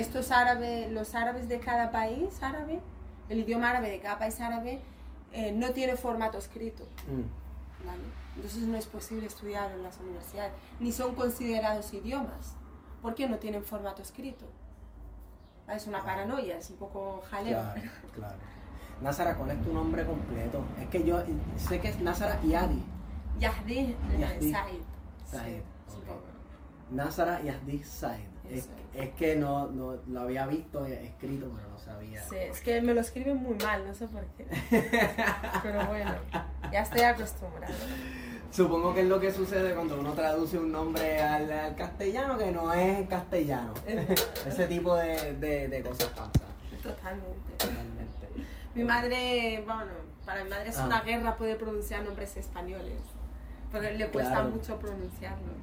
[0.00, 2.80] Estos árabes, los árabes de cada país árabe,
[3.28, 4.80] el idioma árabe de cada país árabe,
[5.32, 6.84] eh, no tiene formato escrito.
[7.06, 7.86] Mm.
[7.86, 8.02] ¿vale?
[8.36, 12.54] Entonces no es posible estudiar en las universidades, ni son considerados idiomas,
[13.02, 14.46] porque no tienen formato escrito.
[15.66, 17.58] Ah, Es una paranoia, es un poco jaleo.
[17.60, 17.80] Claro,
[18.14, 18.38] claro.
[19.02, 20.64] Nazara, ¿cuál es tu nombre completo?
[20.80, 21.22] Es que yo
[21.56, 22.82] sé que es Nazara Yadi.
[23.38, 24.50] Yahdi eh, Yahdi.
[24.52, 24.80] Said.
[25.24, 26.06] Said, Sí, es un ok.
[26.06, 26.22] poco.
[26.90, 28.26] Nazara Yadi Said.
[28.50, 32.22] Es, es que no, no lo había visto escrito, pero no sabía.
[32.28, 34.46] Sí, es que me lo escriben muy mal, no sé por qué.
[35.62, 36.12] Pero bueno,
[36.72, 37.74] ya estoy acostumbrada.
[38.50, 42.50] Supongo que es lo que sucede cuando uno traduce un nombre al, al castellano que
[42.50, 43.74] no es castellano.
[44.46, 46.32] Ese tipo de, de, de cosas pasan.
[46.82, 47.52] Totalmente.
[47.58, 48.28] Totalmente.
[48.74, 49.92] Mi madre, bueno,
[50.24, 50.86] para mi madre es Ah.
[50.86, 53.00] una guerra poder pronunciar nombres españoles.
[53.70, 54.48] Porque le cuesta Claro.
[54.50, 55.54] mucho pronunciarlos.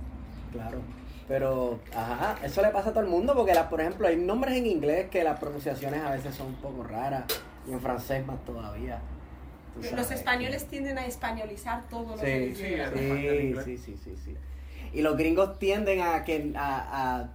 [0.52, 0.80] Claro.
[1.28, 4.58] Pero, ajá, eso le pasa a todo el mundo porque, las, por ejemplo, hay nombres
[4.58, 7.24] en inglés que las pronunciaciones a veces son un poco raras
[7.68, 9.00] y en francés más todavía.
[9.94, 13.66] Los españoles tienden a españolizar los Sí, idiomas.
[13.66, 14.38] sí, sí, sí, sí, sí.
[14.94, 17.28] Y los gringos tienden a que a,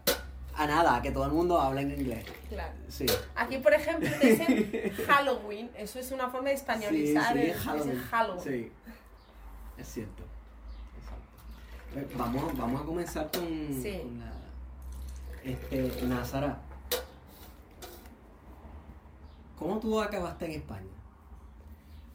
[0.57, 2.25] a, a nada, a que todo el mundo hable en inglés.
[2.49, 2.73] Claro.
[2.89, 3.05] Sí.
[3.37, 4.71] Aquí, por ejemplo, dicen
[5.07, 5.69] Halloween.
[5.77, 7.35] Eso es una forma de españolizar.
[7.35, 7.91] Sí, sí, el- Halloween.
[7.91, 8.43] dicen Halloween.
[8.45, 8.73] Sí.
[9.77, 10.23] Es cierto.
[11.97, 13.43] Eh, Vamos, vamos a comenzar con,
[13.83, 13.99] Sí.
[14.03, 14.33] con la.
[15.45, 16.61] Este, Nazara.
[19.59, 20.87] ¿Cómo tú acabaste en España?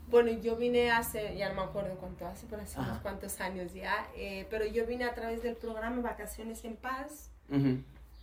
[0.09, 2.91] Bueno, yo vine hace, ya no me acuerdo cuánto hace, pero hace Ajá.
[2.91, 7.31] unos cuantos años ya, eh, pero yo vine a través del programa Vacaciones en Paz,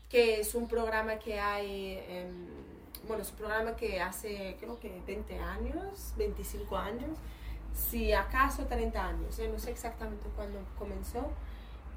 [0.09, 1.99] que es un programa que hay,
[3.09, 7.19] bueno, es un programa que hace creo que 20 años, 25 años,
[7.75, 11.31] si acaso 30 años, no sé exactamente cuándo comenzó,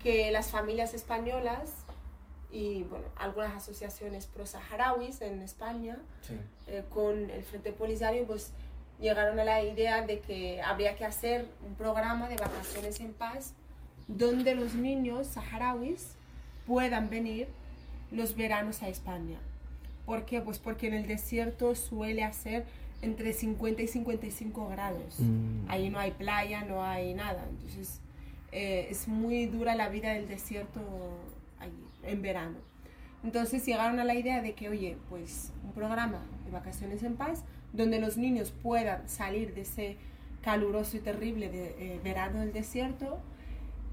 [0.02, 1.72] que las familias españolas
[2.52, 6.38] y bueno, algunas asociaciones pro-saharauis en España, Sí.
[6.68, 8.52] eh, con el Frente Polisario, pues
[9.00, 13.54] llegaron a la idea de que habría que hacer un programa de vacaciones en paz
[14.08, 16.14] donde los niños saharauis
[16.66, 17.48] puedan venir
[18.12, 19.38] los veranos a España.
[20.06, 20.40] ¿Por qué?
[20.40, 22.66] Pues porque en el desierto suele hacer
[23.06, 25.20] entre 50 y 55 grados.
[25.20, 25.70] Mm.
[25.70, 27.46] Ahí no hay playa, no hay nada.
[27.50, 28.02] Entonces
[28.52, 30.82] eh, es muy dura la vida del desierto
[31.60, 32.58] allí, en verano.
[33.24, 37.44] Entonces llegaron a la idea de que, oye, pues un programa de vacaciones en paz
[37.74, 39.98] donde los niños puedan salir de ese
[40.42, 43.20] caluroso y terrible de, eh, verano del desierto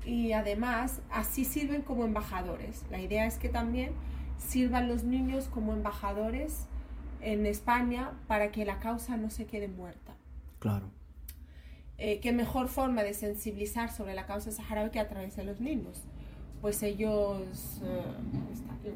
[0.05, 2.84] y además así sirven como embajadores.
[2.91, 3.93] La idea es que también
[4.39, 6.67] sirvan los niños como embajadores
[7.22, 10.15] en España para que la causa no se quede muerta.
[10.59, 10.87] Claro.
[11.99, 15.61] Eh, ¿Qué mejor forma de sensibilizar sobre la causa saharaui que a través de los
[15.61, 16.03] niños?
[16.61, 17.81] Pues ellos...
[17.84, 18.03] eh,
[18.53, 18.91] está aquí,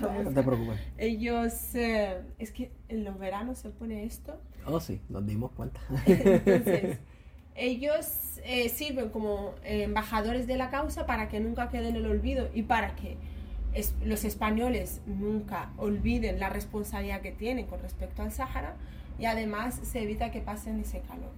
[0.00, 0.80] ¿cómo- No te preocupes.
[0.98, 1.74] ellos...
[1.74, 4.38] eh, es que en los veranos se pone esto.
[4.66, 5.80] Oh, sí, nos dimos cuenta.
[6.06, 6.98] Entonces,
[7.54, 12.48] ellos eh, sirven como embajadores de la causa para que nunca quede en el olvido
[12.54, 13.16] y para que
[14.04, 18.76] los españoles nunca olviden la responsabilidad que tienen con respecto al Sáhara
[19.18, 21.30] y además se evita que pasen ese calor.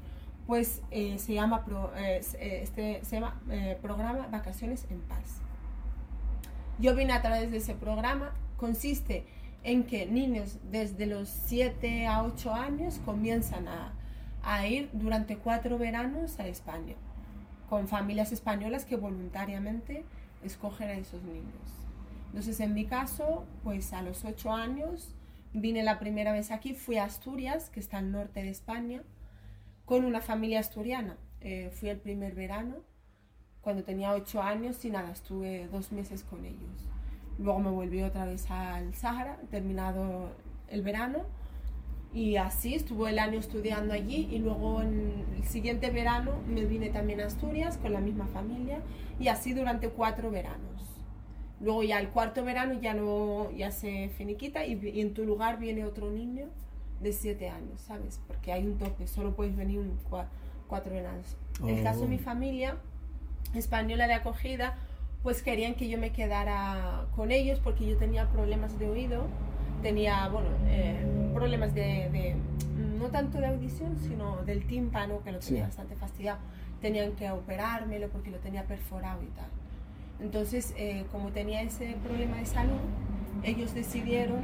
[0.46, 1.64] Pues eh, se llama,
[1.96, 3.00] eh, eh, este,
[3.80, 5.40] programa Vacaciones en Paz.
[6.78, 9.24] Yo vine a través de ese programa, consiste
[9.62, 13.66] en que niños desde los 7 a 8 años comienzan
[14.42, 16.94] a ir durante cuatro veranos a España,
[17.70, 20.04] con familias españolas que voluntariamente
[20.42, 21.83] escogen a esos niños.
[22.34, 25.14] Entonces, en mi caso, pues a los 8 años
[25.52, 29.04] vine la primera vez aquí, fui a Asturias, que está al norte de España,
[29.84, 31.16] con una familia asturiana.
[31.40, 32.78] Eh, fui el primer verano
[33.60, 36.90] cuando tenía ocho años y nada, estuve dos meses con ellos.
[37.38, 40.30] Luego me volví otra vez al Sahara, terminado
[40.66, 41.20] el verano,
[42.12, 46.88] y así estuve el año estudiando allí y luego en el siguiente verano me vine
[46.88, 48.80] también a Asturias con la misma familia
[49.20, 50.73] y así durante cuatro veranos.
[51.64, 55.58] Luego ya el cuarto verano ya no ya se finiquita y, y en tu lugar
[55.58, 56.46] viene otro niño
[57.00, 58.20] de siete años, ¿sabes?
[58.28, 60.26] Porque hay un tope, solo puedes venir un, cua-
[60.68, 61.36] cuatro veranos.
[61.62, 62.20] En el caso de mi Oh.
[62.20, 62.76] familia
[63.54, 64.76] española de acogida,
[65.22, 69.26] pues querían que yo me quedara con ellos porque yo tenía problemas de oído,
[69.82, 72.36] tenía, bueno, eh, problemas de, de-
[72.98, 75.66] no tanto de audición, sino del tímpano, que lo tenía Sí.
[75.66, 76.38] bastante fastidiado.
[76.82, 79.46] Tenían que operármelo porque lo tenía perforado y tal.
[80.20, 82.80] Entonces, eh, como tenía ese problema de salud,
[83.42, 84.42] ellos decidieron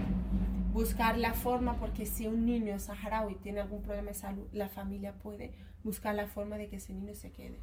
[0.72, 5.12] buscar la forma, porque si un niño saharaui tiene algún problema de salud, la familia
[5.14, 5.52] puede
[5.82, 7.58] buscar la forma de que ese niño se quede.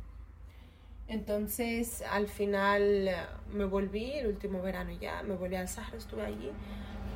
[1.07, 3.15] Entonces, al final eh,
[3.54, 6.51] me volví, el último verano ya, me volví al Sahara, estuve allí.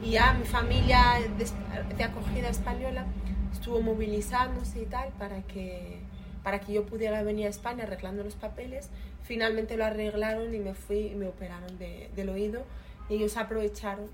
[0.01, 3.05] Y ya mi familia de, de acogida española
[3.51, 5.99] estuvo movilizándose y tal para que,
[6.43, 8.89] para que yo pudiera venir a España arreglando los papeles.
[9.31, 12.63] Finalmente lo arreglaron y me fui y me operaron de- del oído.
[13.07, 14.09] Y ellos aprovecharon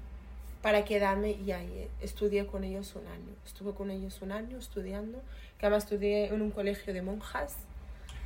[0.62, 3.34] para quedarme y ahí estudié con ellos un año.
[3.44, 5.20] Estuve con ellos un año estudiando,
[5.58, 7.56] que además estudié en un colegio de monjas.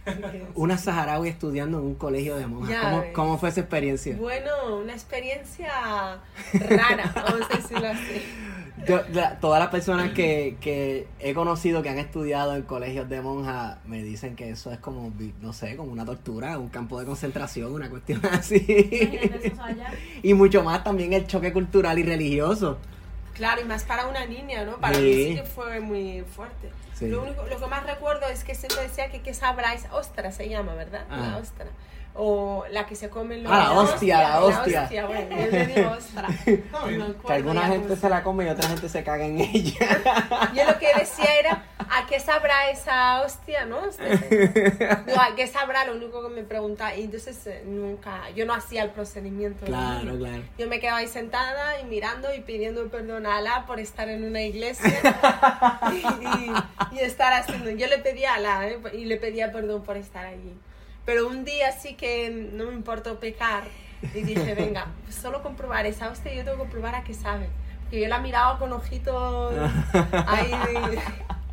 [0.56, 2.84] Una saharaui estudiando en un colegio de monjas.
[2.84, 4.16] ¿Cómo, cómo fue esa experiencia?
[4.18, 5.70] Bueno, una experiencia
[6.54, 8.22] rara, vamos a decirlo así.
[8.88, 13.22] Yo- la- todas las personas que, que he conocido que han estudiado en colegios de
[13.22, 17.06] monjas me dicen que eso es como, no sé, como una tortura, un campo de
[17.06, 18.66] concentración, una cuestión así.
[20.24, 22.80] Y mucho más también el choque cultural y religioso.
[23.34, 24.78] Claro, y más para una niña, ¿no?
[24.78, 25.02] Para Sí.
[25.02, 26.72] mí sí que fue muy fuerte.
[26.94, 27.08] Sí.
[27.08, 30.50] Lo, único, lo que más recuerdo es que siempre decía que que sabráis, ostra se
[30.50, 31.06] llama, ¿verdad?
[31.10, 31.18] Ah.
[31.32, 31.68] La ostra.
[32.14, 33.52] O la que se come los...
[33.52, 35.06] Ah, la hostia, la hostia.
[35.06, 36.28] bueno, yo le digo ostra.
[36.72, 40.52] No Que alguna gente se la come y otra gente se caga en ella.
[40.54, 43.82] Yo lo que decía era, ¿a qué sabrá esa hostia, no?
[43.82, 45.86] No, ¿a qué sabrá?
[45.86, 46.96] Lo único que me preguntaba.
[46.96, 49.66] Y entonces eh, nunca, yo no hacía el procedimiento.
[49.66, 50.18] claro, niño.
[50.18, 50.44] claro.
[50.58, 54.24] Yo me quedaba ahí sentada y mirando y pidiendo perdón a Alá por estar en
[54.24, 54.92] una iglesia
[55.92, 57.70] y, y estar haciendo.
[57.72, 58.80] Yo le pedía a Alá ¿eh?
[58.94, 60.54] y le pedía perdón por estar allí.
[61.06, 63.64] Pero un día sí que no me importó pecar
[64.16, 67.48] y dije, venga, solo comprobar esa hostia, yo tengo que comprobar a qué sabe.
[67.84, 69.54] Porque yo la miraba con ojitos
[70.28, 70.52] ahí.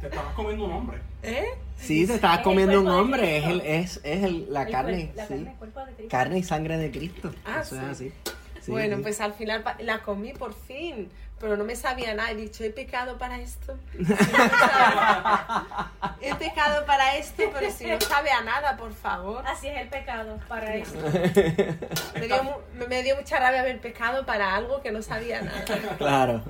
[0.01, 0.99] Te estabas comiendo un hombre.
[1.23, 1.47] ¿Eh?
[1.77, 5.13] Sí, te estabas Es comiendo un hombre, es, el, es, es el- la El carne,
[5.15, 5.29] la sí.
[5.35, 6.09] carne, el cuerpo de Cristo.
[6.11, 7.35] Carne y sangre de Cristo.
[7.45, 8.13] Ah, Eso es sí.
[8.25, 8.33] así.
[8.63, 9.03] Sí, bueno, sí.
[9.03, 11.09] pues al final la comí por fin,
[11.41, 12.31] pero no me sabía nada.
[12.31, 13.77] He dicho, he pecado para esto.
[16.21, 19.47] he pecado para esto, pero si no sabe a nada, por favor.
[19.47, 20.99] Así es el pecado para eso.
[22.15, 25.65] Me dio, me dio mucha rabia haber pecado para algo que no sabía nada.
[25.97, 26.43] Claro.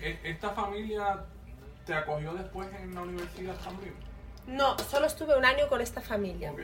[0.00, 1.20] E- ¿Esta familia
[1.86, 3.94] te acogió después en la universidad también?
[4.46, 6.52] No, solo estuve un año con esta familia.
[6.52, 6.60] Ok.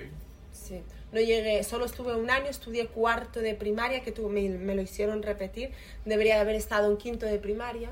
[0.57, 0.83] Sí,
[1.13, 5.23] no llegué, solo estuve un año, estudié cuarto de primaria, que me, me lo hicieron
[5.23, 5.71] repetir.
[6.05, 7.91] Debería de haber estado en quinto de primaria,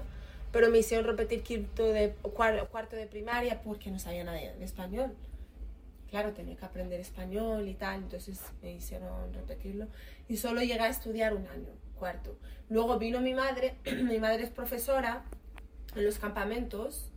[0.51, 4.65] pero me hicieron repetir quinto de, cuar- cuarto de primaria porque no sabía nada de
[4.65, 5.13] español.
[6.11, 9.87] Claro, tenía que aprender español y tal, entonces me hicieron repetirlo.
[10.29, 11.69] Y solo llegué a estudiar un año,
[11.99, 12.37] cuarto.
[12.71, 15.25] Luego vino mi madre, mi madre es profesora
[15.95, 17.11] en los campamentos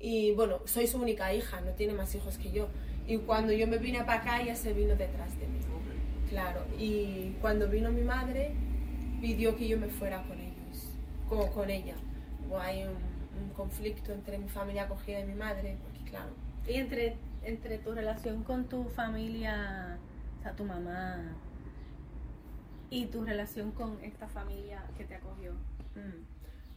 [0.00, 2.68] y bueno, soy su única hija, no tiene más hijos que yo.
[3.08, 5.58] Y cuando yo me vine para acá, ella se vino detrás de mí.
[6.28, 8.52] Claro, y cuando vino mi madre,
[9.20, 10.92] pidió que yo me fuera con ellos,
[11.26, 11.94] con, con ella.
[12.60, 16.32] Ahí un, un conflicto entre mi familia acogida y mi madre, porque claro,
[16.66, 19.98] Y entre, entre tu relación con tu familia,
[20.38, 21.34] o sea, tu mamá,
[22.90, 25.52] y tu relación con esta familia que te acogió.
[25.94, 26.24] Mm.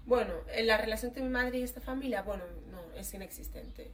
[0.06, 3.92] Bueno, en la relación entre mi madre y esta familia, bueno, no, es inexistente.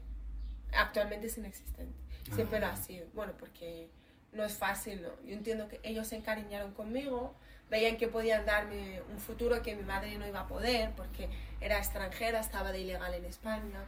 [0.74, 2.07] Actualmente es inexistente.
[2.34, 3.08] Siempre lo ha sido.
[3.14, 3.90] Bueno, porque
[4.34, 5.10] no es fácil, ¿no?
[5.26, 7.34] Yo entiendo que ellos se encariñaron conmigo,
[7.70, 11.30] veían que podían darme un futuro que mi madre no iba a poder, porque
[11.62, 13.86] era extranjera, estaba de ilegal en España.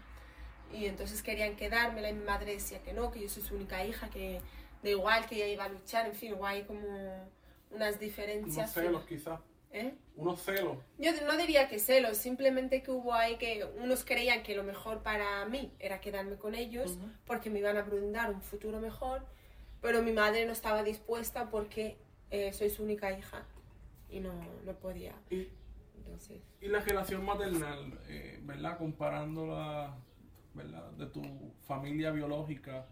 [0.74, 3.84] Y entonces querían quedármela y mi madre decía que no, que yo soy su única
[3.84, 4.42] hija, que
[4.84, 7.30] da igual, que ella iba a luchar, en fin, hay como
[7.72, 8.74] unas diferencias.
[8.74, 9.40] celos quizás.
[9.72, 9.94] ¿Eh?
[10.16, 10.78] Unos celos.
[10.98, 15.04] Yo no diría que celos, simplemente que hubo ahí que unos creían que lo mejor
[15.04, 19.26] para mí era quedarme con ellos porque me iban a brindar un futuro mejor,
[19.82, 21.98] pero mi madre no estaba dispuesta porque
[22.32, 23.46] eh, soy su única hija
[24.10, 24.34] y no,
[24.66, 25.14] no podía.
[25.30, 25.48] Y,
[25.98, 28.78] Entonces, y la relación maternal, eh, ¿verdad?
[28.78, 29.96] Comparándola,
[30.56, 30.92] ¿verdad?
[30.94, 31.22] De tu
[31.68, 32.88] familia biológica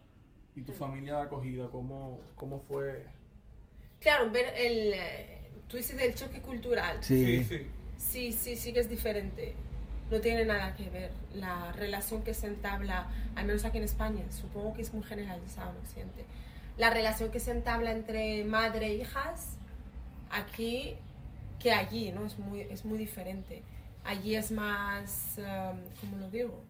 [0.56, 3.06] y tu familia de acogida, ¿cómo, cómo fue?
[4.00, 4.94] Claro, ver el...
[5.68, 6.98] Tú dices del choque cultural.
[7.02, 7.68] Sí, sí.
[7.98, 9.56] Sí, sí, sí que es diferente.
[10.10, 11.12] No tiene nada que ver.
[11.34, 15.72] La relación que se entabla, al menos aquí en España, supongo que es muy generalizado
[15.72, 16.26] en Occidente.
[16.78, 19.58] La relación que se entabla entre madre e hijas,
[20.30, 20.96] aquí
[21.60, 22.26] que allí, ¿no?
[22.26, 23.64] Es muy, es muy diferente.
[24.04, 26.64] Allí es más, um, ¿cómo lo digo?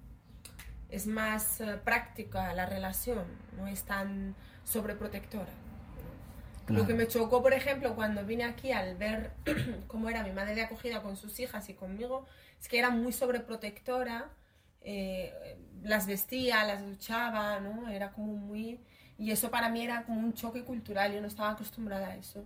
[0.90, 3.26] Es más eh, práctica la relación,
[3.58, 5.52] no es tan sobreprotectora.
[6.68, 9.32] Lo que me chocó, por ejemplo, cuando vine aquí al ver
[9.88, 12.26] cómo era mi madre de acogida con sus hijas y conmigo,
[12.60, 14.30] es que era muy sobreprotectora,
[14.82, 17.90] eh, las vestía, las duchaba, ¿no?
[17.90, 18.80] Era como muy...
[19.18, 22.46] Y eso para mí era como un choque cultural, yo no estaba acostumbrada a eso,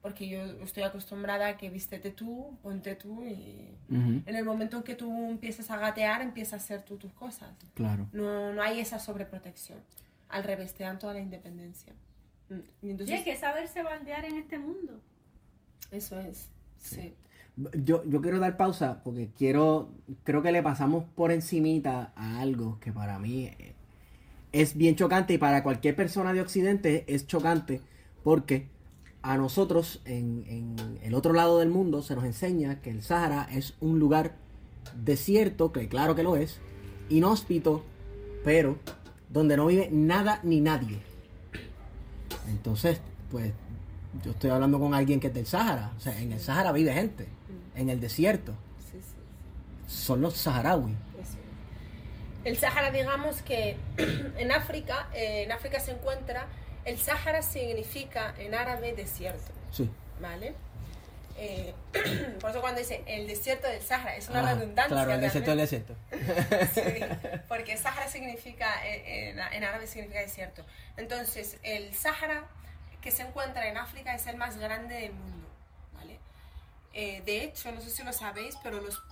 [0.00, 4.76] porque yo estoy acostumbrada a que vístete tú, ponte tú y Ujú, en el momento
[4.76, 7.50] en que tú empiezas a gatear, empiezas a hacer tú tus cosas.
[7.74, 8.08] Claro.
[8.12, 9.80] No, no hay esa sobreprotección,
[10.28, 11.92] al revés, te dan toda la independencia.
[12.82, 15.00] Mm, Y hay que saberse baldear en este mundo.
[15.90, 17.14] eso es, sí.
[17.74, 19.90] Yo, yo quiero dar pausa porque quiero,
[20.24, 23.74] creo que le pasamos por encimita a algo que para mí eh,
[24.52, 27.82] es bien chocante y para cualquier persona de Occidente es chocante
[28.24, 28.68] porque
[29.20, 33.46] a nosotros en, en el otro lado del mundo se nos enseña que el Sahara
[33.52, 34.34] es un lugar
[34.96, 36.58] desierto, que claro que lo es,
[37.10, 37.84] inhóspito,
[38.44, 38.78] pero
[39.28, 41.11] donde no vive nada ni nadie.
[42.48, 43.52] Entonces, pues
[44.24, 45.92] yo estoy hablando con alguien que es del Sahara.
[45.96, 47.26] O sea, en el Sahara vive gente.
[47.74, 48.52] En el desierto.
[48.90, 49.94] sí, sí.
[49.94, 50.94] Son los saharauis.
[52.44, 53.76] El Sáhara, digamos que
[54.36, 56.46] en África, eh, en África se encuentra,
[56.84, 59.88] el Sáhara significa en árabe desierto, Sí.
[60.20, 60.54] ¿vale?
[61.38, 61.74] Eh,
[62.40, 64.94] por eso cuando dice el desierto del Sáhara, es una Ah, redundancia.
[64.96, 65.94] Claro, el desierto, el realmente.
[66.10, 66.70] desierto.
[67.38, 70.64] Sí, porque Sáhara significa, eh, en, en árabe significa desierto.
[70.96, 72.44] Entonces, el Sáhara
[73.00, 75.48] que se encuentra en África es el más grande del mundo,
[75.94, 76.18] ¿vale?
[76.92, 79.02] Eh, de hecho, no sé si lo sabéis, pero los,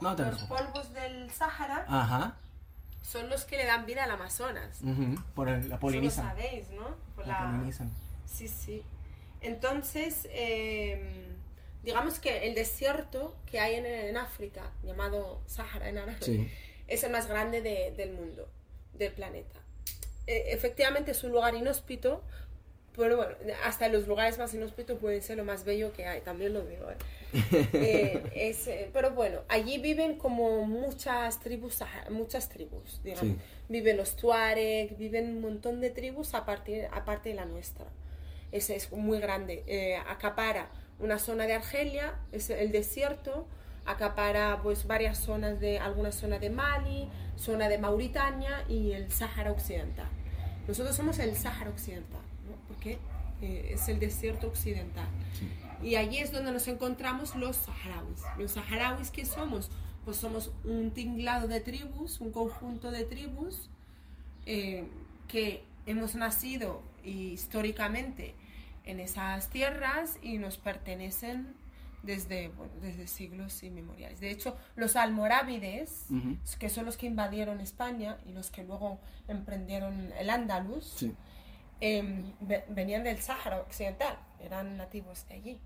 [0.00, 2.36] No los polvos del Sáhara Ajá.
[3.02, 4.78] son los que le dan vida al Amazonas.
[4.82, 6.26] Ujú, Por el, la Eso lo polinizan.
[6.28, 6.96] sabéis, ¿no?
[7.14, 7.90] Por La la- polinizan.
[8.26, 8.82] Sí, sí.
[9.42, 11.00] Entonces, eh,
[11.82, 16.48] digamos que el desierto que hay en, en África, llamado Sáhara en árabe, Sí.
[16.88, 18.48] es el más grande de- del mundo,
[18.94, 19.58] del planeta.
[20.26, 22.22] Eh, efectivamente es un lugar inhóspito,
[22.96, 26.52] pero bueno, hasta los lugares más inhóspitos pueden ser lo más bello que hay, también
[26.52, 26.90] lo digo.
[26.90, 26.96] ¿eh?
[27.72, 31.78] Eh, es, eh, pero bueno, allí viven como muchas tribus,
[32.10, 33.36] muchas tribus, digamos.
[33.36, 33.38] Sí.
[33.68, 37.86] Viven los Tuareg, viven un montón de tribus aparte, aparte de la nuestra.
[38.52, 39.64] Ese es muy grande.
[39.66, 43.46] Eh, acapara una zona de Argelia, es el desierto,
[43.86, 49.50] acapara pues varias zonas de, alguna zona de Mali, zona de Mauritania y el Sáhara
[49.52, 50.08] Occidental.
[50.68, 52.56] Nosotros somos el Sáhara Occidental, ¿no?
[52.68, 52.98] porque
[53.42, 55.08] eh, es el desierto occidental.
[55.82, 58.20] Y allí es donde nos encontramos los saharauis.
[58.36, 59.70] Los saharauis, ¿qué somos?
[60.04, 63.70] Pues somos un tinglado de tribus, un conjunto de tribus
[64.44, 64.84] eh,
[65.26, 68.34] que hemos nacido históricamente
[68.84, 71.54] en esas tierras y nos pertenecen
[72.02, 74.20] desde, bueno, desde siglos inmemoriales.
[74.20, 76.06] De hecho, los almorávides,
[76.58, 81.14] que son los que invadieron España y los que luego emprendieron el Andaluz, Sí.
[81.80, 85.58] em, ve- venían del Sáhara Occidental, eran nativos de allí.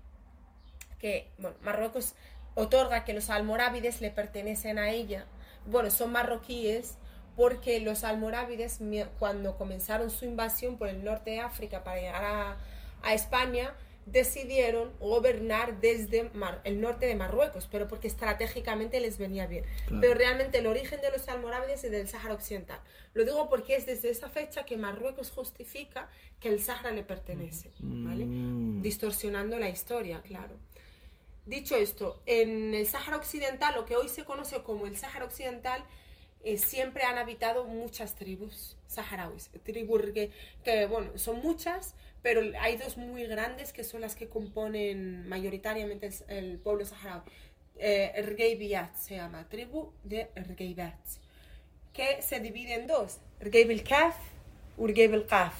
[0.99, 2.15] Que, bueno, Marruecos
[2.53, 5.25] otorga que los almorávides le pertenecen a ella.
[5.65, 6.97] Bueno, son marroquíes
[7.35, 8.79] porque los almorávides,
[9.19, 12.57] cuando comenzaron su invasión por el norte de África para llegar a,
[13.03, 13.73] a España,
[14.05, 19.65] decidieron gobernar desde Mar- el norte de Marruecos, pero porque estratégicamente les venía bien.
[19.87, 19.99] Claro.
[19.99, 22.79] Pero realmente el origen de los almorávides es del Sáhara Occidental.
[23.15, 26.07] Lo digo porque es desde esa fecha que Marruecos justifica
[26.39, 28.25] que el Sáhara le pertenece, ¿vale?
[28.25, 28.83] Mm.
[28.83, 30.55] Distorsionando la historia, claro.
[31.47, 35.83] Dicho esto, en el Sáhara Occidental, lo que hoy se conoce como el Sáhara Occidental,
[36.45, 39.49] eh, siempre han habitado muchas tribus saharauis.
[39.63, 40.31] Tribus que,
[40.63, 46.07] que, bueno, son muchas, pero hay dos muy grandes que son las que componen mayoritariamente
[46.07, 47.23] el, el pueblo saharaui.
[47.77, 50.95] Eh, Ergeibiyat se llama, tribu de Ergeibiyat,
[51.91, 54.15] que se divide en dos, Ergeib el Kaf,
[54.77, 55.55] Urgeib el Kaf.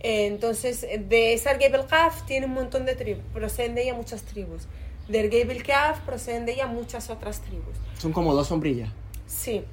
[0.00, 3.94] Eh, Entonces, de esa Ergeib el Kaf tiene un montón de tribus, proceden de ella
[3.94, 4.66] muchas tribus.
[5.08, 7.76] De Ergeib el Kaf proceden de ella muchas otras tribus.
[7.98, 8.90] Son como dos sombrillas.
[9.28, 9.64] Sí.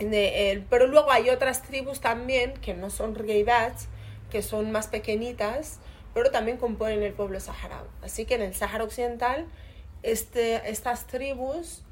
[0.00, 3.88] De, eh, pero luego hay otras tribus también que no son Regeibats,
[4.30, 5.78] que son más pequeñitas,
[6.14, 7.88] pero también componen el pueblo saharaui.
[8.02, 9.46] Así que en el Sáhara Occidental,
[10.02, 11.82] este, estas tribus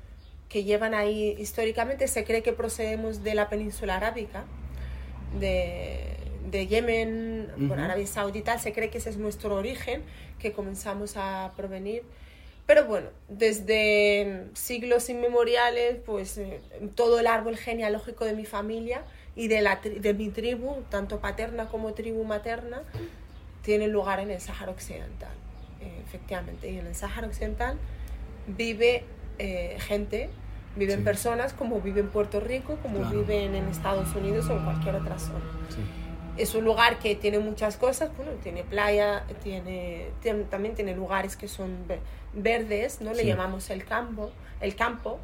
[0.48, 4.44] que llevan ahí históricamente, se cree que procedemos de la península arábica,
[5.38, 6.16] de,
[6.50, 7.84] de Yemen, por Ujú.
[7.84, 10.02] Arabia Saudita, se cree que ese es nuestro origen,
[10.38, 12.04] que comenzamos a provenir.
[12.66, 16.60] Pero bueno, desde siglos inmemoriales, pues eh,
[16.96, 19.02] todo el árbol genealógico de mi familia
[19.36, 22.82] y de, la, tri- de mi tribu, tanto paterna como tribu materna,
[23.62, 25.34] tiene lugar en el Sáhara Occidental,
[25.80, 26.68] eh, efectivamente.
[26.70, 27.76] Y en el Sáhara Occidental
[28.48, 29.04] vive
[29.38, 30.28] eh, gente,
[30.76, 31.04] viven Sí.
[31.04, 33.20] personas como vive en Puerto Rico, como Claro.
[33.20, 35.38] viven en Estados Unidos o en cualquier otra zona.
[35.68, 35.76] Sí.
[36.36, 41.34] Es un lugar que tiene muchas cosas, bueno, tiene playa, tiene, tiene- también tiene lugares
[41.36, 41.76] que son
[42.36, 43.12] verdes, ¿no?
[43.12, 43.26] Le Sí.
[43.26, 45.18] llamamos el campo, el campo,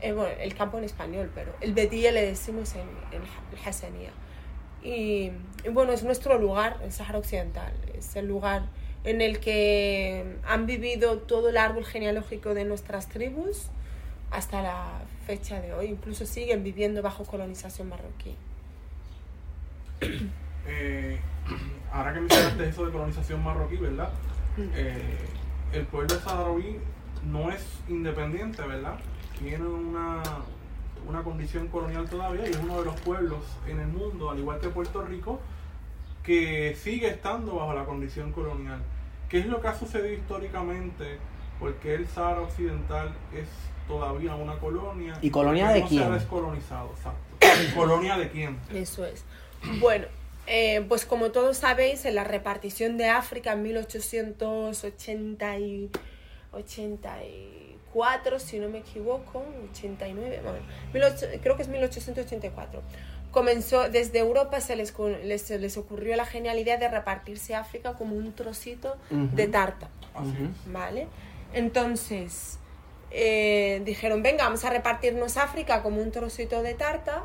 [0.00, 4.10] eh, bueno, el campo en español, pero el Bedía le decimos en, en el Hassanía.
[4.82, 5.30] Y,
[5.64, 8.62] y bueno, es nuestro lugar, el Sáhara Occidental, es el lugar
[9.04, 13.66] en el que han vivido todo el árbol genealógico de nuestras tribus
[14.30, 18.34] hasta la fecha de hoy, incluso siguen viviendo bajo colonización marroquí.
[20.66, 21.18] Eh,
[21.92, 24.10] ahora que mencionaste eso de colonización marroquí, ¿verdad?
[24.58, 25.16] Eh,
[25.72, 26.78] el pueblo saharaui
[27.30, 28.98] no es independiente, ¿verdad?
[29.38, 30.22] Tiene una,
[31.06, 34.60] una condición colonial todavía y es uno de los pueblos en el mundo, al igual
[34.60, 35.40] que Puerto Rico,
[36.22, 38.80] que sigue estando bajo la condición colonial.
[39.28, 41.18] ¿Qué es lo que ha sucedido históricamente?
[41.58, 43.48] Porque el Sahara Occidental es
[43.88, 45.14] todavía una colonia.
[45.22, 46.02] ¿Y colonia de no se quién?
[46.04, 47.74] ha descolonizado, exacto.
[47.74, 48.58] ¿Colonia de quién?
[48.72, 49.24] Eso es.
[49.80, 50.06] Bueno,
[50.46, 55.88] eh, pues como todos sabéis, en la repartición de África en 1880 y
[56.52, 60.58] 84, si no me equivoco, 89, bueno,
[60.92, 62.82] 18 creo que es 1884.
[63.30, 64.92] Comenzó desde Europa, se les,
[65.24, 69.88] les, ocurrió la genialidad de repartirse África como un trocito de tarta.
[70.14, 70.70] Es.
[70.70, 71.06] ¿vale?
[71.54, 72.58] Entonces,
[73.10, 77.24] eh, dijeron, venga, vamos a repartirnos África como un trocito de tarta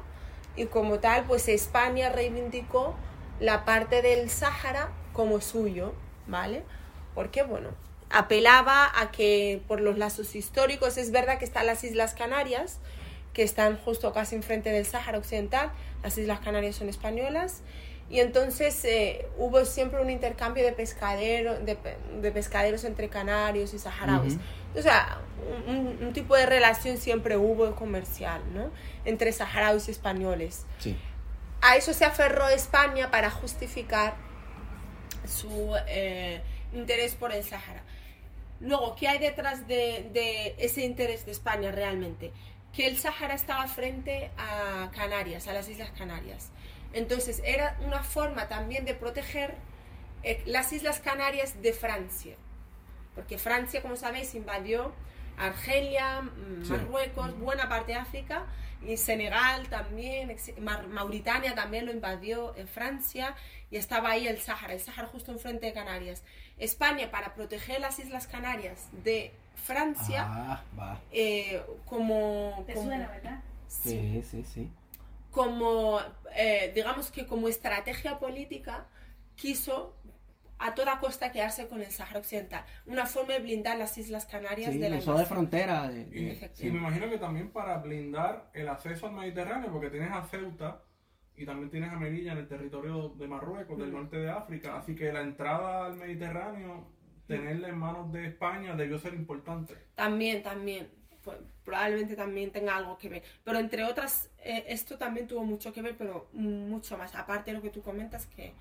[0.58, 2.96] y como tal, pues España reivindicó
[3.40, 5.94] la parte del Sáhara como suyo,
[6.28, 6.64] ¿vale?
[7.16, 7.70] Porque, bueno,
[8.10, 12.80] apelaba a que por los lazos históricos, es verdad que están las Islas Canarias,
[13.34, 15.72] que están justo casi enfrente del Sáhara Occidental,
[16.04, 17.62] las Islas Canarias son españolas,
[18.10, 23.80] y entonces eh, hubo siempre un intercambio de, de, pe- de pescaderos entre canarios y
[23.80, 24.38] saharauis.
[24.78, 25.22] O sea,
[25.68, 28.72] un, tipo de relación siempre hubo comercial, ¿no?
[29.06, 30.66] Entre saharauis y españoles.
[30.80, 30.96] Sí.
[31.62, 34.16] A eso se aferró España para justificar
[35.28, 36.42] su eh,
[36.74, 37.84] interés por el Sáhara.
[38.60, 42.32] Luego, ¿qué hay detrás de, de ese interés de España realmente?
[42.74, 46.52] Que el Sáhara estaba frente a Canarias, a las Islas Canarias.
[46.94, 49.56] Entonces, era una forma también de proteger
[50.24, 52.36] eh, las Islas Canarias de Francia.
[53.17, 54.93] Porque Francia, como sabéis, invadió
[55.39, 56.71] Argelia, mm, Sí.
[56.71, 58.45] Marruecos, buena parte de África,
[58.86, 60.36] y Senegal también,
[60.91, 63.36] Mauritania también lo invadió en Francia,
[63.71, 66.23] y estaba ahí el Sáhara, el Sáhara justo enfrente de Canarias.
[66.60, 71.01] España, para proteger las Islas Canarias de Francia, Ah, va.
[71.12, 72.63] eh, como...
[72.67, 73.41] ¿Te como- suena, verdad?
[73.67, 74.69] Sí, sí, sí.
[75.32, 75.99] como,
[76.36, 78.86] eh, digamos que como estrategia política,
[79.36, 79.95] quiso
[80.60, 82.65] a toda costa quedarse con el Sáhara Occidental.
[82.86, 85.88] Una forma de blindar las Islas Canarias Sí, de la de frontera.
[85.88, 86.67] de- Y, de- Efectivamente.
[86.67, 90.82] y me imagino que también para blindar el acceso al Mediterráneo, porque tienes a Ceuta
[91.36, 93.93] y también tienes a Melilla en el territorio de Marruecos, del Mm.
[93.96, 96.91] norte de África, así que la entrada al Mediterráneo,
[97.28, 99.76] tenerla en manos de España debió ser importante.
[99.96, 100.89] También, también.
[101.24, 103.24] Pues, probablemente también tenga algo que ver.
[103.43, 107.13] Pero entre otras, eh, esto también tuvo mucho que ver, pero mucho más.
[107.15, 108.54] Aparte de lo que tú comentas, que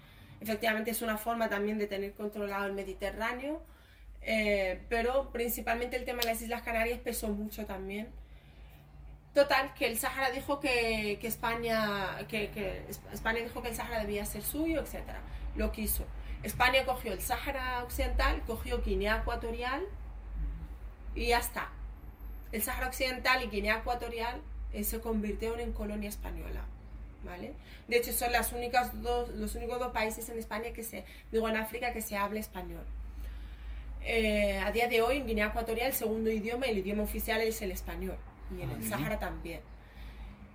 [0.47, 3.63] efectivamente es una forma también de tener controlado el Mediterráneo.
[4.29, 8.09] eh, pero principalmente el tema de las Islas Canarias pesó mucho también.
[9.35, 14.43] Total, que el Sáhara dijo que, España, que, España dijo que el Sáhara debía ser
[14.43, 15.03] suyo, etc.
[15.57, 16.07] Lo quiso.
[16.43, 19.83] España cogió el Sáhara Occidental, cogió Guinea Ecuatorial
[21.15, 21.69] y ya está.
[22.51, 24.41] El Sáhara Occidental y Guinea Ecuatorial
[24.73, 26.65] eh, se convirtieron en colonia española.
[27.27, 27.53] ¿Vale?
[27.89, 31.49] De hecho, son las únicas dos, los únicos dos países en España que se, digo
[31.49, 32.85] en África, que se habla español.
[34.03, 37.61] Eh, a día de hoy, en Guinea Ecuatorial, el segundo idioma, el idioma oficial es
[37.62, 38.17] el español.
[38.57, 38.91] Y en el bien.
[38.91, 39.61] Sáhara también.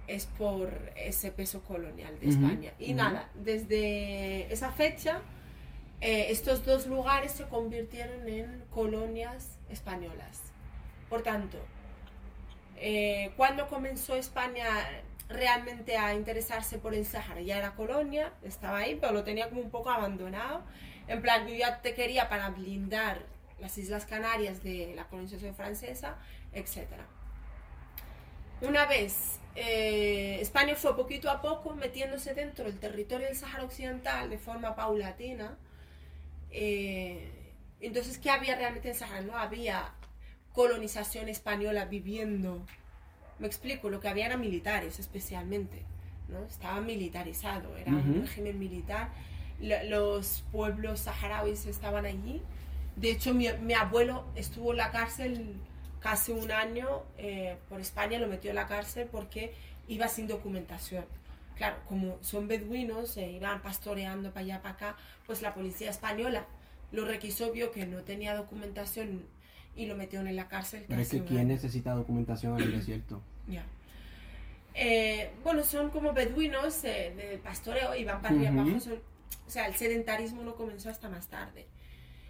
[0.08, 2.74] Es por ese peso colonial de España.
[2.80, 5.22] Y nada, desde esa fecha,
[6.02, 10.42] eh, estos dos lugares se convirtieron en colonias españolas.
[11.10, 11.58] Por tanto,
[12.78, 14.66] eh, cuando comenzó España
[15.34, 19.62] realmente a interesarse por el Sáhara, ya era colonia, estaba ahí, pero lo tenía como
[19.62, 20.64] un poco abandonado.
[21.08, 23.26] En plan, yo ya te quería para blindar
[23.60, 26.18] las Islas Canarias de la colonización francesa,
[26.54, 26.88] etc.
[28.62, 34.30] una vez eh, España fue poquito a poco metiéndose dentro del territorio del Sáhara Occidental
[34.30, 35.58] de forma paulatina.
[36.52, 37.38] eh,
[37.82, 39.22] entonces, ¿qué había realmente en Sáhara?
[39.22, 39.94] No había
[40.54, 42.66] colonización española viviendo.
[43.42, 45.84] Me explico, lo que había eran militares especialmente.
[46.30, 46.46] ¿no?
[46.46, 49.10] Estaba militarizado, era un régimen militar.
[49.60, 52.42] Lo- los pueblos saharauis estaban allí.
[52.96, 55.56] De hecho, mi, mi abuelo estuvo en la cárcel
[56.00, 59.54] casi un año eh, por España, lo metió en la cárcel porque
[59.88, 61.04] iba sin documentación.
[61.58, 64.96] Claro, como son beduinos, eh, iban pastoreando para allá, para acá,
[65.28, 66.46] pues la policía española
[66.92, 69.24] lo requisó, vio que no tenía documentación
[69.76, 70.86] y lo metieron en la cárcel.
[70.88, 71.50] Pero es que ¿quién año.
[71.50, 73.22] necesita documentación en el desierto?
[73.48, 73.64] Ya.
[74.74, 78.70] Eh, bueno, son como beduinos eh, del pastoreo y van para arriba para Ujú.
[78.72, 78.80] abajo.
[78.86, 79.02] son-
[79.48, 81.66] o sea, el sedentarismo no comenzó hasta más tarde.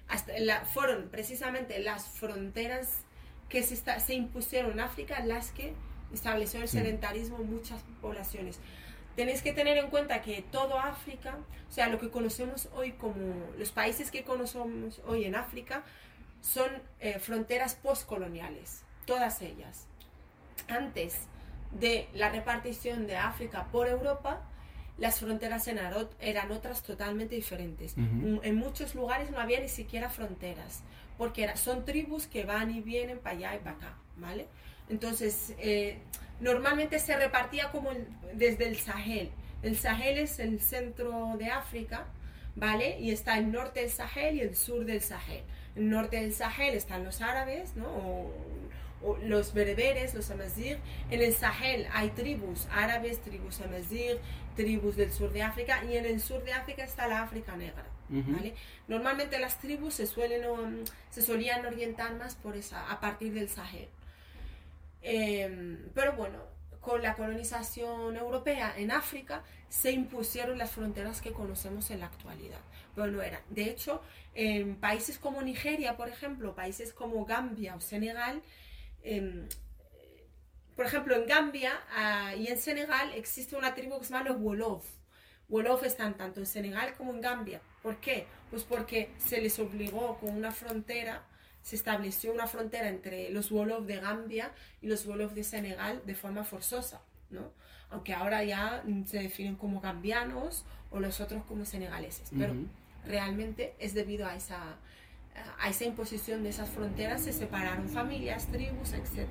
[0.08, 2.99] Hasta la- fueron precisamente las fronteras
[3.47, 5.73] que se, se impusieron en África las que
[6.13, 6.77] estableció el Sí.
[6.77, 8.60] sedentarismo en muchas poblaciones.
[9.15, 11.38] Tenéis que tener en cuenta que todo África,
[11.69, 13.15] o sea, lo que conocemos hoy como
[13.58, 15.84] los países que conocemos hoy en África,
[16.41, 19.86] son eh, fronteras postcoloniales, todas ellas.
[20.67, 21.15] Antes
[21.71, 24.41] de la repartición de África por Europa,
[24.97, 27.93] las fronteras eran ot- eran otras totalmente diferentes.
[27.93, 28.01] Ujú.
[28.04, 30.82] M- En muchos lugares no había ni siquiera fronteras,
[31.17, 34.47] porque era- son tribus que van y vienen para allá y para acá, ¿vale?
[34.89, 35.99] Entonces, eh,
[36.39, 39.32] normalmente se repartía como el- desde el Sahel.
[39.63, 42.06] El Sahel es el centro de África,
[42.56, 42.99] ¿vale?
[42.99, 45.43] Y está el norte del Sahel y el sur del Sahel.
[45.75, 47.88] Norte del Sahel están los árabes, ¿no?
[47.88, 48.34] O,
[49.03, 50.77] o los bereberes, los amazigh.
[51.10, 54.19] En el Sahel hay tribus árabes, tribus amazigh,
[54.55, 57.86] tribus del sur de África y en el sur de África está la África negra.
[58.89, 63.47] Normalmente las tribus se suelen um, se solían orientar más por esa a partir del
[63.47, 63.88] Sahel.
[65.01, 66.39] Em, pero bueno,
[66.81, 72.60] con la colonización europea en África se impusieron las fronteras que conocemos en la actualidad.
[72.95, 73.41] Pero no eran.
[73.49, 74.01] De hecho,
[74.34, 78.41] en países como Nigeria, por ejemplo, países como Gambia o Senegal,
[79.04, 79.47] em,
[80.75, 84.39] por ejemplo, en Gambia ah, y en Senegal existe una tribu que se llama los
[84.39, 84.86] Wolof.
[85.49, 87.62] Wolof están tanto en Senegal como en Gambia.
[87.84, 88.25] ¿Por qué?
[88.49, 91.23] Pues porque se les obligó con una frontera,
[91.62, 94.51] se estableció una frontera entre los Wolof de Gambia
[94.82, 97.51] y los Wolof de Senegal de forma forzosa, ¿no?
[97.89, 102.32] Aunque ahora ya se definen como gambianos o los otros como senegaleses.
[102.38, 102.56] Pero.
[103.05, 104.77] Realmente es debido a esa,
[105.59, 109.27] a esa imposición de esas fronteras, se separaron familias, tribus, etc.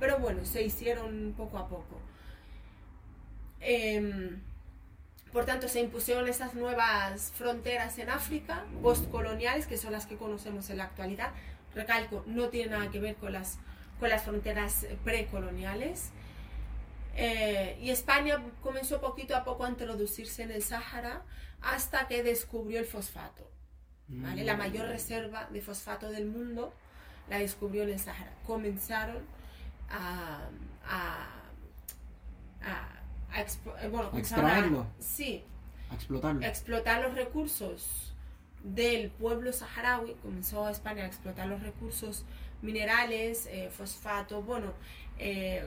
[0.00, 2.00] Pero bueno, se hicieron poco a poco.
[3.60, 4.40] Em,
[5.32, 10.70] por tanto, se impusieron esas nuevas fronteras en África, postcoloniales, que son las que conocemos
[10.70, 11.32] en la actualidad.
[11.74, 13.58] Recalco, no tiene nada que ver con las,
[14.00, 16.10] con las fronteras precoloniales.
[17.14, 21.22] Eh, y España comenzó poquito a poco a introducirse en el Sáhara
[21.60, 23.50] hasta que descubrió el fosfato.
[24.08, 24.44] ¿vale?
[24.44, 26.72] La mayor reserva de fosfato del mundo
[27.28, 28.32] la descubrió en el Sáhara.
[28.46, 29.18] Comenzaron
[29.90, 30.48] a,
[30.86, 31.28] a,
[32.62, 32.88] a,
[33.32, 34.86] a eh, bueno, extraerlo.
[34.98, 35.44] sí,
[35.90, 36.42] A explotarlo.
[36.46, 38.14] explotar los recursos
[38.62, 42.24] del pueblo saharaui, comenzó España a explotar los recursos
[42.62, 44.72] minerales, eh, fosfato, bueno,
[45.18, 45.64] eh,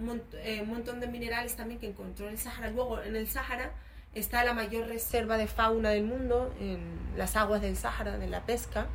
[0.00, 2.70] un, mont- eh, un montón de minerales también que encontró en el Sahara.
[2.70, 3.72] Luego, en el Sahara
[4.14, 6.78] está la mayor reserva de fauna del mundo, en
[7.16, 8.86] las aguas del Sahara, de la pesca.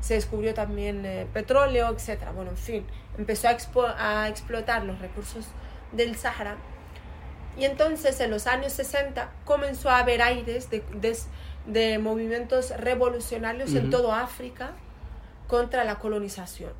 [0.00, 2.20] Se descubrió también eh, petróleo, etc.
[2.34, 2.86] Bueno, en fin,
[3.18, 5.46] empezó a, explotar los recursos
[5.92, 6.56] del Sahara
[7.58, 11.16] y entonces en los años 60 comenzó a haber aires de, de-
[11.66, 14.72] de movimientos revolucionarios en toda África
[15.48, 16.72] contra la colonización.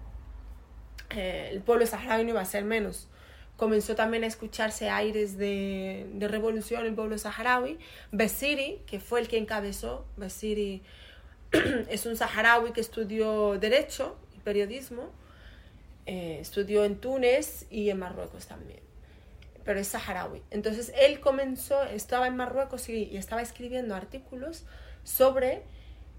[1.11, 3.09] Eh, el pueblo saharaui no iba a ser menos.
[3.57, 7.79] Comenzó también a escucharse aires de, revolución en el pueblo saharaui.
[8.13, 10.83] Besiri, que fue el que encabezó, Besiri
[11.89, 15.11] es un saharaui que estudió Derecho y Periodismo,
[16.05, 18.87] eh, estudió en Túnez y en Marruecos también
[19.65, 20.43] pero es saharaui.
[20.53, 24.65] Entonces él comenzó, estaba en Marruecos y, y estaba escribiendo artículos
[25.03, 25.65] sobre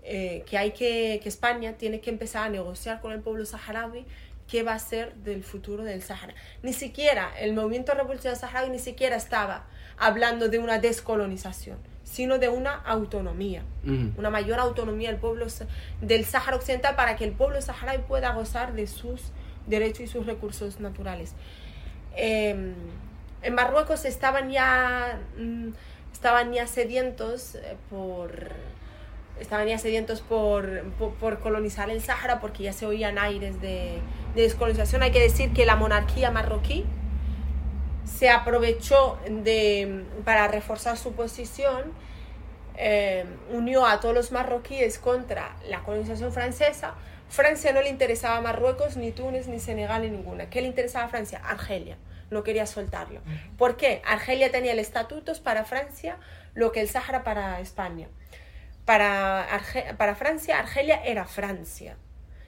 [0.09, 4.05] eh, que hay que, que España tiene que empezar a negociar con el pueblo saharaui
[4.49, 6.33] qué va a ser del futuro del Sahara.
[6.63, 9.65] Ni siquiera el movimiento revolucionario saharaui ni siquiera estaba
[9.97, 14.11] hablando de una descolonización, sino de una autonomía Ujú.
[14.17, 15.47] una mayor autonomía del pueblo
[16.01, 19.21] del Sáhara Occidental para que el pueblo saharaui pueda gozar de sus
[19.65, 21.33] derechos y sus recursos naturales.
[22.15, 22.73] Eh,
[23.41, 25.69] en Marruecos estaban ya mm,
[26.13, 28.51] estaban ya sedientos eh, por
[29.39, 33.99] estaban ya sedientos por, por, por colonizar el Sáhara porque ya se oían aires de,
[34.35, 35.03] de descolonización.
[35.03, 36.85] Hay que decir que la monarquía marroquí
[38.05, 41.93] se aprovechó de, para reforzar su posición,
[42.77, 46.95] eh, unió a todos los marroquíes contra la colonización francesa.
[47.29, 50.49] Francia no le interesaba Marruecos, ni Túnez, ni Senegal, ni ninguna.
[50.49, 51.41] ¿Qué le interesaba a Francia?
[51.43, 51.97] Argelia.
[52.29, 53.21] No quería soltarlo.
[53.57, 54.01] ¿Por qué?
[54.05, 56.17] Argelia tenía el estatutos para Francia,
[56.53, 58.07] lo que el Sáhara para España.
[58.87, 59.45] Para,
[59.97, 61.97] para Francia, Argelia era Francia.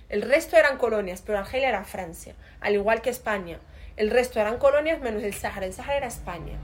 [0.08, 3.60] El resto eran colonias, pero Argelia era Francia, al igual que España.
[3.98, 5.66] El resto eran colonias menos el Sáhara.
[5.66, 6.58] El Sáhara era España.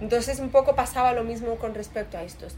[0.00, 2.56] Entonces un poco pasaba lo mismo con respecto a estos.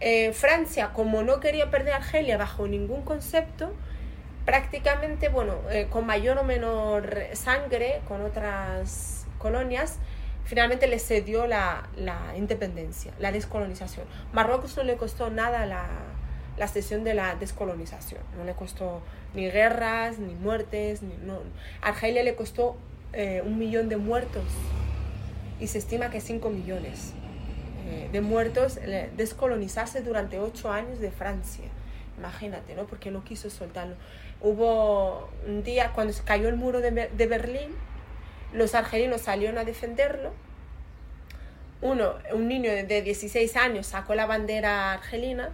[0.00, 3.72] Eh, Francia, como no quería perder Argelia bajo ningún concepto,
[4.44, 9.96] prácticamente, bueno, eh, con mayor o menor sangre, con otras colonias,
[10.48, 14.06] finalmente le cedió la, la, independencia, la descolonización.
[14.32, 15.86] Marruecos no le costó nada la,
[16.56, 19.02] la cesión de la descolonización, no le costó
[19.34, 21.40] ni guerras, ni muertes, ni, no.
[21.82, 22.78] Argelia le costó
[23.12, 24.44] eh, un millón de muertos
[25.60, 27.12] y se estima que cinco millones
[27.86, 28.78] eh, de muertos
[29.18, 31.66] descolonizarse durante ocho años de Francia.
[32.16, 32.86] Imagínate, ¿no?
[32.86, 33.96] Porque no quiso soltarlo.
[34.40, 37.68] Hubo un día cuando se cayó el muro de Berlín,
[38.52, 40.32] los argelinos salieron a defenderlo.
[41.80, 45.50] Uno, un niño de 16 años sacó la bandera argelina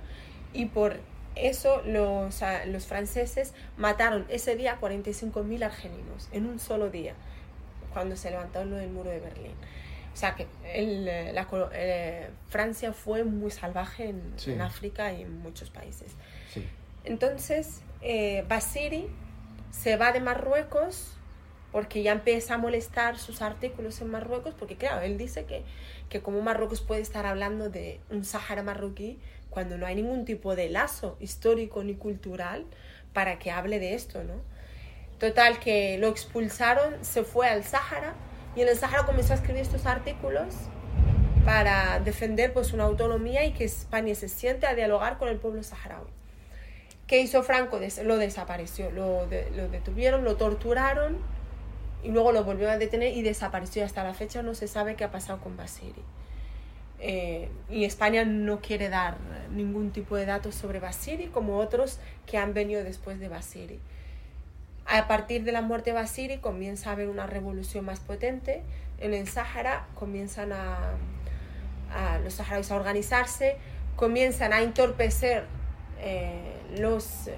[0.52, 0.98] y por
[1.37, 7.14] eso los, los franceses mataron ese día 45.000 argelinos en un solo día,
[7.92, 9.54] cuando se levantó lo del muro de Berlín.
[10.12, 15.40] O sea que el, la, eh, Francia fue muy salvaje en, en, África y en
[15.40, 16.12] muchos países.
[16.52, 16.64] Sí.
[17.02, 19.09] Entonces, eh, Basiri
[19.72, 21.13] se va de Marruecos
[21.75, 25.65] porque ya empieza a molestar sus artículos en Marruecos, porque claro, él dice que,
[26.09, 29.19] que como Marruecos puede estar hablando de un Sahara marroquí
[29.51, 32.65] cuando no hay ningún tipo de lazo histórico ni cultural
[33.13, 34.35] para que hable de esto, ¿no?
[35.19, 38.15] Total, que lo expulsaron, se fue al Sahara
[38.55, 40.55] y en el Sahara comenzó a escribir estos artículos
[41.45, 45.61] para defender pues una autonomía y que España se siente a dialogar con el pueblo
[45.65, 46.07] saharaui.
[47.09, 47.81] ¿Qué hizo Franco?
[48.05, 51.34] Lo desapareció, lo, de, lo detuvieron, lo torturaron
[52.05, 53.85] y luego lo volvió a detener y desapareció.
[53.85, 56.03] Hasta la fecha no se sabe qué ha pasado con Basiri.
[57.01, 59.17] Eh, y España no quiere dar
[59.51, 63.81] ningún tipo de datos sobre Basiri, como otros que han venido después de Basiri.
[64.87, 68.62] A partir de la muerte de Basiri comienza a haber una revolución más potente.
[69.01, 70.93] En el Sáhara comienzan a,
[72.23, 73.57] los saharauis a organizarse,
[73.97, 75.45] comienzan a entorpecer
[76.01, 77.29] eh, los...
[77.29, 77.33] Eh,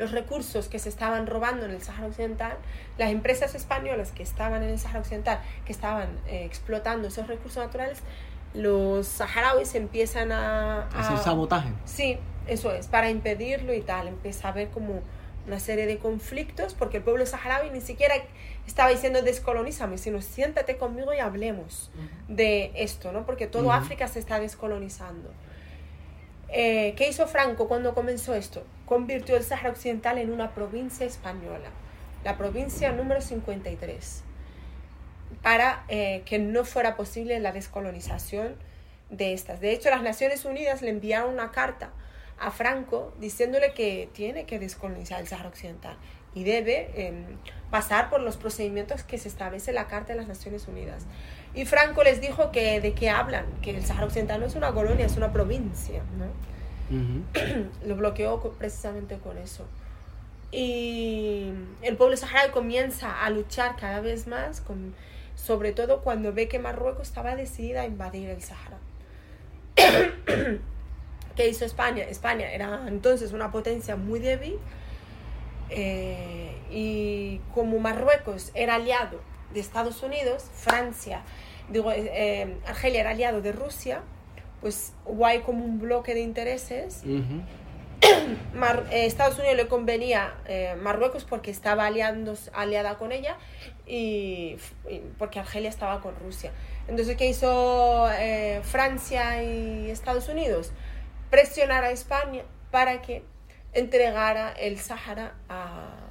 [0.00, 2.56] los recursos que se estaban robando en el Sáhara Occidental,
[2.96, 7.62] las empresas españolas que estaban en el Sáhara Occidental, que estaban eh, explotando esos recursos
[7.62, 7.98] naturales,
[8.54, 11.00] los saharauis empiezan a, a...
[11.00, 11.68] ¿Hacer sabotaje?
[11.84, 14.08] Sí, eso es, para impedirlo y tal.
[14.08, 15.02] Empieza a haber como
[15.46, 18.14] una serie de conflictos, porque el pueblo saharaui ni siquiera
[18.66, 22.36] estaba diciendo descolonízame, sino siéntate conmigo y hablemos uh -huh.
[22.36, 23.26] de esto, ¿no?
[23.26, 23.78] Porque todo uh -huh.
[23.82, 25.30] África se está descolonizando.
[26.52, 28.64] Eh, ¿Qué hizo Franco cuando comenzó esto?
[28.84, 31.70] Convirtió el Sáhara Occidental en una provincia española,
[32.24, 34.24] la provincia número 53,
[35.42, 38.56] para eh, que no fuera posible la descolonización
[39.10, 39.60] de estas.
[39.60, 41.90] De hecho, las Naciones Unidas le enviaron una carta
[42.40, 45.96] a Franco diciéndole que tiene que descolonizar el Sáhara Occidental
[46.34, 47.12] y debe eh,
[47.70, 51.06] pasar por los procedimientos que se establece en la Carta de las Naciones Unidas.
[51.54, 54.72] Y Franco les dijo que de qué hablan, que el Sahara Occidental no es una
[54.72, 56.02] colonia, es una provincia.
[56.16, 56.96] ¿no?
[56.96, 57.00] Uh
[57.34, 57.68] -huh.
[57.86, 59.66] Lo bloqueó precisamente con eso.
[60.52, 64.94] Y el pueblo saharaui comienza a luchar cada vez más, con,
[65.36, 68.78] sobre todo cuando ve que Marruecos estaba decidida a invadir el Sahara.
[71.36, 72.02] ¿Qué hizo España?
[72.04, 74.58] España era entonces una potencia muy débil
[75.70, 81.22] eh, y como Marruecos era aliado de Estados Unidos, Francia,
[81.68, 84.02] digo, eh, Argelia era aliado de Rusia,
[84.60, 87.02] pues hubo ahí como un bloque de intereses.
[87.04, 87.42] Uh -huh.
[88.54, 93.36] Mar, eh, Estados Unidos le convenía eh, Marruecos porque estaba aliando, aliada con ella
[93.86, 94.56] y,
[94.88, 96.52] y, porque Argelia estaba con Rusia.
[96.88, 100.72] Entonces, ¿qué hizo eh, Francia y Estados Unidos?
[101.30, 103.22] Presionar a España para que
[103.72, 106.09] entregara el Sáhara a,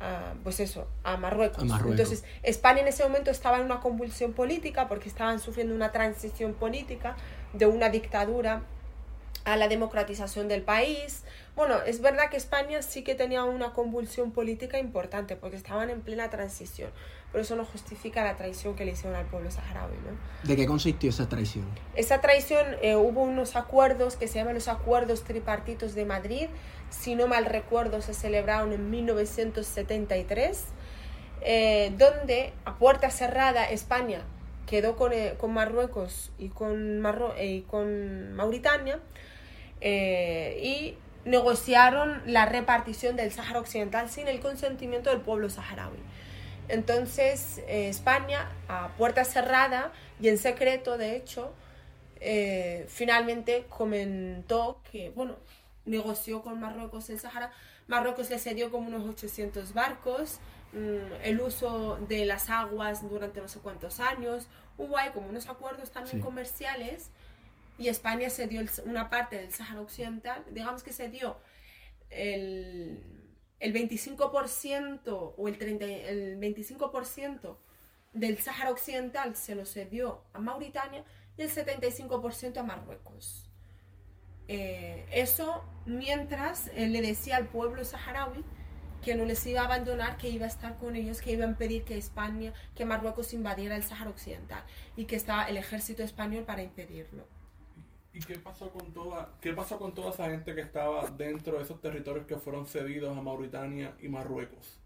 [0.00, 1.62] a, pues eso, a Marruecos.
[1.62, 2.00] a Marruecos.
[2.00, 6.54] Entonces, España en ese momento estaba en una convulsión política porque estaban sufriendo una transición
[6.54, 7.16] política
[7.52, 8.62] de una dictadura
[9.46, 11.22] a la democratización del país.
[11.54, 16.00] Bueno, es verdad que España sí que tenía una convulsión política importante porque estaban en
[16.00, 16.90] plena transición,
[17.30, 19.94] pero eso no justifica la traición que le hicieron al pueblo saharaui.
[19.98, 20.48] ¿no?
[20.48, 21.64] ¿De qué consistió esa traición?
[21.94, 26.48] Esa traición, eh, hubo unos acuerdos que se llaman los acuerdos tripartitos de Madrid,
[26.90, 30.64] si no mal recuerdo se celebraron en 1973
[31.42, 34.22] eh, donde a puerta cerrada España
[34.66, 38.98] quedó con, eh, con Marruecos y con, Marro- eh, y con Mauritania
[39.80, 40.96] eh, y
[41.28, 45.98] negociaron la repartición del Sáhara Occidental sin el consentimiento del pueblo saharaui.
[46.68, 51.52] Entonces, España, a puerta cerrada y en secreto, de hecho,
[52.88, 55.36] finalmente comentó que, bueno,
[55.86, 57.50] negoció con Marruecos el Sahara.
[57.86, 60.38] Marruecos le cedió como unos 800 barcos,
[60.72, 64.48] mm, el uso de las aguas durante no sé cuántos años.
[64.78, 66.22] Hubo ahí como unos acuerdos también Sí.
[66.22, 67.10] comerciales
[67.78, 70.44] y España cedió el- una parte del Sahara Occidental.
[70.50, 71.38] Digamos que cedió
[72.10, 73.02] el,
[73.60, 77.58] el 25% o el, 30, el 25%
[78.12, 81.04] del Sáhara Occidental se lo cedió a Mauritania
[81.36, 83.45] y el 75% a Marruecos.
[84.48, 88.44] Eh, eso mientras él le decía al pueblo saharaui
[89.06, 91.48] que no les iba a abandonar, que iba a estar con ellos, que iba a
[91.48, 94.64] impedir que España, que Marruecos invadiera el Sáhara Occidental
[94.96, 97.24] y que estaba el ejército español para impedirlo.
[98.12, 101.62] ¿Y qué pasó con toda, qué pasó con toda esa gente que estaba dentro de
[101.62, 104.80] esos territorios que fueron cedidos a Mauritania y Marruecos?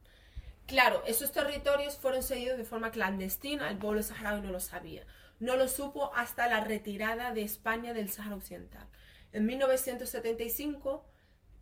[0.66, 5.06] Claro, esos territorios fueron cedidos de forma clandestina, el pueblo saharaui no lo sabía.
[5.38, 8.86] No lo supo hasta la retirada de España del Sáhara Occidental.
[9.32, 11.04] En 1975,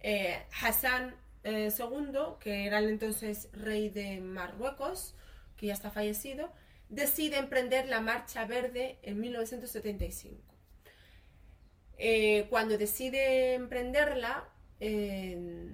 [0.00, 5.14] eh, Hassan eh, II, que era el entonces rey de Marruecos,
[5.56, 6.52] que ya está fallecido,
[6.88, 10.42] decide emprender la Marcha Verde en 1975.
[11.98, 14.48] Eh, cuando decide emprenderla,
[14.80, 15.68] eh,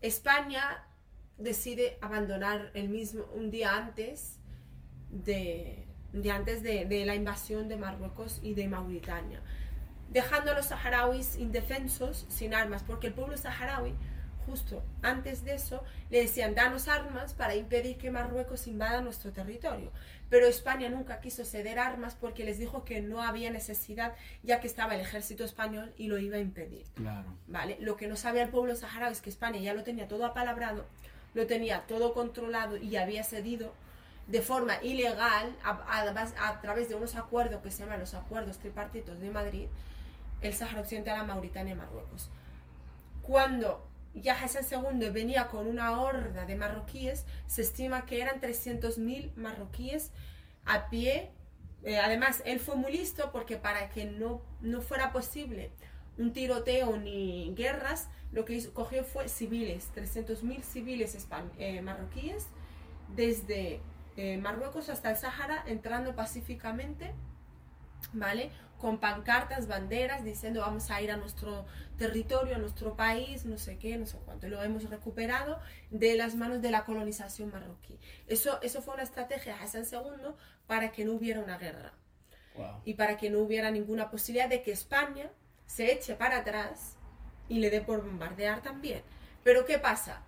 [0.00, 0.86] España
[1.36, 4.38] decide abandonar el mismo un día antes
[5.10, 5.86] de,
[6.32, 9.42] antes de la invasión de Marruecos y de Mauritania,
[10.10, 13.94] dejando a los saharauis indefensos, sin armas, porque el pueblo saharaui,
[14.46, 19.92] justo antes de eso, le decían, danos armas para impedir que Marruecos invada nuestro territorio.
[20.30, 24.66] Pero España nunca quiso ceder armas porque les dijo que no había necesidad, ya que
[24.66, 26.84] estaba el ejército español y lo iba a impedir.
[26.94, 27.28] Claro.
[27.46, 27.76] ¿vale?
[27.80, 30.86] Lo que no sabía el pueblo saharaui es que España ya lo tenía todo apalabrado,
[31.34, 33.74] lo tenía todo controlado y había cedido
[34.28, 38.58] de forma ilegal a, a- a través de unos acuerdos que se llaman los acuerdos
[38.58, 39.66] tripartitos de Madrid,
[40.40, 42.30] el Sahara Occidental Mauritania y Marruecos.
[43.22, 44.64] Cuando ya Hassan
[45.00, 50.10] II venía con una horda de marroquíes, se estima que eran 300.000 marroquíes
[50.64, 51.30] a pie.
[51.84, 55.70] Eh, además, él fue muy listo porque para que no, no fuera posible
[56.16, 61.16] un tiroteo ni guerras, lo que hizo- cogió fue civiles, 300.000 civiles
[61.58, 62.46] eh, marroquíes,
[63.14, 63.80] desde
[64.16, 67.14] eh, Marruecos hasta el Sahara, entrando pacíficamente,
[68.12, 68.50] ¿vale?
[68.78, 73.76] Con pancartas, banderas, diciendo vamos a ir a nuestro territorio, a nuestro país, no sé
[73.76, 74.48] qué, no sé cuánto.
[74.48, 75.58] Lo hemos recuperado
[75.90, 77.98] de las manos de la colonización marroquí.
[78.28, 80.32] Eso, eso fue una estrategia de Hassan II
[80.66, 81.92] para que no hubiera una guerra
[82.54, 82.82] Wow.
[82.84, 85.30] y para que no hubiera ninguna posibilidad de que España
[85.66, 86.96] se eche para atrás
[87.48, 89.02] y le dé por bombardear también.
[89.44, 90.22] Pero ¿qué pasa?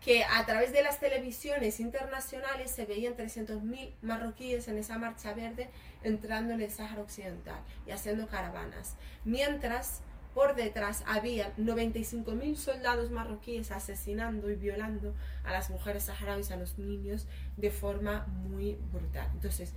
[0.00, 5.68] Que a través de las televisiones internacionales se veían 300.000 marroquíes en esa marcha verde
[6.04, 8.96] entrando en el Sáhara Occidental y haciendo caravanas.
[9.24, 10.02] Mientras
[10.36, 16.78] por detrás había 95.000 soldados marroquíes asesinando y violando a las mujeres saharauis, a los
[16.78, 19.30] niños, de forma muy brutal.
[19.32, 19.72] Entonces,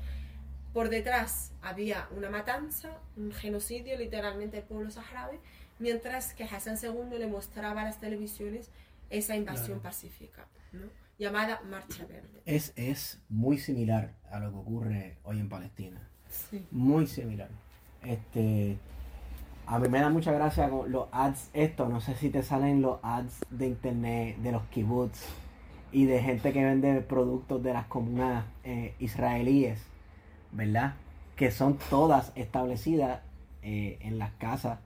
[0.74, 5.40] por detrás había una matanza, un genocidio literalmente del pueblo saharaui,
[5.80, 8.70] mientras que Hassan II le mostraba a las televisiones
[9.10, 9.82] esa invasión Claro.
[9.82, 10.86] pacífica, ¿no?
[11.18, 12.42] llamada Marcha Verde.
[12.46, 16.08] Es, es muy similar a lo que ocurre hoy en Palestina.
[16.30, 16.66] Sí.
[16.72, 17.50] Muy similar.
[18.04, 18.78] Este,
[19.66, 22.82] a mí me da mucha gracia con los ads esto, no sé si te salen
[22.82, 25.20] los ads de internet de los kibbutz
[25.92, 29.82] y de gente que vende productos de las comunas eh, israelíes,
[30.52, 30.94] ¿verdad?
[31.36, 33.22] Que son todas establecidas
[33.62, 34.80] eh, en las casas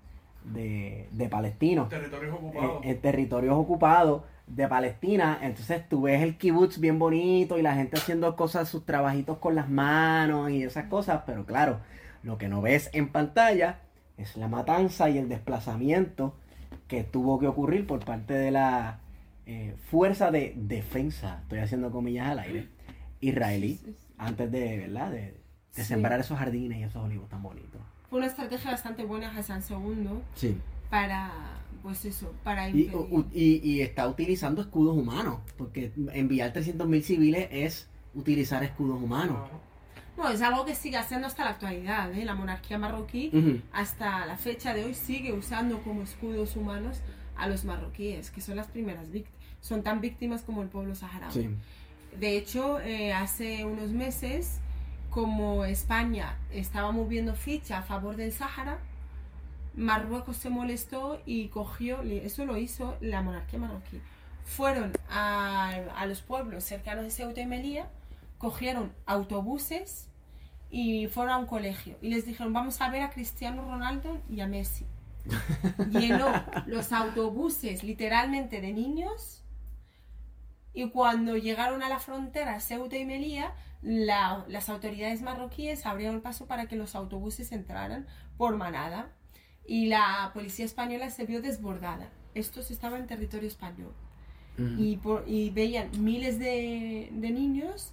[0.46, 2.86] de, de palestinos Territorios en, ocupados.
[2.86, 5.40] en territorios ocupados de Palestina.
[5.42, 9.56] Entonces tú ves el kibutz bien bonito y la gente haciendo cosas, sus trabajitos con
[9.56, 11.80] las manos y esas cosas, pero claro,
[12.24, 13.80] lo que no ves en pantalla
[14.18, 16.36] es la matanza y el desplazamiento
[16.88, 19.00] que tuvo que ocurrir por parte de la
[19.46, 22.68] eh, fuerza de defensa, estoy haciendo comillas al aire,
[23.22, 23.96] israelí, Sí, sí.
[24.18, 25.12] antes de, ¿verdad?
[25.12, 25.38] De, de
[25.72, 25.84] Sí.
[25.84, 27.82] sembrar esos jardines y esos olivos tan bonitos.
[28.14, 30.56] Fue una estrategia bastante buena Hassan II Sí.
[30.92, 31.32] para,
[31.82, 32.92] pues eso, para Y,
[33.34, 39.50] y- y está utilizando escudos humanos, porque enviar 300.000 civiles es utilizar escudos humanos.
[40.16, 42.14] No, es algo que sigue haciendo hasta la actualidad.
[42.14, 42.24] ¿eh?
[42.24, 43.32] La monarquía marroquí
[43.72, 47.00] hasta la fecha de hoy sigue usando como escudos humanos
[47.36, 49.42] a los marroquíes, que son las primeras víctimas.
[49.60, 51.34] Son tan víctimas como el pueblo saharaui.
[51.34, 51.50] Sí.
[52.20, 54.60] De hecho, eh, hace unos meses,
[55.14, 58.80] como España estaba moviendo ficha a favor del Sáhara,
[59.76, 64.02] Marruecos se molestó y cogió, eso lo hizo la monarquía marroquí.
[64.44, 67.88] Fueron a, a los pueblos cercanos de Ceuta y Melilla,
[68.40, 70.10] cogieron autobuses
[70.72, 74.42] y fueron a un colegio y les dijeron vamos a ver a Cristiano Ronaldo y
[74.42, 74.86] a Messi.
[75.92, 76.28] Llenó
[76.66, 79.43] los autobuses literalmente de niños
[80.74, 86.22] y cuando llegaron a la frontera Ceuta y Melilla, la- las autoridades marroquíes abrieron el
[86.22, 88.08] paso para que los autobuses entraran
[88.38, 89.10] por manada
[89.66, 92.10] y la policía española se vio desbordada.
[92.34, 93.94] Estos estaban en territorio español
[94.78, 97.92] y, por- y veían miles de, de niños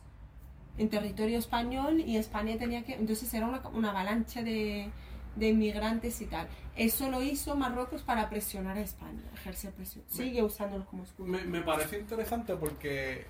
[0.78, 2.94] en territorio español y España tenía que...
[2.94, 4.90] Entonces era una, una avalancha de,
[5.36, 6.48] de inmigrantes y tal.
[6.76, 10.04] Eso lo hizo Marruecos para presionar a España, ejercer presión.
[10.08, 11.26] Sigue usándolo como escudo.
[11.26, 13.24] Me, me parece interesante porque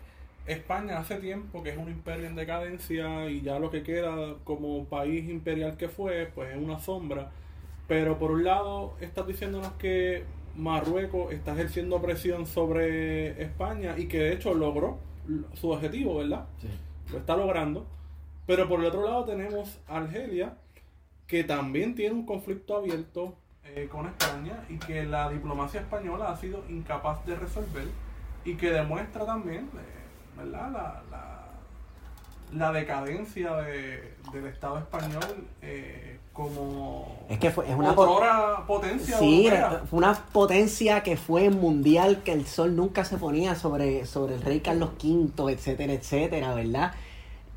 [0.47, 4.85] España hace tiempo que es un imperio en decadencia y ya lo que queda como
[4.87, 7.31] país imperial que fue, pues es una sombra.
[7.87, 10.25] Pero por un lado estás diciéndonos que
[10.57, 14.99] Marruecos está ejerciendo presión sobre España y que de hecho logró
[15.55, 16.47] su objetivo, ¿verdad?
[17.13, 17.87] Lo está logrando.
[18.47, 20.57] Pero por el otro lado tenemos Argelia,
[21.31, 26.37] que también tiene un conflicto abierto eh, con España y que la diplomacia española ha
[26.37, 27.87] sido incapaz de resolver
[28.45, 30.73] y que demuestra también eh, ¿verdad?
[30.73, 31.47] La, la,
[32.53, 39.17] la decadencia de- del Estado español eh, como Es que fue, es una otrora potencia
[39.19, 39.83] Sí, europea.
[39.89, 44.43] fue una potencia que fue mundial, que el sol nunca se ponía sobre, sobre el
[44.43, 46.93] rey Carlos V, etcétera, etcétera, ¿verdad?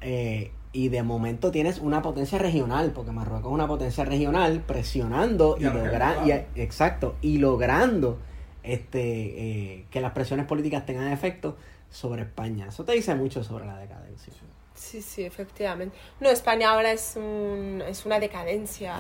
[0.02, 5.56] Eh, y de momento tienes una potencia regional, porque Marruecos es una potencia regional presionando
[5.60, 8.18] y, Y logrando, exacto, y logrando
[8.64, 11.58] este eh, que las presiones políticas tengan efecto
[11.92, 12.68] sobre España.
[12.70, 14.34] Eso te dice mucho sobre la decadencia.
[14.74, 15.96] Sí, sí, efectivamente.
[16.20, 18.96] No, España ahora es, un, es una decadencia.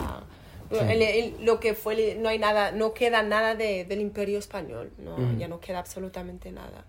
[0.72, 0.78] Sí.
[0.80, 4.92] El- el- lo que fue, no hay nada, no queda nada de- del imperio español,
[4.98, 6.86] no, ya no queda absolutamente nada.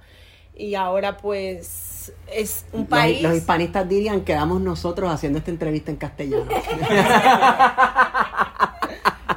[0.56, 3.22] Y ahora pues es un país...
[3.22, 6.44] Los, hispanistas dirían que quedamos nosotros haciendo esta entrevista en castellano.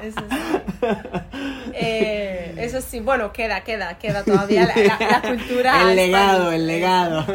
[0.01, 0.37] Eso sí.
[1.73, 5.81] Eh, eso sí, bueno, queda, queda, queda todavía la, la- la cultura.
[5.89, 7.25] el legado, el legado.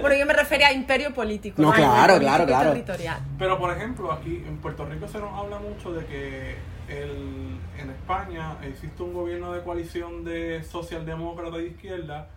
[0.00, 1.60] Bueno, yo me refería a imperio político.
[1.60, 2.70] No, nivel claro, político claro, claro.
[2.70, 3.18] territorial.
[3.38, 6.56] Pero por ejemplo, aquí en Puerto Rico se nos habla mucho de que
[6.88, 12.28] el- en España existe un gobierno de coalición de socialdemócrata y izquierda,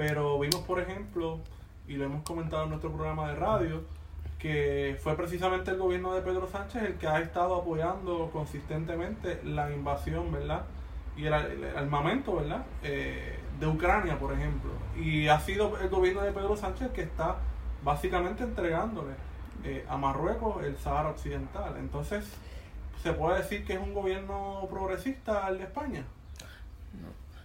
[0.00, 1.40] pero vimos por ejemplo,
[1.86, 3.82] y lo hemos comentado en nuestro programa de radio,
[4.38, 9.70] que fue precisamente el gobierno de Pedro Sánchez el que ha estado apoyando consistentemente la
[9.70, 10.62] invasión, ¿verdad?
[11.18, 12.64] Y el, armamento, ¿verdad?
[12.82, 14.70] Eh, de Ucrania, por ejemplo.
[14.96, 17.36] Y ha sido el gobierno de Pedro Sánchez el que está
[17.84, 19.12] básicamente entregándole
[19.64, 21.76] eh, a Marruecos el Sahara Occidental.
[21.76, 22.24] Entonces,
[23.02, 26.06] ¿se puede decir que es un gobierno progresista el de España?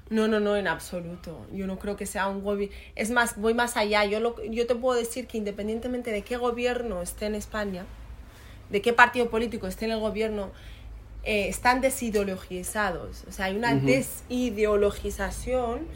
[0.09, 1.45] No, no, no, en absoluto.
[1.51, 2.75] Yo no creo que sea un gobierno.
[2.95, 4.05] Es más, voy más allá.
[4.05, 7.85] Yo, lo, yo te puedo decir que independientemente de qué gobierno esté en España,
[8.69, 10.51] de qué partido político esté en el gobierno,
[11.23, 13.23] eh, están desideologizados.
[13.27, 15.87] O sea, hay una desideologización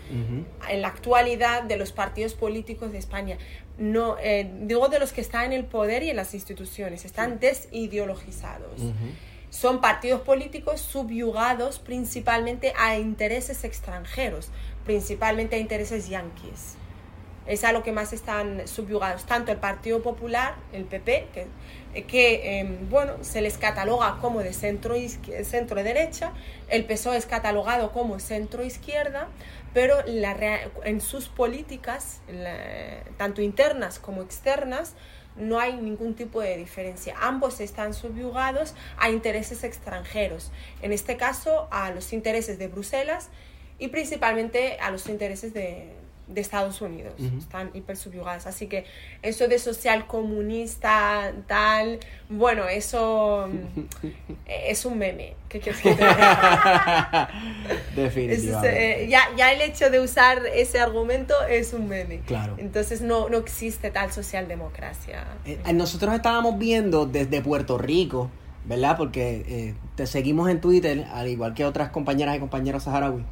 [0.69, 3.37] en la actualidad de los partidos políticos de España.
[3.77, 7.39] No, eh, digo de los que están en el poder y en las instituciones, están
[7.39, 8.81] desideologizados.
[9.49, 14.49] Son partidos políticos subyugados principalmente a intereses extranjeros,
[14.85, 16.75] principalmente a intereses yanquis.
[17.47, 21.29] Es a lo que más están subyugados, tanto el Partido Popular, el PP,
[22.07, 24.93] que, eh, bueno, se les cataloga como de centro,
[25.43, 26.31] centro derecha,
[26.67, 29.29] el PSOE es catalogado como centro izquierda,
[29.73, 32.21] pero en sus políticas,
[33.17, 34.93] tanto internas como externas,
[35.39, 37.15] no hay ningún tipo de diferencia.
[37.19, 43.29] Ambos están subyugados a intereses extranjeros, en este caso a los intereses de Bruselas
[43.77, 45.98] y principalmente a los intereses de,
[46.29, 47.13] de Estados Unidos.
[47.37, 48.45] Están hiper subyugadas.
[48.47, 48.85] Así que
[49.23, 51.99] eso de social comunista, tal,
[52.29, 54.05] bueno, eso mm,
[54.45, 55.33] es un meme.
[55.49, 57.29] ¿Qué quieres que te diga?
[57.89, 59.03] Es- Definitivamente.
[59.03, 62.19] eh, ya, ya el hecho de usar ese argumento es un meme.
[62.27, 62.55] Claro.
[62.59, 65.25] Entonces no, no existe tal socialdemocracia.
[65.45, 68.29] Eh, eh, nosotros estábamos viendo desde Puerto Rico,
[68.65, 68.97] ¿verdad?
[68.97, 73.23] Porque eh, te seguimos en Twitter, al igual que otras compañeras y compañeros saharaui.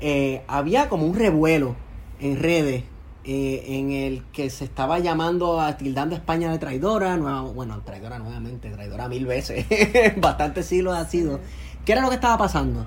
[0.00, 1.74] Eh, había como un revuelo
[2.20, 2.84] en redes
[3.24, 7.82] eh, en el que se estaba llamando a tildando a España de traidora, nueva- bueno,
[7.84, 9.66] traidora nuevamente, traidora mil veces,
[10.16, 11.40] bastantes siglos ha sido.
[11.84, 12.86] ¿Qué era lo que estaba pasando?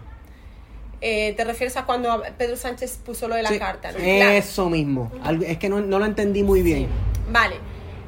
[1.02, 3.92] Eh, ¿Te refieres a cuando Pedro Sánchez puso lo de la Sí, carta?
[3.92, 3.98] ¿no?
[3.98, 4.32] Claro.
[4.32, 5.12] Eso mismo.
[5.24, 6.88] Algo- Es que no, no lo entendí muy bien.
[7.32, 7.56] Vale.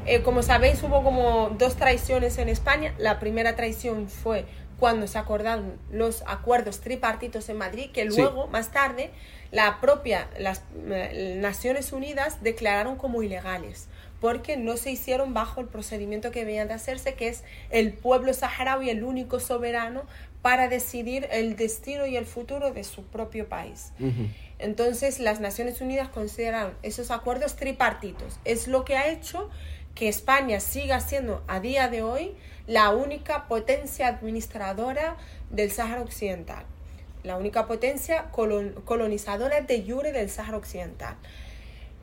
[0.06, 2.94] Eh, como sabéis, hubo como dos traiciones en España.
[3.00, 4.46] La primera traición fue
[4.80, 8.18] cuando se acordaron los acuerdos tripartitos en Madrid, que Sí.
[8.22, 9.12] luego, más tarde,
[9.54, 13.88] la propia, las eh, Naciones Unidas declararon como ilegales,
[14.20, 18.34] porque no se hicieron bajo el procedimiento que debían de hacerse, que es el pueblo
[18.34, 20.06] saharaui el único soberano
[20.42, 23.92] para decidir el destino y el futuro de su propio país.
[24.58, 28.40] Entonces, las Naciones Unidas consideraron esos acuerdos tripartitos.
[28.46, 29.52] Es lo que ha hecho
[29.94, 32.34] que España siga siendo a día de hoy
[32.66, 35.18] la única potencia administradora
[35.52, 36.66] del Sáhara Occidental,
[37.24, 41.16] la única potencia colon- colonizadora de jure del Sáhara Occidental.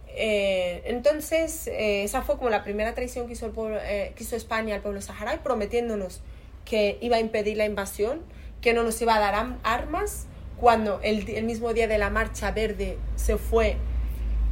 [0.09, 5.01] Eh, entonces, eh, esa fue como la primera traición eh, que hizo España al pueblo
[5.01, 6.21] saharaui, prometiéndonos
[6.65, 8.23] que iba a impedir la invasión,
[8.61, 12.99] que no nos iba a dar armas, cuando el mismo día de la Marcha Verde
[13.17, 13.77] se fue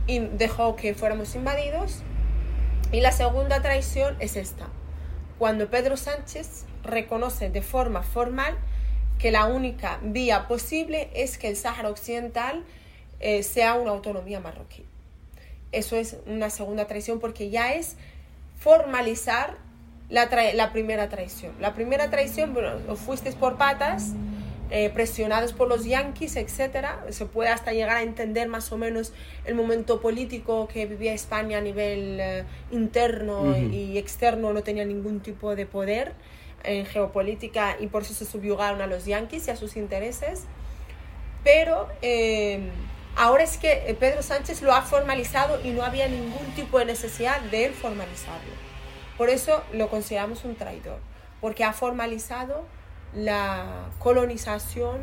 [0.07, 2.03] y dejó que fuéramos invadidos.
[2.93, 4.69] Y la segunda traición es esta,
[5.39, 8.57] cuando Pedro Sánchez reconoce de forma formal
[9.19, 12.65] que la única vía posible es que el Sáhara Occidental
[13.21, 14.85] eh, sea una autonomía marroquí.
[15.73, 17.97] Eso es una segunda traición porque ya es
[18.61, 19.57] formalizar
[20.09, 21.53] la, tra- la primera traición.
[21.61, 24.13] La primera traición, bueno, os fuisteis por patas,
[24.71, 27.05] eh, presionados por los yanquis, etcétera.
[27.11, 29.13] Se puede hasta llegar a entender más o menos
[29.45, 35.21] el momento político que vivía España a nivel eh, interno y externo, no tenía ningún
[35.21, 36.13] tipo de poder
[36.65, 40.45] en geopolítica y por eso se subyugaron a los yanquis y a sus intereses.
[41.45, 42.71] Pero eh,
[43.17, 46.85] ahora es que eh, Pedro Sánchez lo ha formalizado y no había ningún tipo de
[46.85, 48.53] necesidad de él formalizarlo.
[49.17, 50.99] Por eso lo consideramos un traidor,
[51.41, 52.65] porque ha formalizado
[53.15, 55.03] la colonización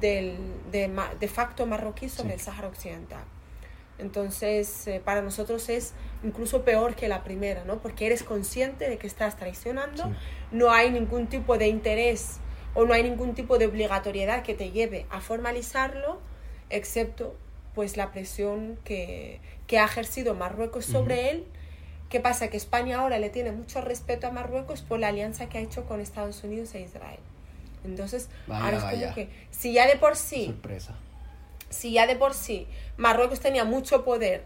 [0.00, 0.36] del,
[0.70, 0.90] de,
[1.20, 2.34] de facto marroquí sobre Sí.
[2.34, 3.24] el Sáhara Occidental.
[3.98, 5.92] Entonces, eh, para nosotros es
[6.24, 7.78] incluso peor que la primera, ¿no?
[7.78, 10.10] Porque eres consciente de que estás traicionando, Sí.
[10.52, 12.38] no hay ningún tipo de interés
[12.74, 16.18] o no hay ningún tipo de obligatoriedad que te lleve a formalizarlo,
[16.70, 17.36] excepto
[17.74, 21.44] pues la presión que, que ha ejercido Marruecos sobre él.
[22.08, 22.48] ¿Qué pasa?
[22.48, 25.84] Que España ahora le tiene mucho respeto a Marruecos por la alianza que ha hecho
[25.84, 27.18] con Estados Unidos e Israel.
[27.84, 29.00] Entonces, Vaya, ahora es vaya.
[29.02, 30.94] como que si ya de por sí Sorpresa.
[31.74, 32.66] Si ya de por sí
[32.96, 34.42] Marruecos tenía mucho poder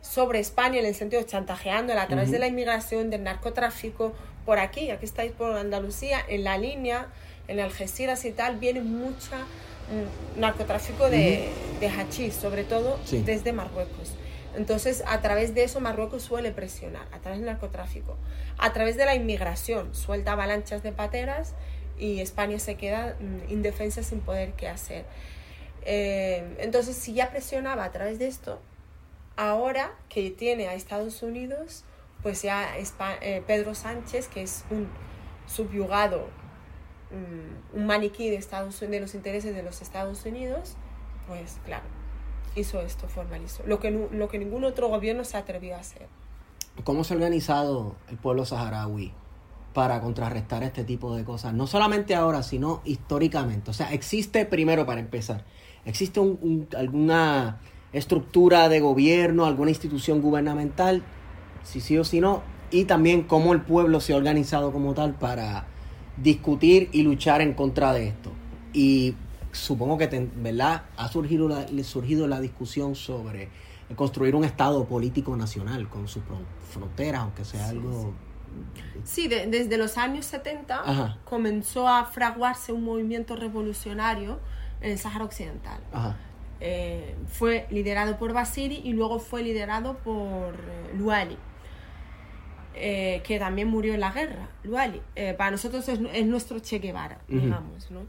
[0.00, 4.12] sobre España en el sentido de chantajeándola a través de la inmigración, del narcotráfico,
[4.44, 7.08] por aquí, aquí estáis por Andalucía, en la línea,
[7.48, 11.48] en Algeciras y tal, viene mucha mm, narcotráfico de,
[11.80, 13.22] de hachís, sobre todo Sí.
[13.26, 14.12] desde Marruecos.
[14.56, 18.16] Entonces, a través de eso Marruecos suele presionar, a través del narcotráfico,
[18.58, 21.52] a través de la inmigración, suelta avalanchas de pateras
[21.98, 25.04] y España se queda mm, indefensa sin poder qué hacer.
[25.88, 28.60] Eh, entonces, si ya presionaba a través de esto,
[29.36, 31.84] ahora que tiene a Estados Unidos,
[32.22, 34.88] pues ya eh, Pedro Sánchez, que es un
[35.46, 36.26] subyugado,
[37.12, 40.74] mm, un maniquí de, Estados, de los intereses de los Estados Unidos,
[41.28, 41.84] pues claro,
[42.56, 43.62] hizo esto, formalizó.
[43.64, 46.08] Lo que, lo que ningún otro gobierno se atrevió a hacer.
[46.82, 49.12] ¿Cómo se ha organizado el pueblo saharaui
[49.72, 51.54] para contrarrestar este tipo de cosas?
[51.54, 53.70] No solamente ahora, sino históricamente.
[53.70, 55.44] O sea, existe, primero para empezar,
[55.86, 57.60] existe un- un- alguna
[57.92, 61.02] estructura de gobierno, alguna institución gubernamental,
[61.62, 65.14] si sí o si no, y también cómo el pueblo se ha organizado como tal
[65.14, 65.66] para
[66.16, 68.32] discutir y luchar en contra de esto.
[68.72, 69.14] Y
[69.52, 70.82] supongo que, ¿verdad?
[70.96, 73.48] Ha surgido la, surgido la discusión sobre
[73.94, 78.12] construir un Estado político nacional con sus fron- fronteras, aunque sea algo...
[79.04, 81.18] Sí, de- desde los años 70 Ajá.
[81.24, 84.38] comenzó a fraguarse un movimiento revolucionario
[84.86, 85.80] en el Sáhara Occidental.
[85.92, 86.16] Ajá.
[86.60, 91.36] Eh, fue liderado por Basiri y luego fue liderado por eh, Luali,
[92.74, 94.48] eh, que también murió en la guerra.
[94.62, 98.06] Luali, eh, para nosotros es, es nuestro Che Guevara, digamos, ¿no?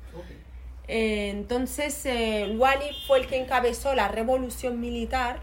[0.87, 5.39] Eh, entonces, eh, Luali fue el que encabezó la revolución militar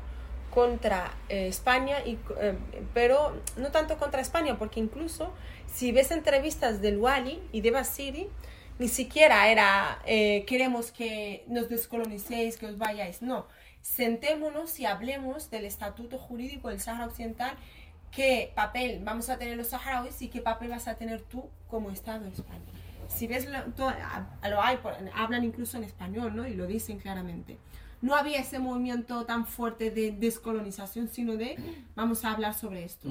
[0.49, 2.57] contra eh, España, y, eh,
[2.95, 5.31] pero no tanto contra España, porque incluso
[5.67, 8.29] si ves entrevistas de Luali y de Basiri,
[8.79, 13.23] ni siquiera era eh, queremos que nos descolonicéis, que os vayáis.
[13.23, 13.47] No,
[13.83, 17.55] sentémonos y hablemos del estatuto jurídico del Sáhara Occidental,
[18.11, 21.91] qué papel vamos a tener los saharauis y qué papel vas a tener tú como
[21.91, 22.61] Estado de España.
[23.09, 24.79] Si ves, lo, to- a- lo hay,
[25.15, 26.47] hablan incluso en español, ¿no?
[26.49, 27.59] Y lo dicen claramente.
[28.01, 31.57] No había ese movimiento tan fuerte de descolonización, sino de
[31.95, 33.09] vamos a hablar sobre esto.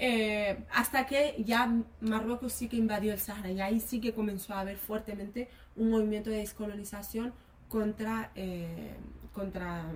[0.00, 1.68] Eh, hasta que ya
[2.00, 5.90] Marruecos sí que invadió el Sahara y ahí sí que comenzó a haber fuertemente un
[5.90, 7.34] movimiento de descolonización
[7.68, 8.94] contra, eh,
[9.32, 9.86] contra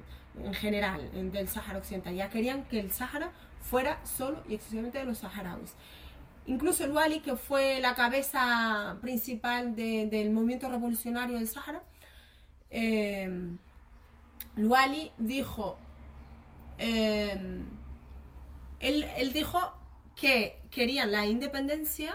[0.42, 2.14] en general, en- del Sáhara Occidental.
[2.16, 3.30] Ya querían que el Sáhara
[3.60, 5.72] fuera solo y exclusivamente de los saharauis.
[6.46, 11.80] Incluso el Wali, que fue la cabeza principal de- del movimiento revolucionario del Sáhara,
[12.70, 13.30] eh,
[14.56, 15.78] el Wali dijo,
[16.78, 17.38] eh,
[18.80, 19.60] él, él dijo
[20.22, 20.34] que
[20.70, 22.10] querían la independencia,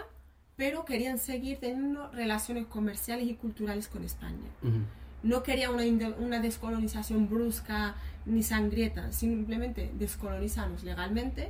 [0.56, 4.48] pero querían seguir teniendo relaciones comerciales y culturales con España
[5.22, 7.94] no quería una, inde- una descolonización brusca
[8.24, 11.42] ni sangrienta, simplemente descolonizarnos legalmente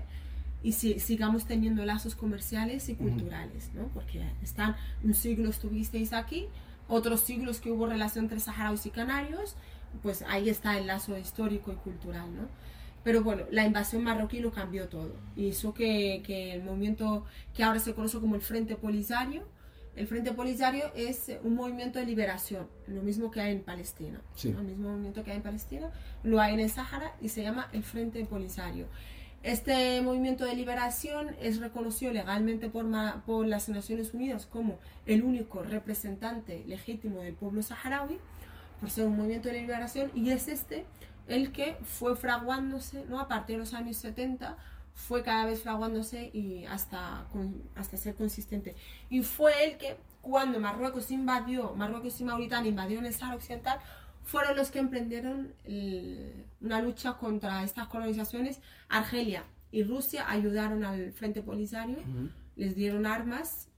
[0.62, 3.84] y si, sigamos teniendo lazos comerciales y culturales, ¿no?
[3.94, 6.46] Porque están, un siglo estuvisteis aquí,
[6.88, 9.54] otros siglos que hubo relación entre saharauis y canarios,
[10.02, 12.44] pues ahí está el lazo histórico y cultural, ¿no?
[13.08, 15.14] Pero bueno, la invasión marroquí lo cambió todo.
[15.34, 19.48] Hizo que, que el movimiento que ahora se conoce como el Frente Polisario,
[19.96, 24.20] el Frente Polisario es un movimiento de liberación, lo mismo que hay en Palestina.
[24.34, 24.50] Sí.
[24.50, 25.90] El mismo movimiento que hay en Palestina
[26.22, 28.84] lo hay en el Sáhara y se llama el Frente Polisario.
[29.42, 32.84] Este movimiento de liberación es reconocido legalmente por,
[33.24, 38.18] por las Naciones Unidas como el único representante legítimo del pueblo saharaui,
[38.80, 40.84] por ser un movimiento de liberación, y es este
[41.28, 43.20] el que fue fraguándose ¿no?
[43.20, 44.56] a partir de los años 70,
[44.94, 48.74] fue cada vez fraguándose y hasta, con- hasta ser consistente.
[49.10, 53.78] Y fue el que, cuando Marruecos invadió, Marruecos y Mauritania invadieron el Sahara Occidental,
[54.24, 58.60] fueron los que emprendieron el- una lucha contra estas colonizaciones.
[58.88, 61.98] Argelia y Rusia ayudaron al Frente Polisario,
[62.56, 63.68] les dieron armas,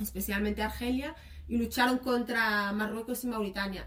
[0.00, 1.14] especialmente Argelia,
[1.48, 3.86] y lucharon contra Marruecos y Mauritania.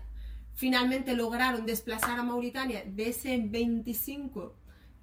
[0.58, 3.38] Finalmente lograron desplazar a Mauritania de ese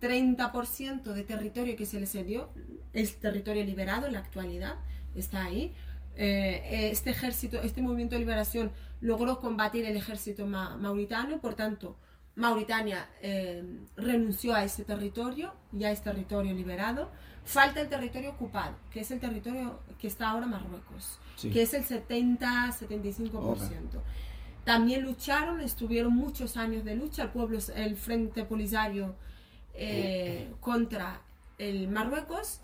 [0.00, 2.50] 25-30% de territorio que se les cedió,
[2.92, 4.74] es territorio liberado en la actualidad,
[5.14, 5.72] está ahí.
[6.16, 11.96] Eh, este ejército, este movimiento de liberación logró combatir el ejército ma- mauritano, por tanto,
[12.36, 13.62] Mauritania eh,
[13.96, 17.12] renunció a ese territorio, ya es territorio liberado.
[17.44, 21.50] Falta el territorio ocupado, que es el territorio que está ahora Marruecos, Sí.
[21.50, 24.02] que es el 70-75%.
[24.64, 29.14] También lucharon, estuvieron muchos años de lucha, el pueblo, el Frente Polisario
[29.74, 31.20] eh, contra
[31.58, 32.60] el Marruecos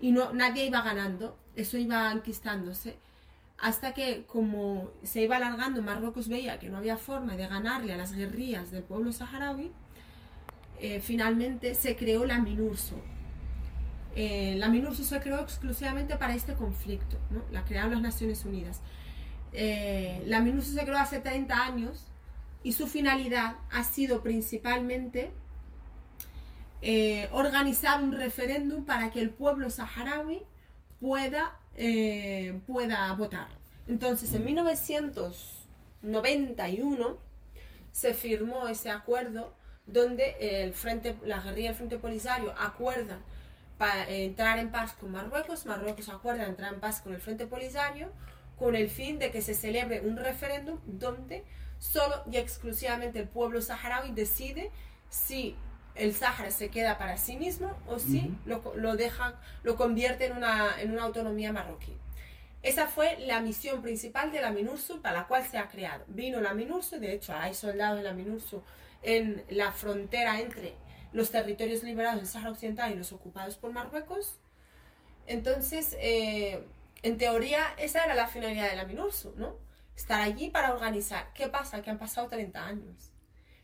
[0.00, 2.96] y no, nadie iba ganando, eso iba enquistándose,
[3.58, 7.96] hasta que como se iba alargando, Marruecos veía que no había forma de ganarle a
[7.96, 9.72] las guerrillas del pueblo saharaui,
[10.80, 12.94] eh, finalmente se creó la MINURSO.
[14.14, 17.42] Eh, la MINURSO se creó exclusivamente para este conflicto, ¿no?
[17.50, 18.80] la crearon las Naciones Unidas.
[19.52, 22.04] Eh, la MINURSO se creó hace 30 años
[22.62, 25.30] y su finalidad ha sido principalmente
[26.82, 30.42] eh, organizar un referéndum para que el pueblo saharaui
[31.00, 33.48] pueda, eh, pueda votar.
[33.86, 37.16] Entonces, en 1991
[37.90, 43.20] se firmó ese acuerdo donde el frente, la guerrilla del Frente Polisario acuerdan
[43.78, 48.12] para entrar en paz con Marruecos, Marruecos acuerda entrar en paz con el Frente Polisario,
[48.58, 51.44] con el fin de que se celebre un referéndum donde
[51.78, 54.70] solo y exclusivamente el pueblo saharaui decide
[55.08, 55.56] si
[55.94, 60.36] el Sáhara se queda para sí mismo o si lo, lo deja, lo convierte en
[60.36, 61.96] una, en una autonomía marroquí.
[62.62, 66.04] Esa fue la misión principal de la MINURSO para la cual se ha creado.
[66.08, 68.62] Vino la MINURSO, de hecho hay soldados de la MINURSO
[69.02, 70.74] en la frontera entre
[71.12, 74.38] los territorios liberados del Sáhara Occidental y los ocupados por Marruecos.
[75.26, 76.64] Entonces, eh,
[77.02, 79.56] en teoría, esa era la finalidad de la MINURSO, ¿no?
[79.96, 81.32] Estar allí para organizar.
[81.34, 81.82] ¿Qué pasa?
[81.82, 83.12] Que han pasado 30 años.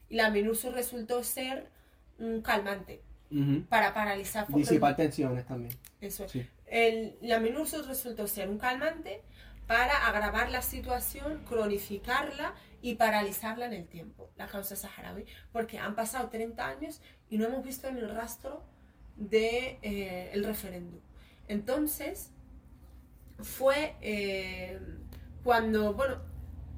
[0.09, 1.70] Y la MINURSO resultó ser
[2.18, 3.64] un calmante Ujú.
[3.68, 4.47] para paralizar.
[4.49, 5.76] Disipar tensiones también.
[6.01, 6.28] Eso.
[6.28, 6.47] Sí.
[6.66, 9.22] El, la MINURSO resultó ser un calmante
[9.66, 15.95] para agravar la situación, cronificarla y paralizarla en el tiempo, la causa saharaui, porque han
[15.95, 18.62] pasado 30 años y no hemos visto ni el rastro
[19.16, 21.01] del de, eh, el referéndum.
[21.49, 22.34] Entonces,
[23.41, 24.78] fue eh,
[25.43, 26.18] cuando, bueno,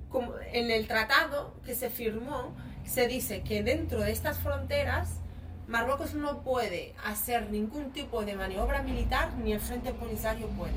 [0.09, 5.21] como en el tratado que se firmó, se dice que dentro de estas fronteras
[5.69, 10.75] Marruecos no puede hacer ningún tipo de maniobra militar, ni el Frente Polisario puede.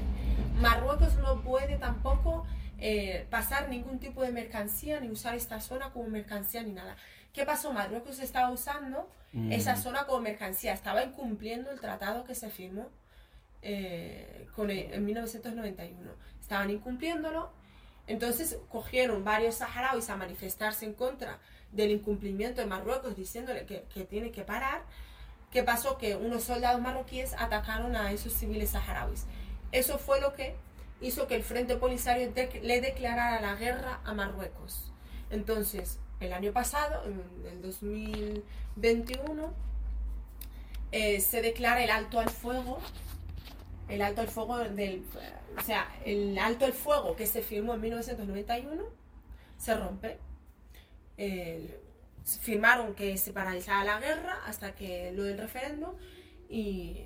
[0.59, 2.45] Marruecos no puede tampoco
[2.79, 6.95] eh, pasar ningún tipo de mercancía, ni usar esta zona como mercancía, ni nada.
[7.33, 7.71] ¿Qué pasó?
[7.71, 9.51] Marruecos estaba usando Mm.
[9.51, 12.89] esa zona como mercancía, estaba incumpliendo el tratado que se firmó
[13.61, 16.11] eh, con el- en 1991.
[16.41, 17.51] Estaban incumpliéndolo,
[18.07, 21.39] entonces cogieron varios saharauis a manifestarse en contra
[21.71, 24.81] del incumplimiento de Marruecos, diciéndole que, tiene que parar.
[25.51, 25.97] ¿Qué pasó?
[25.97, 29.25] Que unos soldados marroquíes atacaron a esos civiles saharauis.
[29.71, 30.55] Eso fue lo que
[31.01, 32.31] hizo que el Frente Polisario
[32.63, 34.91] le declarara la guerra a Marruecos.
[35.29, 39.53] Entonces, el año pasado, en el 2021,
[40.91, 42.79] eh, se declara el alto al fuego,
[43.89, 45.03] el alto al fuego del,
[45.57, 48.83] o sea, el alto al fuego que se firmó en 1991
[49.57, 50.17] se rompe.
[51.17, 51.75] El-
[52.41, 55.91] firmaron que se paralizaba la guerra hasta que lo del referéndum
[56.49, 57.03] y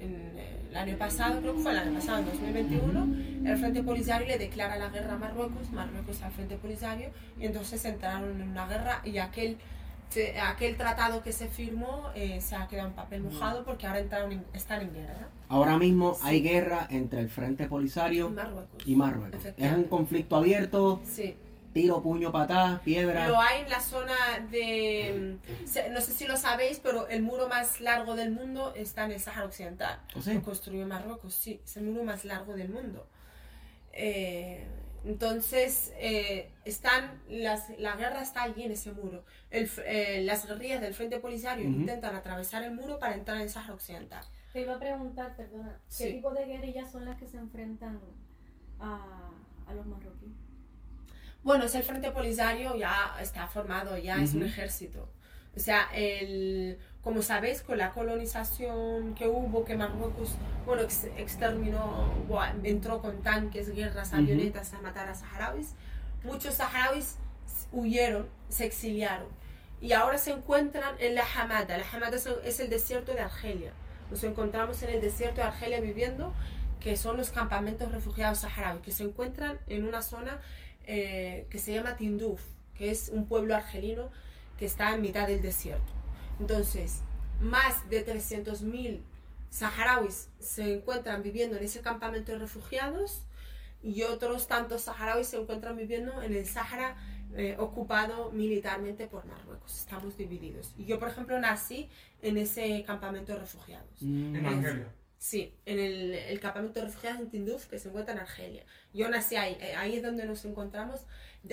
[0.00, 4.26] en el año pasado, creo que fue el año pasado, en 2021, el Frente Polisario
[4.26, 7.10] le declara la guerra a Marruecos, Marruecos al Frente Polisario,
[7.40, 9.56] y entonces entraron en una guerra y aquel,
[10.08, 14.00] se- aquel tratado que se firmó eh, se ha quedado en papel mojado porque ahora
[14.00, 15.28] en- están en guerra.
[15.48, 18.82] Ahora mismo hay guerra entre el Frente Polisario En Marruecos.
[18.86, 19.44] y Marruecos.
[19.56, 21.36] Es un conflicto abierto, Sí.
[21.72, 23.28] tiro, puño, patá, piedra.
[23.28, 24.14] Lo hay en la zona
[24.50, 25.36] de...
[25.66, 29.12] se- No sé si lo sabéis, pero el muro más largo del mundo está en
[29.12, 30.00] el Sáhara Occidental.
[30.16, 30.32] ¿Oh, sí?
[30.34, 31.60] Lo construyó Marruecos, sí.
[31.64, 33.06] Es el muro más largo del mundo.
[33.92, 34.64] Eh,
[35.06, 39.24] entonces, eh, están las, la guerra está allí en ese muro.
[39.50, 43.50] El eh, las guerrillas del Frente Polisario intentan atravesar el muro para entrar en el
[43.50, 44.24] Sáhara Occidental.
[44.52, 46.12] Te iba a preguntar, perdona, ¿qué Sí.
[46.14, 48.00] tipo de guerrillas son las que se enfrentan
[48.80, 49.30] a,
[49.66, 50.32] a los marroquíes?
[51.42, 55.08] Bueno, es el Frente Polisario, ya está formado, ya es un ejército.
[55.54, 60.30] O sea, el, como sabéis, con la colonización que hubo, que Marruecos,
[60.66, 62.12] bueno, ex- exterminó,
[62.64, 65.76] entró con tanques, guerras, avionetas a matar a saharauis,
[66.24, 67.14] muchos saharauis
[67.70, 69.28] huyeron, se exiliaron.
[69.80, 71.78] Y ahora se encuentran en la Hamada.
[71.78, 73.70] La Hamada es el, es el desierto de Argelia.
[74.10, 76.34] Nos encontramos en el desierto de Argelia viviendo,
[76.80, 80.40] que son los campamentos refugiados saharauis, que se encuentran en una zona
[80.88, 82.42] eh, que se llama Tinduf,
[82.74, 84.10] que es un pueblo argelino
[84.58, 85.92] que está en mitad del desierto.
[86.40, 87.00] Entonces,
[87.40, 89.00] más de 300.000
[89.50, 93.22] saharauis se encuentran viviendo en ese campamento de refugiados
[93.82, 96.96] y otros tantos saharauis se encuentran viviendo en el Sahara
[97.34, 99.78] eh, ocupado militarmente por Marruecos.
[99.78, 100.74] Estamos divididos.
[100.78, 101.88] Y yo, por ejemplo, nací
[102.22, 103.90] en ese campamento de refugiados.
[104.00, 104.36] Mm.
[104.36, 104.88] En Argelia.
[105.18, 108.64] Sí, en el, el campamento de refugiados en Tinduf, que se encuentra en Argelia.
[108.92, 111.04] Yo nací ahí, eh, ahí es donde nos encontramos,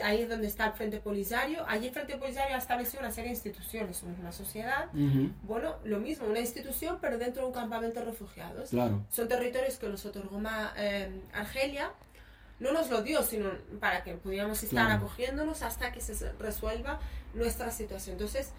[0.02, 1.66] ahí es donde está el Frente Polisario.
[1.68, 5.76] Allí el Frente Polisario ha establecido una serie de instituciones, somos una sociedad, Ujú, bueno,
[5.84, 8.70] lo mismo, una institución, pero dentro de un campamento de refugiados.
[8.70, 9.06] Claro.
[9.10, 10.42] Son territorios que nos otorgó
[10.78, 11.92] eh, Argelia.
[12.60, 15.06] No nos lo dio, sino para que pudiéramos estar Claro.
[15.06, 17.00] acogiéndonos hasta que se resuelva
[17.34, 18.14] nuestra situación.
[18.14, 18.52] Entonces,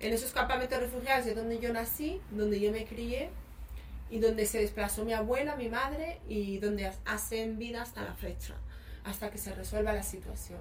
[0.00, 3.30] en esos campamentos de refugiados es donde yo nací, donde yo me crié
[4.10, 8.14] y donde se desplazó mi abuela, mi madre y donde ha- hacen vida hasta la
[8.14, 8.54] fecha,
[9.04, 10.58] hasta que se resuelva la situación.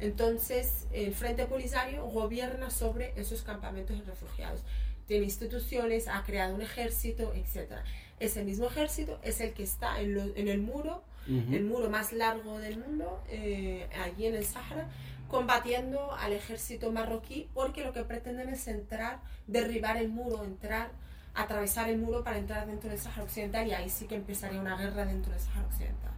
[0.00, 4.60] Entonces, el Frente Polisario gobierna sobre esos campamentos de refugiados.
[5.06, 7.72] Tiene instituciones, ha creado un ejército, etc.
[8.20, 12.12] Ese mismo ejército es el que está en, lo- en el muro, el muro más
[12.12, 14.88] largo del mundo, eh, allí en el Sahara,
[15.28, 19.18] combatiendo al ejército marroquí porque lo que pretenden es entrar,
[19.48, 20.90] derribar el muro, entrar,
[21.34, 24.76] atravesar el muro para entrar dentro del Sahara Occidental y ahí sí que empezaría una
[24.76, 26.12] guerra dentro del Sahara Occidental.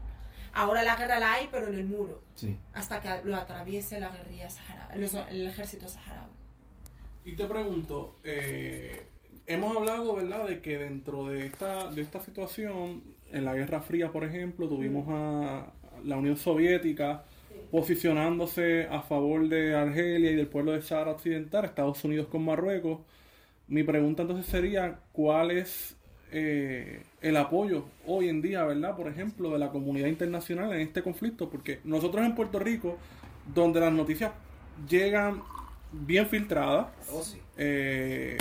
[0.59, 2.57] Ahora la guerra la hay, pero en el muro, Sí.
[2.75, 6.27] hasta que lo atraviese la guerrilla sahara, los- el ejército saharaui.
[7.25, 9.07] Y te pregunto, eh,
[9.47, 14.11] hemos hablado, ¿verdad?, de que dentro de esta, de esta situación, en la Guerra Fría,
[14.11, 15.67] por ejemplo, tuvimos a
[16.05, 17.23] la Unión Soviética
[17.71, 23.01] posicionándose a favor de Argelia y del pueblo de Sahara Occidental, Estados Unidos con Marruecos.
[23.69, 25.98] Mi pregunta entonces sería, ¿cuál es
[26.33, 31.03] eh, el apoyo hoy en día, ¿verdad?, por ejemplo, de la comunidad internacional en este
[31.03, 31.49] conflicto?
[31.49, 32.97] Porque nosotros en Puerto Rico,
[33.55, 34.33] donde las noticias
[34.89, 35.43] llegan
[35.93, 37.39] bien filtradas, Oh, sí.
[37.57, 38.37] eh,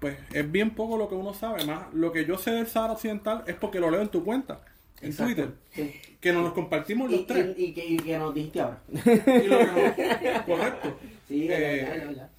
[0.00, 1.64] pues es bien poco lo que uno sabe.
[1.64, 4.60] Más lo que yo sé del Sahara Occidental es porque lo leo en tu cuenta,
[5.00, 5.34] en Exacto.
[5.34, 5.94] Twitter, Sí.
[6.20, 7.56] que nos los compartimos los Y, tres.
[7.56, 8.82] y- y que, y que nos diste ahora.
[8.92, 10.98] Y lo que nos- correcto.
[11.28, 12.30] Sí, Eh, verdad.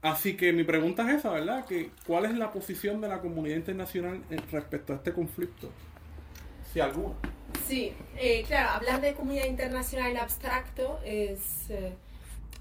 [0.00, 1.64] Así que mi pregunta es esa, ¿verdad?
[1.66, 5.70] Que ¿Cuál es la posición de la comunidad internacional en- respecto a este conflicto?
[6.72, 7.14] Si alguna.
[7.66, 11.94] Sí, eh, claro, hablar de comunidad internacional en abstracto es, eh,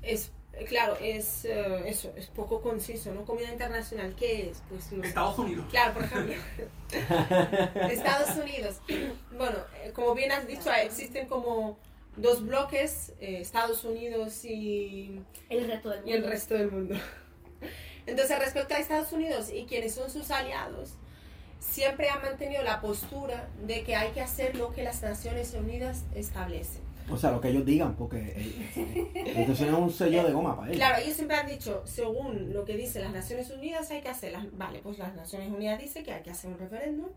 [0.01, 0.31] es
[0.67, 3.23] claro, es eh, eso, es poco conciso, ¿no?
[3.25, 4.63] Comunidad internacional, ¿qué es?
[4.69, 5.03] Pues no.
[5.03, 5.65] Estados Unidos.
[5.69, 6.33] Claro, por ejemplo,
[7.91, 8.79] Estados Unidos.
[9.37, 11.77] Bueno, eh, como bien has dicho, existen como
[12.15, 16.09] dos bloques, eh, Estados Unidos y, El resto del mundo.
[16.11, 16.95] y el resto del mundo.
[18.05, 20.93] Entonces, respecto a Estados Unidos y quienes son sus aliados,
[21.59, 26.03] siempre ha mantenido la postura de que hay que hacer lo que las Naciones Unidas
[26.15, 26.81] establecen.
[27.09, 28.17] O sea, lo que ellos digan, porque
[28.75, 30.77] eh, entonces es un sello de goma para ellos.
[30.77, 34.33] Claro, ellos siempre han dicho, según lo que dicen las Naciones Unidas, hay que hacer.
[34.33, 37.07] las- Vale, pues las Naciones Unidas dicen que hay que hacer un referéndum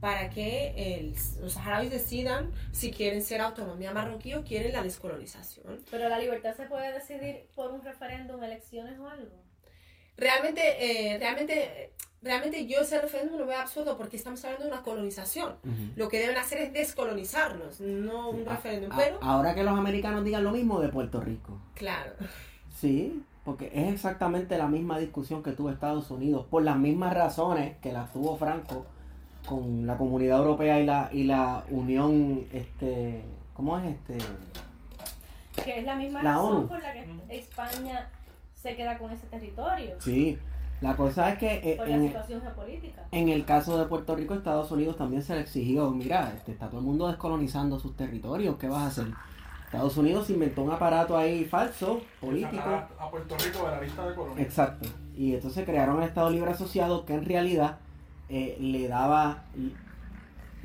[0.00, 5.80] para que el- los saharauis decidan si quieren ser autonomía marroquí o quieren la descolonización.
[5.90, 9.36] Pero la libertad se puede decidir por un referéndum, elecciones o algo.
[10.16, 10.62] Realmente,
[11.14, 11.92] eh, realmente,
[12.22, 15.56] realmente yo ese referéndum lo veo absurdo porque estamos hablando de una colonización.
[15.96, 18.92] Lo que deben hacer es descolonizarnos, no un A- referéndum.
[18.92, 21.58] a- Pero, ahora que los americanos digan lo mismo de Puerto Rico.
[21.74, 22.12] claro,
[22.78, 27.76] Sí, porque es exactamente la misma discusión que tuvo Estados Unidos, por las mismas razones
[27.78, 28.84] que las tuvo Franco
[29.46, 33.22] con la comunidad europea y la, y la unión, este,
[33.54, 34.18] ¿cómo es este?
[35.64, 36.68] Que es la misma La razón ONU.
[36.68, 38.10] por la que España
[38.66, 39.94] se queda con ese territorio.
[40.00, 40.38] Sí,
[40.80, 43.02] la cosa es que eh, Por la en, situación geopolítica.
[43.12, 46.68] en el caso de Puerto Rico, Estados Unidos también se le exigió, mira, este, está
[46.68, 49.06] todo el mundo descolonizando sus territorios, ¿qué vas a hacer?
[49.66, 52.68] Estados Unidos inventó un aparato ahí falso, político.
[52.98, 54.46] A, Puerto Rico de la lista de colonias.
[54.46, 54.88] Exacto.
[55.16, 57.78] Y entonces crearon el Estado Libre Asociado que en realidad
[58.28, 59.44] eh, le daba,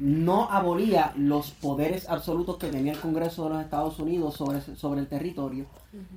[0.02, 5.02] no abolía los poderes absolutos que tenía el Congreso de los Estados Unidos sobre, sobre
[5.02, 5.68] el territorio,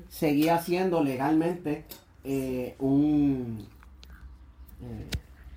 [0.08, 1.84] seguía siendo legalmente
[2.24, 3.68] eh, un...
[4.80, 5.06] eh,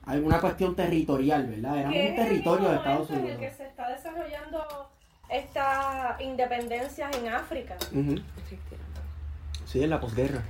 [0.06, 1.78] alguna cuestión territorial, ¿verdad?
[1.78, 3.42] Era un territorio de Estados momento en Unidos.
[3.42, 4.90] el que se está desarrollando
[5.30, 7.78] estas independencias en África.
[9.66, 10.44] Sí, en la posguerra.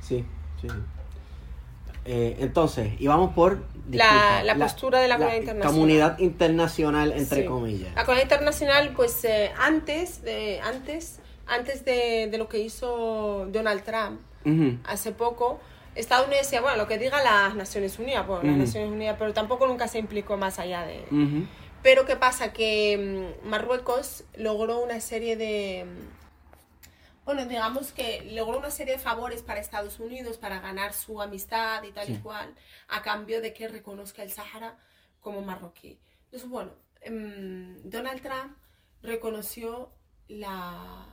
[0.00, 0.24] Sí,
[0.60, 0.66] sí.
[2.04, 3.62] Eh, entonces, íbamos por...
[3.90, 5.72] La- la postura de la comunidad internacional.
[5.74, 7.46] Comunidad internacional, entre Sí.
[7.46, 7.94] comillas.
[7.94, 13.82] La comunidad internacional, pues eh, antes, de, antes, antes de, de lo que hizo Donald
[13.82, 14.78] Trump Ujú.
[14.84, 15.60] hace poco,
[15.94, 18.60] Estados Unidos decía, bueno, lo que diga las Naciones Unidas, bueno, las Ujú.
[18.60, 21.04] Naciones Unidas, pero tampoco nunca se implicó más allá de...
[21.10, 21.44] Ujú.
[21.82, 22.52] Pero ¿qué pasa?
[22.52, 25.84] Que mm, Marruecos logró una serie de...
[27.24, 31.82] Bueno, digamos que logró una serie de favores para Estados Unidos para ganar su amistad
[31.84, 32.20] y tal y Sí.
[32.20, 32.52] cual,
[32.88, 34.76] a cambio de que reconozca el Sáhara
[35.20, 35.98] como marroquí.
[36.26, 38.56] Entonces, bueno, em, Donald Trump
[39.02, 39.90] reconoció
[40.28, 41.06] la,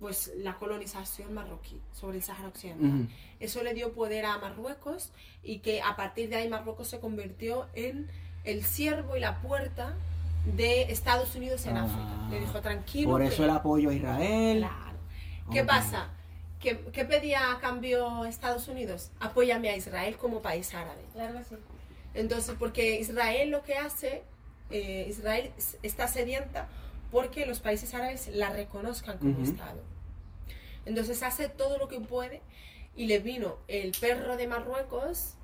[0.00, 2.88] pues, la colonización marroquí sobre el Sáhara Occidental.
[3.02, 3.08] Ujú.
[3.38, 7.68] Eso le dio poder a Marruecos y que a partir de ahí Marruecos se convirtió
[7.74, 8.10] en
[8.44, 9.94] el siervo y la puerta
[10.56, 11.84] de Estados Unidos en Ah.
[11.84, 12.28] África.
[12.30, 13.10] Le dijo tranquilo.
[13.10, 14.58] Por que- eso el apoyo a Israel.
[14.58, 14.93] Claro.
[15.52, 16.08] ¿Qué pasa?
[16.60, 19.10] ¿Qué, qué pedía a cambio Estados Unidos?
[19.20, 21.02] Apóyame a Israel como país árabe.
[21.12, 21.56] Claro que sí.
[22.14, 24.22] Entonces, porque Israel lo que hace,
[24.70, 26.68] eh, Israel está sedienta
[27.10, 29.42] porque los países árabes la reconozcan como.
[29.42, 29.80] Estado.
[30.86, 32.40] Entonces hace todo lo que puede
[32.96, 35.34] y le vino el perro de Marruecos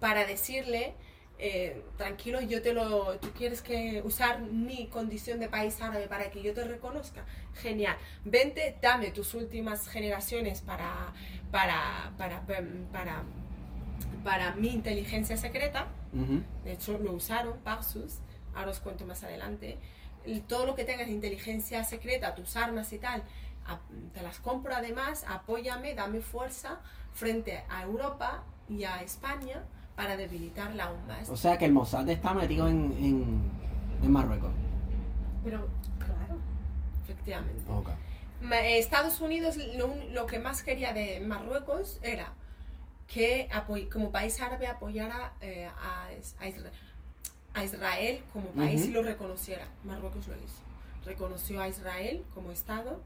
[0.00, 0.94] para decirle,
[1.38, 6.30] eh, tranquilo, yo te lo, tú quieres que usar mi condición de país árabe para
[6.30, 7.24] que yo te reconozca,
[7.54, 11.12] genial, vente, dame tus últimas generaciones para,
[11.52, 12.42] para, para,
[12.92, 13.22] para,
[14.24, 16.42] para mi inteligencia secreta, Ujú.
[16.64, 18.18] de hecho lo usaron, Paxus,
[18.54, 19.78] ahora os cuento más adelante,
[20.24, 23.22] El- todo lo que tengas de inteligencia secreta, tus armas y tal,
[23.66, 23.78] a-
[24.12, 26.80] te las compro además, apóyame, dame fuerza
[27.14, 29.62] frente a Europa y a España
[29.98, 31.28] para debilitarla aún más.
[31.28, 33.50] O sea que el Mossad está metido en, en,
[34.00, 34.52] en Marruecos.
[35.42, 35.66] Pero,
[35.98, 36.38] claro.
[37.02, 37.64] Efectivamente.
[38.52, 42.32] Eh, Estados Unidos lo, que más quería de Marruecos era
[43.08, 43.48] que
[43.92, 46.44] como país árabe apoyara eh, a,
[47.64, 49.66] Israel como país y lo reconociera.
[49.82, 50.62] Marruecos lo hizo.
[51.06, 53.00] Reconoció a Israel como Estado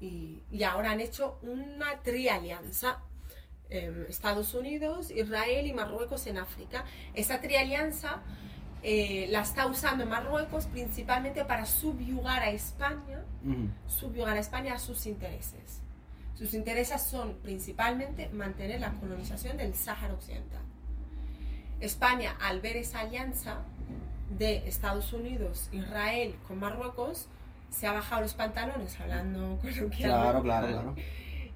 [0.00, 3.02] y, y ahora han hecho una trialianza.
[3.70, 6.84] Em, Estados Unidos, Israel y Marruecos en África.
[7.14, 8.22] Esa trialianza
[8.82, 13.68] eh, la está usando Marruecos principalmente para subyugar a España Ujú.
[13.88, 15.80] subyugar a España a sus intereses.
[16.34, 20.60] Sus intereses son principalmente mantener la colonización del Sáhara Occidental.
[21.80, 23.58] España, al ver esa alianza
[24.38, 27.28] de Estados Unidos, Israel con Marruecos,
[27.70, 30.94] se ha bajado los pantalones, hablando coloquialmente, Claro, claro, claro.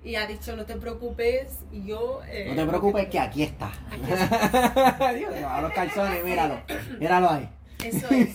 [0.03, 2.21] Y ha dicho, no te preocupes, yo...
[2.27, 3.71] eh, No te preocupes que aquí está.
[3.91, 4.03] Aquí
[5.19, 6.61] Dios, se va los calzones, míralo.
[6.99, 7.49] Míralo ahí.
[7.85, 8.29] Eso es.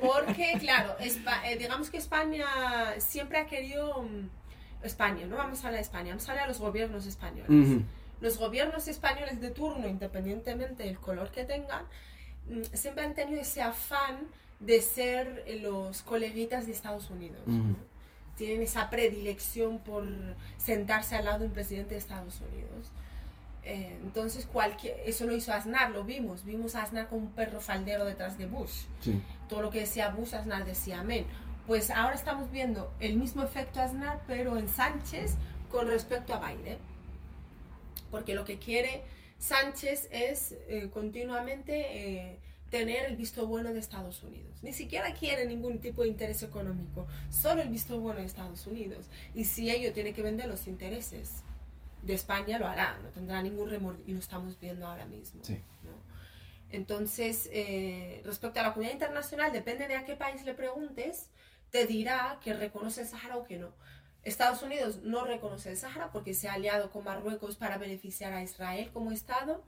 [0.00, 2.46] Porque, claro, eh, digamos que España
[2.98, 4.02] siempre ha querido...
[4.02, 4.28] mm,
[4.84, 7.50] España, no vamos a hablar de España, vamos a hablar de los gobiernos españoles.
[7.50, 7.82] Ujú.
[8.20, 11.84] Los gobiernos españoles de turno, independientemente del color que tengan,
[12.48, 14.28] mm, siempre han tenido ese afán
[14.60, 17.40] de ser los coleguitas de Estados Unidos.
[17.46, 17.76] ¿no?
[18.38, 20.06] Tienen esa predilección por
[20.56, 22.90] sentarse al lado de un presidente de Estados Unidos.
[23.64, 26.44] Eh, entonces, cualquier, eso lo hizo Aznar, lo vimos.
[26.44, 28.84] Vimos a Aznar como un perro faldero detrás de Bush.
[29.00, 29.20] Sí.
[29.48, 31.26] Todo lo que decía Bush, Aznar decía amén.
[31.66, 35.34] Pues ahora estamos viendo el mismo efecto Aznar, pero en Sánchez
[35.70, 36.78] con respecto a Biden.
[38.10, 39.02] Porque lo que quiere
[39.38, 42.38] Sánchez es eh, continuamente eh,
[42.70, 44.62] tener el visto bueno de Estados Unidos.
[44.62, 49.06] Ni siquiera quieren ningún tipo de interés económico, solo el visto bueno de Estados Unidos.
[49.34, 51.42] Y si ellos tienen que vender los intereses
[52.02, 55.42] de España, lo harán, no tendrá ningún remordimiento, y lo estamos viendo ahora mismo.
[55.44, 55.54] Sí.
[55.82, 55.90] ¿no?
[56.70, 61.30] Entonces, eh, respecto a la comunidad internacional, depende de a qué país le preguntes,
[61.70, 63.72] te dirá que reconoce el Sahara o que no.
[64.24, 68.42] Estados Unidos no reconoce el Sahara porque se ha aliado con Marruecos para beneficiar a
[68.42, 69.62] Israel como Estado.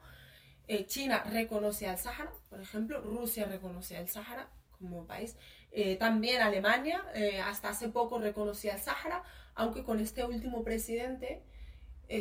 [0.73, 4.49] Eh, China reconoce al Sahara, por ejemplo, Rusia reconoce al Sahara
[4.79, 5.37] como país.
[5.73, 9.25] Eh, también Alemania, eh, hasta hace poco reconocía al Sahara,
[9.57, 11.43] aunque con este último presidente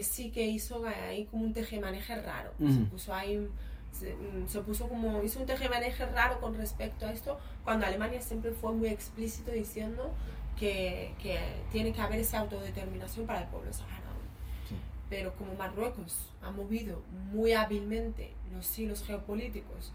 [0.01, 2.53] sí que hizo ahí como un tejemaneje raro.
[2.57, 3.47] Se puso ahí,
[3.91, 8.19] se, mm, se puso como, hizo un tejemaneje raro con respecto a esto, cuando Alemania
[8.19, 10.11] siempre fue muy explícito diciendo
[10.57, 11.39] que, que
[11.71, 14.25] tiene que haber esa autodeterminación para el pueblo saharaui.
[14.67, 14.75] Sí.
[15.07, 19.91] Pero como Marruecos ha movido muy hábilmente los hilos geopolíticos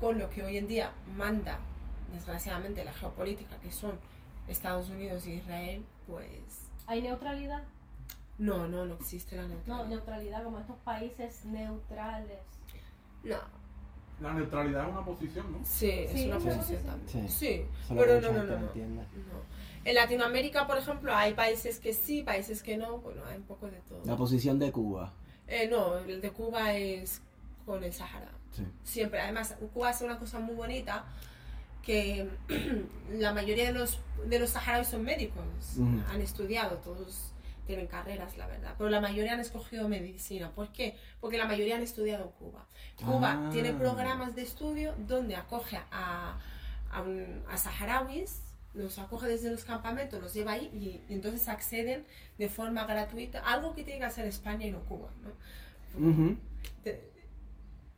[0.00, 1.58] con lo que hoy en día manda,
[2.12, 3.98] desgraciadamente, la geopolítica, que son
[4.48, 6.30] Estados Unidos y Israel, pues
[6.86, 7.62] ¿Hay neutralidad?
[8.38, 9.86] no, no, no existe la No, neutralidad.
[9.88, 12.38] neutralidad como estos países neutrales.
[13.22, 13.36] No,
[14.20, 15.58] La neutralidad es una posición, ¿no?
[15.64, 16.86] sí, es Sí, una sí, posición sí.
[16.86, 17.28] también.
[17.28, 17.28] Sí.
[17.28, 18.56] Sí, pero no, no, no.
[18.56, 18.70] No.
[19.84, 23.66] En Latinoamérica, por ejemplo, hay países que sí, países que no, bueno, hay un poco
[23.66, 24.02] de todo.
[24.04, 25.12] La posición de Cuba.
[25.46, 27.22] Eh, no, el de Cuba es
[27.70, 28.30] con el Sahara.
[28.52, 28.64] Sí.
[28.82, 29.20] Siempre.
[29.20, 31.04] Además, Cuba hace una cosa muy bonita
[31.82, 32.28] que
[33.12, 35.44] la mayoría de los, de los saharauis son médicos.
[36.10, 37.32] Han estudiado, todos
[37.66, 38.74] tienen carreras, la verdad.
[38.76, 40.50] Pero la mayoría han escogido medicina.
[40.50, 40.96] ¿Por qué?
[41.20, 42.66] Porque la mayoría han estudiado en Cuba.
[43.04, 43.50] Cuba Ah.
[43.52, 46.38] tiene programas de estudio donde acoge a,
[46.90, 48.42] a, un- a saharauis,
[48.74, 52.04] los acoge desde los campamentos, los lleva ahí y, y entonces acceden
[52.38, 53.38] de forma gratuita.
[53.40, 55.08] Algo que tiene que hacer España y no Cuba.
[55.22, 55.30] ¿no?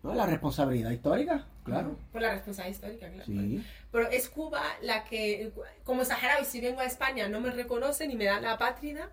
[0.02, 1.96] No, la responsabilidad histórica, claro.
[2.10, 3.24] Por la responsabilidad histórica, claro.
[3.24, 3.64] Sí.
[3.92, 5.52] Pero es Cuba la que,
[5.84, 9.10] como saharaui, si vengo a España no me reconocen y me dan la patria,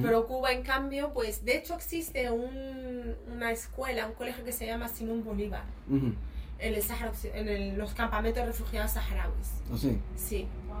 [0.00, 4.64] pero Cuba en cambio, pues de hecho existe un- una escuela, un colegio que se
[4.66, 6.16] llama Simón Bolívar, en,
[6.60, 9.50] el Sahara en el- los campamentos de refugiados saharauis.
[9.72, 9.98] ¿O sí?
[10.16, 10.46] Sí.
[10.68, 10.76] Wow.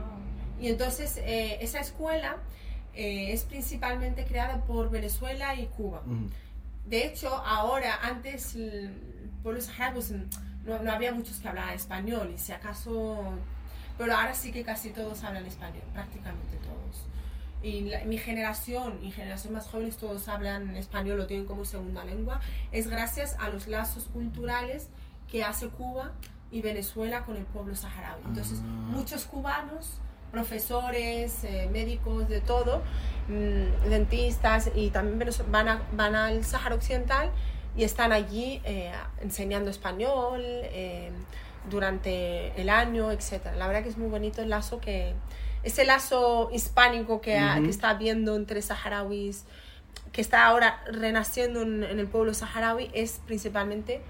[0.60, 2.36] Y entonces eh, esa escuela
[2.94, 6.02] eh, es principalmente creada por Venezuela y Cuba.
[6.88, 8.90] De hecho, ahora, antes, el
[9.42, 10.02] pueblo saharaui,
[10.64, 13.18] no, no había muchos que hablaran español, y si acaso...
[13.98, 17.04] Pero ahora sí que casi todos hablan español, prácticamente todos.
[17.62, 22.04] Y la- mi generación y generación más jóvenes todos hablan español, lo tienen como segunda
[22.04, 22.40] lengua.
[22.70, 24.88] Es gracias a los lazos culturales
[25.28, 26.12] que hace Cuba
[26.52, 28.22] y Venezuela con el pueblo saharaui.
[28.26, 28.66] Entonces, Ah.
[28.66, 29.98] muchos cubanos,
[30.30, 32.82] profesores, eh, médicos, de todo,
[33.28, 37.30] mm, dentistas y también van, a- van al Sáhara Occidental
[37.76, 41.10] y están allí eh, enseñando español eh,
[41.70, 43.46] durante el año, etc.
[43.56, 45.14] La verdad que es muy bonito el lazo que...
[45.64, 47.36] Ese lazo hispánico que
[47.68, 49.44] está habiendo entre saharauis,
[50.12, 54.00] que está ahora renaciendo en, en el pueblo saharaui, es principalmente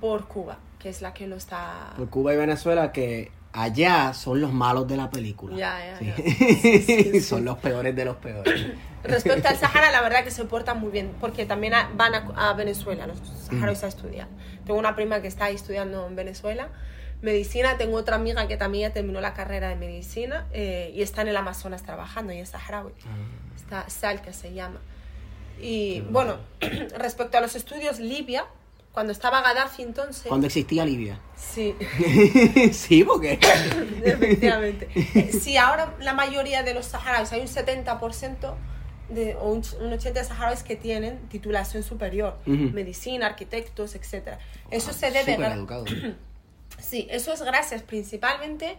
[0.00, 1.94] por Cuba, que es la que lo está...
[1.96, 5.56] Por Cuba y Venezuela que allá son los malos de la película.
[5.56, 6.06] Ya, ya, Sí.
[6.06, 6.14] ya.
[6.62, 7.20] Sí, sí, sí.
[7.20, 8.66] son los peores de los peores.
[9.04, 12.52] Respecto al Sahara, la verdad que se portan muy bien, porque también van a, a
[12.54, 13.18] Venezuela los
[13.50, 14.28] saharauis a estudiar.
[14.64, 16.68] Tengo una prima que está ahí estudiando en Venezuela
[17.22, 21.22] medicina, tengo otra amiga que también ya terminó la carrera de medicina eh, y está
[21.22, 22.92] en el Amazonas trabajando y es saharaui.
[23.56, 24.80] Está Salka se llama.
[25.60, 26.38] Y bueno,
[26.98, 28.44] respecto a los estudios, Libia,
[28.92, 30.24] cuando estaba Gaddafi entonces...
[30.28, 31.18] Cuando existía Libia.
[31.36, 31.74] Sí.
[32.72, 33.38] sí, porque.
[34.04, 34.88] Efectivamente.
[34.94, 38.54] Eh, Si ahora la mayoría de los saharauis, hay un 70%
[39.08, 42.70] de, o un, un 80% de saharauis que tienen titulación superior, Ujú.
[42.72, 44.36] medicina, arquitectos, etc.
[44.70, 45.34] Eso se debe...
[45.34, 45.84] Súper gra- educado.
[46.78, 48.76] Sí, eso es gracias principalmente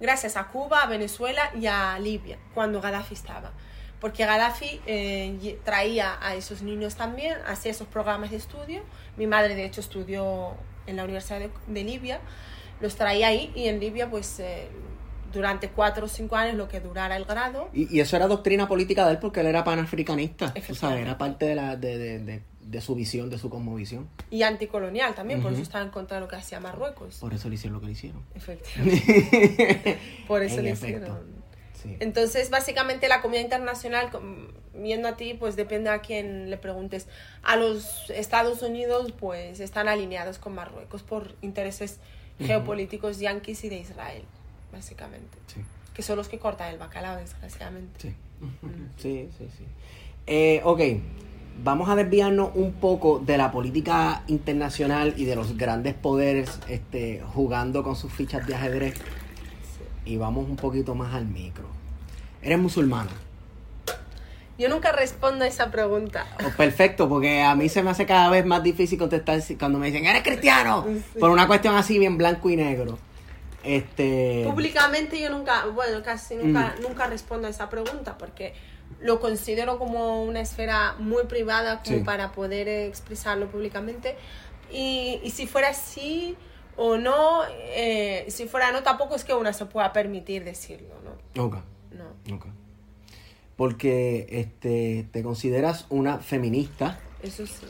[0.00, 3.52] gracias a Cuba, a Venezuela y a Libia, cuando Gaddafi estaba.
[4.00, 8.82] Porque Gaddafi eh, traía a esos niños también, hacía esos programas de estudio.
[9.18, 10.54] Mi madre, de hecho, estudió
[10.86, 12.20] en la Universidad de, de Libia,
[12.80, 14.68] los traía ahí y en Libia, pues, eh,
[15.32, 17.68] durante cuatro o cinco años, lo que durara el grado.
[17.74, 20.54] Y, y eso era doctrina política de él porque él era panafricanista.
[20.66, 24.08] Tú sabes, era parte de, la, de, de, de, su visión, de su cosmovisión.
[24.30, 25.56] Y anticolonial también, por Ujú.
[25.60, 27.16] eso estaba en contra de lo que hacía Marruecos.
[27.20, 28.22] Por eso le hicieron lo que le hicieron.
[28.34, 29.98] Efectivamente.
[30.26, 30.96] Por eso En le efecto.
[30.98, 31.38] hicieron.
[31.74, 31.96] Sí.
[32.00, 34.10] Entonces, básicamente la comunidad internacional,
[34.80, 37.06] viendo a ti, pues depende a quién le preguntes.
[37.42, 41.98] A los Estados Unidos, pues están alineados con Marruecos por intereses
[42.40, 44.22] geopolíticos yanquis y de Israel,
[44.72, 45.38] básicamente.
[45.46, 45.60] Sí.
[45.94, 48.00] Que son los que cortan el bacalao, desgraciadamente.
[48.00, 48.14] Sí.
[48.98, 49.64] Sí, sí, sí.
[50.26, 50.80] Eh, ok.
[51.62, 57.22] vamos a desviarnos un poco de la política internacional y de los grandes poderes este,
[57.34, 58.94] jugando con sus fichas de ajedrez
[60.04, 61.66] y vamos un poquito más al micro.
[62.42, 63.10] ¿Eres musulmana?
[64.58, 66.26] Yo nunca respondo a esa pregunta.
[66.44, 69.86] Oh, perfecto, porque a mí se me hace cada vez más difícil contestar cuando me
[69.86, 70.84] dicen, ¿eres cristiano?
[71.18, 72.98] Por una cuestión así bien blanco y negro.
[73.62, 74.44] Este...
[74.50, 78.54] Públicamente yo nunca, bueno, casi nunca, nunca respondo a esa pregunta porque
[79.00, 82.02] lo considero como una esfera muy privada como Sí.
[82.04, 84.16] para poder expresarlo públicamente.
[84.72, 86.36] Y, y si fuera así
[86.76, 87.42] o no,
[87.74, 91.44] eh, si fuera no, tampoco es que uno se pueda permitir decirlo, ¿no?
[91.44, 91.56] Ok,
[91.92, 92.46] No, ok.
[93.58, 97.66] Porque este, te consideras una feminista eso sí.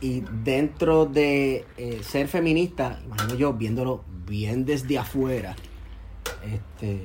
[0.00, 5.54] y dentro de eh, ser feminista, imagino yo viéndolo bien desde afuera,
[6.52, 7.00] este,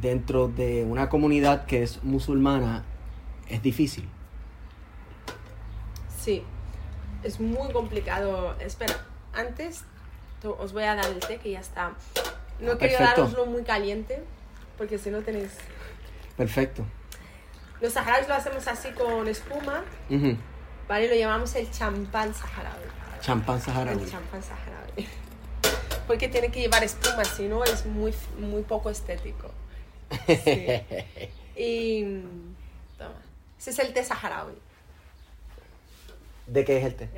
[0.00, 2.84] dentro de una comunidad que es musulmana,
[3.48, 4.08] es difícil.
[6.22, 6.44] Sí,
[7.24, 8.54] es muy complicado.
[8.60, 8.94] Espera,
[9.34, 9.82] antes
[10.44, 11.94] os voy a dar el té que ya está.
[12.60, 13.04] No Ah, perfecto.
[13.04, 14.22] daroslo muy caliente
[14.76, 15.50] porque si no tenéis...
[16.38, 16.84] Perfecto.
[17.80, 19.84] Los saharauis lo hacemos así con espuma.
[20.86, 21.08] ¿vale?
[21.08, 22.86] Lo llamamos el champán saharaui.
[23.20, 24.02] Champán saharaui.
[24.02, 25.08] El champán saharaui.
[26.06, 29.50] Porque tiene que llevar espuma, si no es muy, muy poco estético.
[30.26, 31.60] Sí.
[31.60, 32.22] Y...
[32.96, 33.20] Toma.
[33.58, 34.54] Ese es el té saharaui.
[36.46, 37.10] ¿De qué es el té?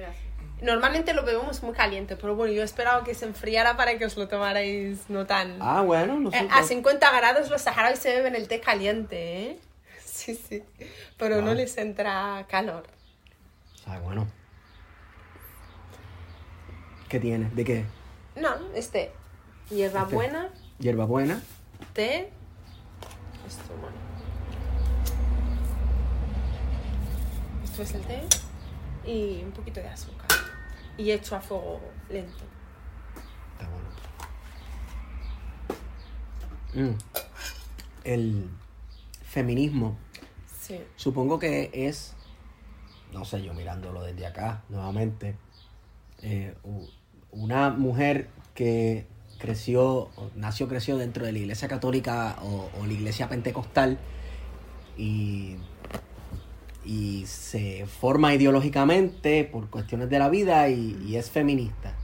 [0.63, 4.17] Normalmente lo bebemos muy caliente, pero bueno, yo esperaba que se enfriara para que os
[4.17, 5.57] lo tomarais no tan...
[5.61, 6.39] Ah, bueno, no sé.
[6.39, 9.59] Eh, a 50 grados los saharauis se beben el té caliente, ¿eh?
[10.05, 10.63] Sí, sí.
[11.17, 11.55] Pero no Wow.
[11.55, 12.85] les entra calor.
[13.87, 14.27] Ah, bueno.
[17.09, 17.49] ¿Qué tiene?
[17.55, 17.85] ¿De qué?
[18.37, 19.13] No, este.
[19.71, 20.15] Hierba Este.
[20.15, 20.49] buena,
[20.79, 21.41] Hierbabuena.
[21.95, 22.31] té.
[23.49, 23.97] Esto, bueno.
[27.65, 28.21] Esto es el té.
[29.07, 30.20] Y un poquito de azúcar.
[31.01, 31.81] Y hecho a fuego
[32.11, 32.45] lento.
[33.53, 33.69] Está
[36.75, 36.91] bueno.
[36.93, 36.99] Mm.
[38.05, 38.51] El
[39.23, 39.97] feminismo,
[40.61, 40.81] Sí.
[40.97, 42.15] supongo que es,
[43.13, 45.37] no sé, yo mirándolo desde acá nuevamente,
[46.23, 46.55] eh,
[47.31, 49.07] una mujer que
[49.39, 53.99] creció, nació, creció dentro de la iglesia católica o, o la iglesia pentecostal
[54.99, 55.57] y,
[56.85, 61.95] y se forma ideológicamente por cuestiones de la vida y, y es feminista.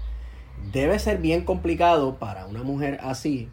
[0.72, 3.48] Debe ser bien complicado para una mujer así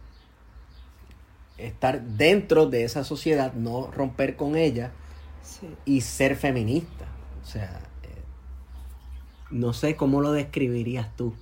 [1.57, 4.91] estar dentro de esa sociedad, no romper con ella
[5.41, 5.67] Sí.
[5.85, 7.05] y ser feminista.
[7.41, 8.21] O sea, eh,
[9.51, 11.33] no sé cómo lo describirías tú.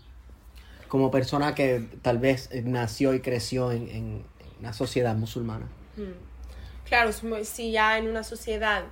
[0.87, 4.23] Como persona que tal vez nació y creció en, en
[4.59, 5.67] una sociedad musulmana.
[5.97, 6.87] Mm.
[6.87, 7.11] Claro,
[7.43, 8.83] si ya en una sociedad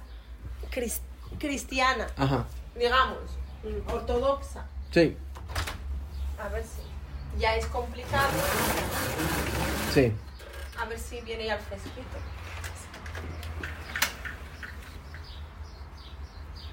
[0.72, 1.02] cris-
[1.40, 2.46] cristiana, Ajá.
[2.76, 3.18] digamos,
[3.92, 5.16] ortodoxa, Sí,
[6.42, 8.30] a ver si ya es complicado,
[9.94, 10.12] sí.
[10.80, 12.18] a ver si viene ya el fresquito.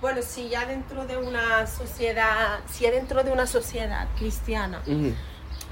[0.00, 4.82] Bueno, si ya dentro de una sociedad, si ya dentro de una sociedad cristiana.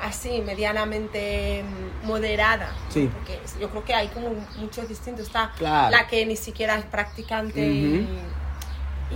[0.04, 3.08] Así medianamente mm, moderada, Sí.
[3.12, 5.26] porque yo creo que hay como muchos distintos.
[5.26, 5.90] Está Claro.
[5.90, 8.08] la que ni siquiera es practicante y,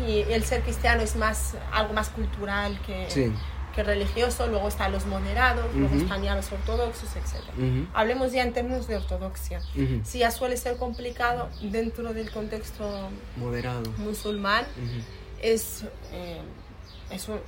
[0.07, 3.32] y el ser cristiano es más algo más cultural que, Sí.
[3.74, 4.47] que religioso.
[4.47, 6.05] Luego están los moderados, luego Ujú.
[6.05, 7.43] están ya los ortodoxos, etc.
[7.57, 7.86] Ujú.
[7.95, 9.61] Hablemos ya en términos de ortodoxia.
[10.05, 13.91] Si ya suele ser complicado dentro del contexto Moderado.
[13.99, 14.64] musulmán,
[15.41, 16.41] es, eh,
[17.11, 17.41] es, un-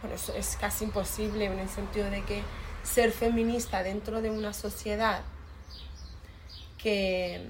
[0.00, 2.42] bueno, es, es casi imposible en el sentido de que
[2.84, 5.22] ser feminista dentro de una sociedad
[6.78, 7.46] que,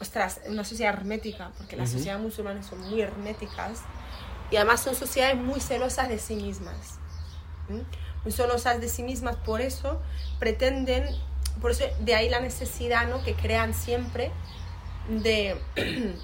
[0.00, 3.82] ostras, una sociedad hermética, porque las sociedades musulmanas son muy herméticas
[4.50, 6.98] y además son sociedades muy celosas de sí mismas.
[8.24, 10.00] Muy celosas de sí mismas, por eso
[10.38, 11.04] pretenden,
[11.60, 13.22] por eso de ahí la necesidad ¿no?
[13.22, 14.32] que crean siempre
[15.08, 15.60] de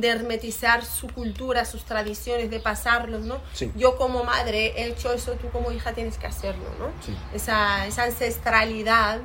[0.00, 3.40] de hermetizar su cultura, sus tradiciones, de pasarlos, ¿no?
[3.52, 3.70] Sí.
[3.76, 6.90] Yo como madre he hecho eso, tú como hija tienes que hacerlo, ¿no?
[7.04, 7.14] Sí.
[7.34, 9.20] Esa, esa ancestralidad,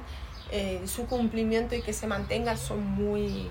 [0.52, 3.49] eh, su cumplimiento y que se mantenga son muy,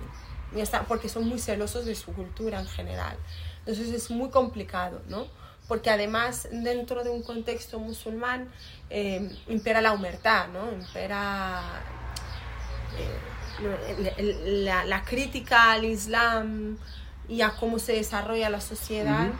[0.88, 3.16] porque son muy celosos de su cultura en general.
[3.60, 5.26] Entonces es muy complicado, ¿no?
[5.68, 8.48] Porque además dentro de un contexto musulmán
[8.90, 10.70] eh, impera la humertad, ¿no?
[10.70, 11.82] Impera
[12.98, 16.78] eh, la crítica al Islam
[17.28, 19.36] y a cómo se desarrolla la sociedad, Ujú.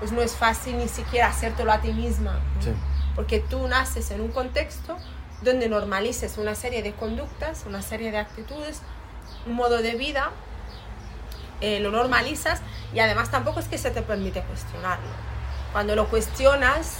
[0.00, 2.32] pues no es fácil ni siquiera hacértelo a ti misma.
[2.56, 2.62] ¿no?
[2.62, 2.70] Sí.
[3.14, 4.96] Porque tú naces en un contexto
[5.42, 8.82] donde normalices una serie de conductas, una serie de actitudes,
[9.46, 10.30] un modo de vida
[11.60, 12.60] eh, lo normalizas
[12.94, 15.08] y además tampoco es que se te permite cuestionarlo.
[15.72, 16.94] Cuando lo cuestionas,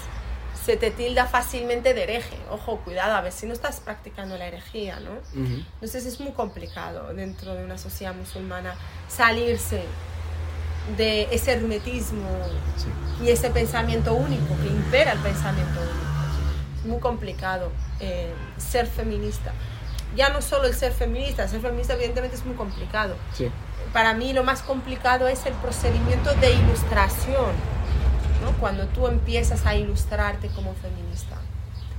[0.64, 2.36] se te tilda fácilmente de hereje.
[2.50, 5.10] Ojo, cuidado, a ver si no estás practicando la herejía, ¿no?
[5.34, 8.74] Entonces es muy complicado dentro de una sociedad musulmana
[9.08, 9.82] salirse
[10.96, 12.28] de ese hermetismo
[13.22, 16.86] y ese pensamiento único que impera el pensamiento único.
[16.86, 19.52] Muy complicado eh, ser feminista.
[20.16, 23.16] Ya no solo el ser feminista, ser feminista evidentemente es muy complicado.
[23.92, 27.54] Para mí lo más complicado es el procedimiento de ilustración
[28.58, 31.36] cuando tú empiezas a ilustrarte como feminista.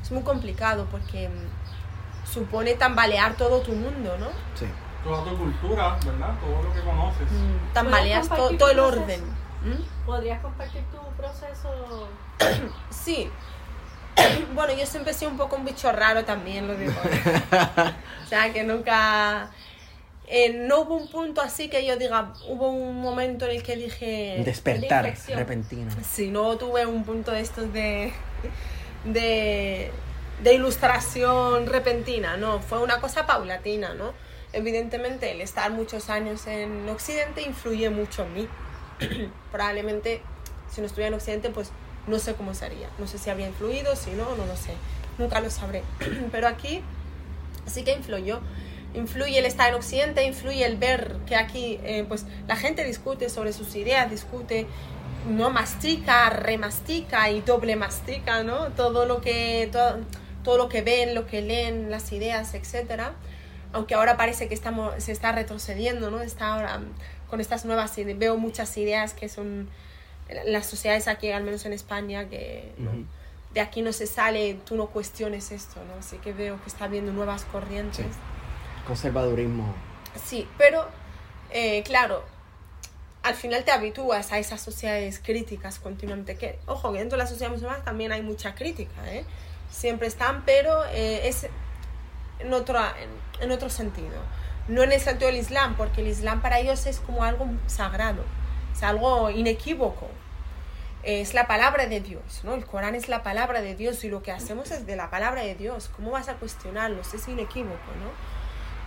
[0.01, 4.27] Es muy complicado porque mm, supone tambalear todo tu mundo, ¿no?
[4.55, 4.65] Sí.
[5.03, 6.35] Toda tu cultura, ¿verdad?
[6.39, 7.31] Todo lo que conoces.
[7.31, 9.21] Mm, tambaleas todo el orden.
[9.63, 10.05] ¿Mm?
[10.05, 12.07] ¿Podrías compartir tu proceso?
[12.89, 13.29] sí.
[14.53, 16.93] bueno, yo siempre he sido un poco un bicho raro también, lo digo.
[18.25, 19.49] o sea, que nunca
[20.33, 23.75] eh, no hubo un punto así que yo diga, hubo un momento en el que
[23.75, 24.41] dije...
[24.45, 25.91] Despertar repentino.
[26.09, 28.13] Sí, no tuve un punto de estos de,
[29.03, 29.91] de,
[30.53, 34.13] ilustración repentina, no, fue una cosa paulatina, ¿no?
[34.53, 38.47] Evidentemente el estar muchos años en Occidente influye mucho en mí.
[39.51, 40.21] Probablemente
[40.71, 41.71] si no estuviera en Occidente, pues
[42.07, 42.89] no sé cómo sería.
[42.97, 44.73] No sé si habría influido, si no, no lo sé.
[45.17, 45.83] Nunca lo sabré.
[46.31, 46.81] Pero aquí
[47.65, 48.41] sí que influyó
[48.93, 53.29] influye el estar en Occidente, influye el ver que aquí eh, pues la gente discute
[53.29, 54.67] sobre sus ideas, discute,
[55.29, 58.69] no mastica, remastica y doble mastica, ¿no?
[58.69, 59.99] Todo lo que, todo,
[60.43, 63.13] todo lo que ven, lo que leen, las ideas, etcétera.
[63.73, 66.21] Aunque ahora parece que estamos, se está retrocediendo, ¿no?
[66.21, 66.81] Está ahora
[67.29, 69.69] con estas nuevas ideas, veo muchas ideas que son
[70.45, 72.71] las sociedades aquí, al menos en España, que
[73.53, 75.99] de aquí no se sale, tú no cuestiones esto, ¿no?
[75.99, 78.05] Así que veo que está habiendo nuevas corrientes
[78.85, 79.73] conservadurismo.
[80.25, 80.85] Sí, pero
[81.51, 82.23] eh, claro,
[83.23, 86.35] al final te habitúas a esas sociedades críticas continuamente.
[86.35, 89.25] Que, ojo, que dentro de la sociedad musulmana también hay mucha crítica, ¿eh?
[89.69, 91.47] siempre están, pero eh, es
[92.39, 93.09] en otro, en,
[93.49, 94.17] otro sentido.
[94.67, 98.23] No en el sentido del Islam, porque el Islam para ellos es como algo sagrado,
[98.75, 100.07] es algo inequívoco.
[101.01, 102.53] Es la palabra de Dios, ¿no?
[102.53, 105.41] El Corán es la palabra de Dios y lo que hacemos es de la palabra
[105.41, 105.89] de Dios.
[105.95, 107.15] ¿Cómo vas a cuestionarlos?
[107.15, 108.41] Es inequívoco, ¿no?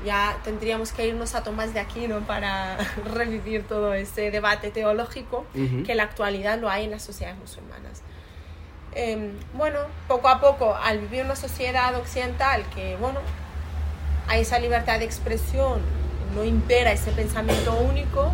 [0.04, 2.76] ya tendríamos que irnos a Tomás de Aquino para
[3.14, 8.02] revivir todo ese debate teológico que en la actualidad lo hay en las sociedades musulmanas.
[8.92, 13.20] Em, bueno, poco a poco, al vivir en una sociedad occidental que, bueno,
[14.28, 15.80] hay esa libertad de expresión,
[16.34, 18.32] no impera ese pensamiento único,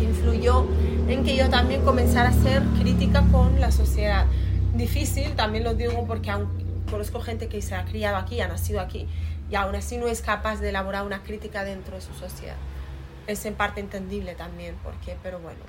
[0.00, 0.66] influyó
[1.08, 4.26] en que yo también comenzara a ser crítica con la sociedad.
[4.74, 6.32] Difícil, también lo digo porque
[6.90, 9.08] conozco gente que se ha criado aquí, ha nacido aquí,
[9.50, 12.56] y aún así no es capaz de elaborar una crítica dentro de su sociedad.
[13.26, 15.60] Es en parte entendible también, porque, pero bueno,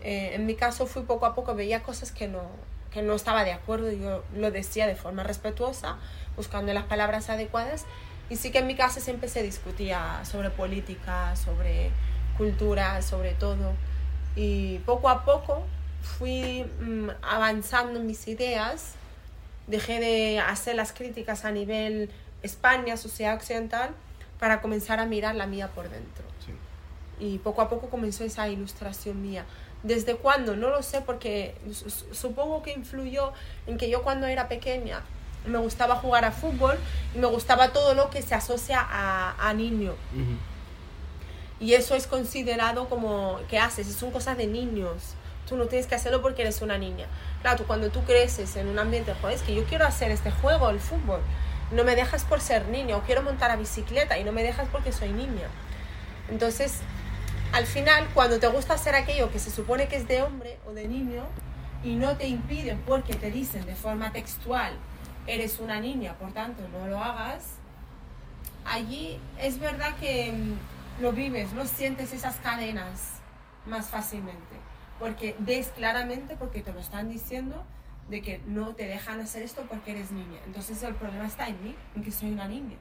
[0.00, 2.42] eh, en mi caso fui poco a poco, veía cosas que no,
[2.90, 5.96] que no estaba de acuerdo, yo lo decía de forma respetuosa,
[6.36, 7.84] buscando las palabras adecuadas,
[8.30, 11.90] y sí que en mi casa siempre se discutía sobre política, sobre
[12.38, 13.74] cultura, sobre todo,
[14.36, 15.64] y poco a poco
[16.00, 18.94] fui mm, avanzando en mis ideas,
[19.66, 22.08] dejé de hacer las críticas a nivel
[22.42, 23.90] España, sociedad occidental,
[24.38, 26.24] para comenzar a mirar la mía por dentro.
[27.18, 29.44] Y poco a poco comenzó esa ilustración mía.
[29.82, 30.56] ¿Desde cuándo?
[30.56, 31.54] No lo sé porque
[32.12, 33.34] supongo que influyó
[33.66, 35.02] en que yo cuando era pequeña
[35.46, 36.78] me gustaba jugar a fútbol
[37.14, 39.94] y me gustaba todo lo que se asocia a, niño.
[41.58, 45.14] Y eso es considerado como que haces, son cosas de niños.
[45.48, 47.06] Tú no tienes que hacerlo porque eres una niña.
[47.42, 50.30] Claro, tú, cuando tú creces en un ambiente, joder, es que yo quiero hacer este
[50.30, 51.20] juego, el fútbol
[51.70, 54.68] no me dejas por ser niño, o quiero montar a bicicleta y no me dejas
[54.70, 55.48] porque soy niña.
[56.28, 56.80] Entonces,
[57.52, 60.72] al final, cuando te gusta hacer aquello que se supone que es de hombre o
[60.72, 61.24] de niño,
[61.82, 64.74] y no te impiden porque te dicen de forma textual,
[65.26, 67.56] eres una niña, por tanto no lo hagas,
[68.64, 73.20] allí es verdad que mm, lo vives, no sientes esas cadenas
[73.66, 74.56] más fácilmente,
[74.98, 77.64] porque ves claramente, porque te lo están diciendo,
[78.10, 80.40] de que no te dejan hacer esto porque eres niña.
[80.44, 82.76] Entonces el problema está en mí, en que soy una niña.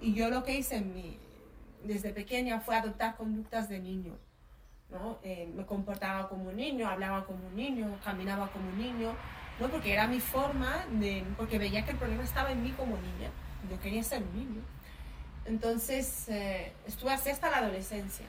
[0.00, 1.18] Y yo lo que hice en mí,
[1.84, 4.16] desde pequeña fue adoptar conductas de niño.
[4.90, 5.18] ¿no?
[5.22, 9.12] Eh, me comportaba como un niño, hablaba como un niño, caminaba como un niño,
[9.60, 9.68] ¿no?
[9.68, 13.30] porque era mi forma de, porque veía que el problema estaba en mí como niña,
[13.70, 14.62] yo quería ser un niño.
[15.44, 18.26] Entonces eh, estuve así hasta la adolescencia,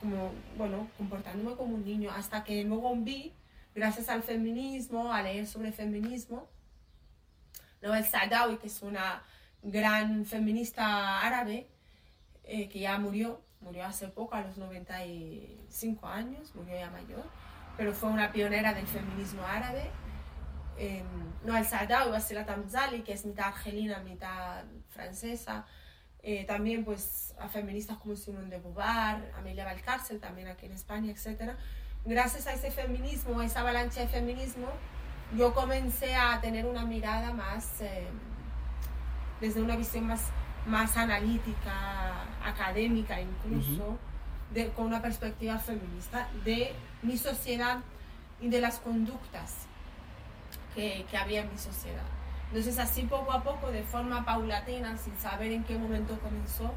[0.00, 3.32] como, bueno, comportándome como un niño, hasta que luego vi
[3.74, 6.48] gracias al feminismo, a leer sobre feminismo.
[7.80, 9.22] Noel Sadawi, que es una
[9.62, 11.68] gran feminista árabe,
[12.44, 17.24] eh, que ya murió, murió hace poco, a los 95 años, murió ya mayor,
[17.76, 19.90] pero fue una pionera del feminismo árabe.
[21.44, 25.64] Noel Saadawi, Wasila Tamzali, que es mitad argelina, mitad francesa.
[26.24, 31.10] Eh, también pues a feministas como Simone de Beauvoir, Amelia Valcárcel, también aquí en España,
[31.10, 31.54] etc.
[32.04, 34.68] Gracias a ese feminismo, a esa avalancha de feminismo,
[35.36, 38.06] yo comencé a tener una mirada más, eh,
[39.40, 40.28] desde una visión más,
[40.66, 43.98] más analítica, académica incluso,
[44.52, 46.72] de, con una perspectiva feminista de
[47.02, 47.80] mi sociedad
[48.40, 49.66] y de las conductas
[50.74, 52.02] que, había en mi sociedad.
[52.48, 56.72] Entonces así poco a poco, de forma paulatina, sin saber en qué momento comenzó,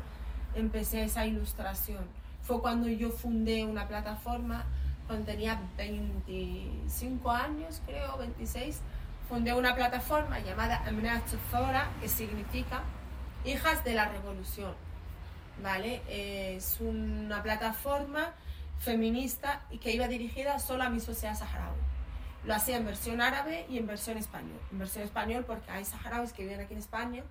[0.56, 2.06] empecé esa ilustración.
[2.44, 4.66] Fue cuando yo fundé una plataforma,
[5.08, 8.82] cuando tenía 25 años, creo, 26,
[9.28, 10.84] fundé una plataforma llamada
[11.52, 12.84] Zora, que significa
[13.44, 14.74] Hijas de la Revolución.
[15.62, 16.02] ¿Vale?
[16.10, 18.34] Es una plataforma
[18.80, 21.95] feminista y que iba dirigida solo a mi sociedad saharaui.
[22.46, 24.60] Lo hacía en versión árabe y en versión español.
[24.72, 27.24] En versión español porque hay saharauis que viven aquí en España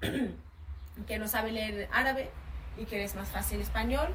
[1.06, 2.30] que no saben leer árabe
[2.76, 4.08] y que es más fácil español.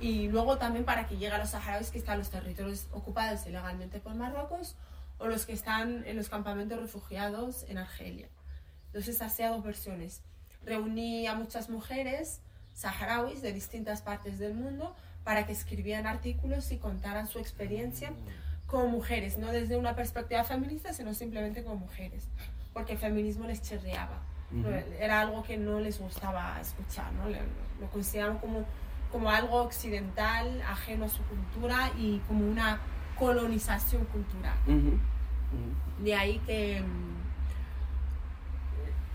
[0.00, 3.46] Y luego también para que llegue a los saharauis que están en los territorios ocupados
[3.46, 4.76] ilegalmente por Marruecos
[5.18, 8.28] o los que están en los campamentos refugiados en Argelia.
[8.86, 10.22] Entonces hacía dos versiones.
[10.64, 12.40] Reuní a muchas mujeres
[12.74, 18.12] saharauis de distintas partes del mundo para que escribieran artículos y contaran su experiencia
[18.66, 22.28] como mujeres, no desde una perspectiva feminista, sino simplemente como mujeres,
[22.72, 24.22] porque el feminismo les chirriaba,
[25.00, 27.28] era algo que no les gustaba escuchar, ¿no?
[27.28, 28.64] lo consideraban como,
[29.12, 32.80] como algo occidental, ajeno a su cultura y como una
[33.18, 34.54] colonización cultural.
[36.02, 37.16] De ahí que mm,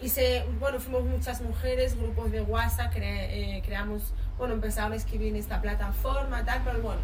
[0.06, 5.36] hice, bueno, fuimos muchas mujeres, grupos de WhatsApp, eh, creamos, bueno, empezaron a escribir en
[5.36, 7.02] esta plataforma, tal, pero bueno,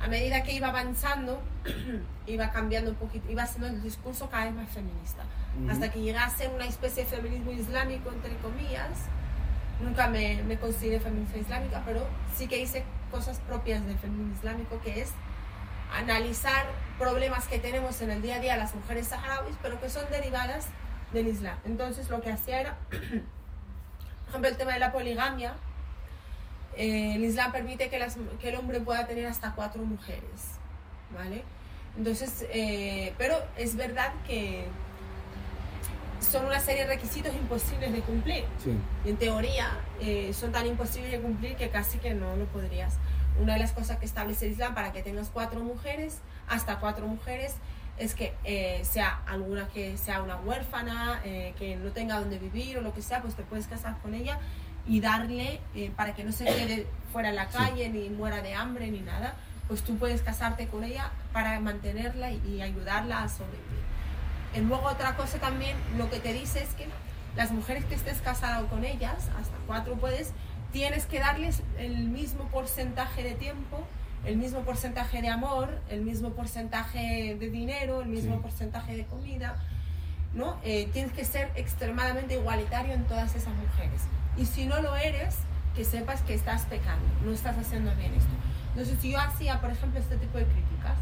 [0.00, 1.42] a medida que iba avanzando,
[2.26, 5.24] iba cambiando un poquito, iba haciendo el discurso cada vez más feminista.
[5.68, 8.90] Hasta que llegase a una especie de feminismo islámico, entre comillas.
[9.82, 12.06] Nunca me, me consideré feminista islámica, pero
[12.36, 15.10] sí que hice cosas propias del feminismo islámico, que es
[15.96, 16.66] analizar
[16.98, 20.66] problemas que tenemos en el día a día las mujeres saharauis, pero que son derivadas
[21.12, 21.56] del Islam.
[21.64, 25.54] Entonces lo que hacía era, por ejemplo, el tema de la poligamia,
[26.78, 30.60] eh, el Islam permite que, las, que, el hombre pueda tener hasta cuatro mujeres,
[31.12, 31.42] ¿vale?
[31.96, 34.64] Entonces, eh, pero es verdad que
[36.20, 38.44] son una serie de requisitos imposibles de cumplir.
[38.62, 38.70] Sí.
[39.04, 42.94] En teoría, eh, son tan imposibles de cumplir que casi que no lo podrías.
[43.40, 47.08] Una de las cosas que establece el Islam para que tengas cuatro mujeres, hasta cuatro
[47.08, 47.56] mujeres,
[47.98, 48.32] es que
[48.84, 53.20] sea alguna que sea una huérfana, que no tenga donde vivir o lo que sea,
[53.20, 54.38] pues te puedes casar con ella
[54.88, 58.54] y darle, eh, para que no se quede fuera en la calle, ni muera de
[58.54, 59.34] hambre, ni nada,
[59.68, 63.62] pues tú puedes casarte con ella para mantenerla y, ayudarla a sobrevivir.
[64.56, 66.86] Y luego otra cosa también, lo que te dice es que
[67.36, 70.32] las mujeres que estés casado con ellas, hasta cuatro puedes,
[70.72, 73.86] tienes que darles el mismo porcentaje de tiempo,
[74.24, 79.56] el mismo porcentaje de amor, el mismo porcentaje de dinero, el mismo porcentaje de comida,
[80.34, 80.58] ¿no?
[80.64, 84.02] Eh, tienes que ser extremadamente igualitario en todas esas mujeres.
[84.38, 85.36] Y si no lo eres,
[85.74, 88.30] que sepas que estás pecando, no estás haciendo bien esto.
[88.70, 90.96] Entonces, si yo hacía, por ejemplo, este tipo de críticas,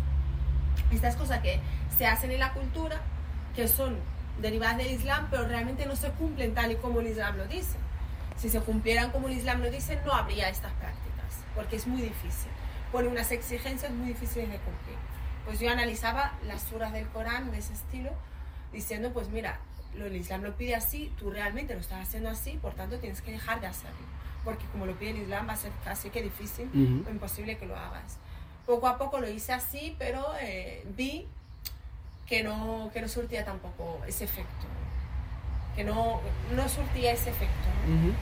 [0.91, 1.61] estas cosas que
[1.97, 3.01] se hacen en la cultura,
[3.55, 3.97] que son
[4.41, 7.77] derivadas del Islam, pero realmente no se cumplen tal y como el Islam lo dice.
[8.37, 12.03] Si se cumplieran como el Islam lo dice, no habría estas prácticas, porque es muy
[12.03, 12.51] difícil.
[12.93, 14.97] Pone unas exigencias muy difíciles de cumplir.
[15.45, 18.11] Pues yo analizaba las suras del Corán de ese estilo,
[18.73, 19.59] diciendo, pues mira,
[19.99, 23.23] lo, el Islam lo pide así, tú realmente lo estás haciendo así, por tanto tienes
[23.23, 24.07] que dejar de hacerlo.
[24.45, 26.69] Porque como lo pide el Islam va a ser casi que difícil
[27.07, 28.19] o imposible que lo hagas.
[28.65, 31.27] Poco a poco lo hice así, pero eh, vi
[32.27, 34.67] que no, que no surtía tampoco ese efecto.
[35.75, 36.21] Que no,
[36.55, 37.69] no surtía ese efecto.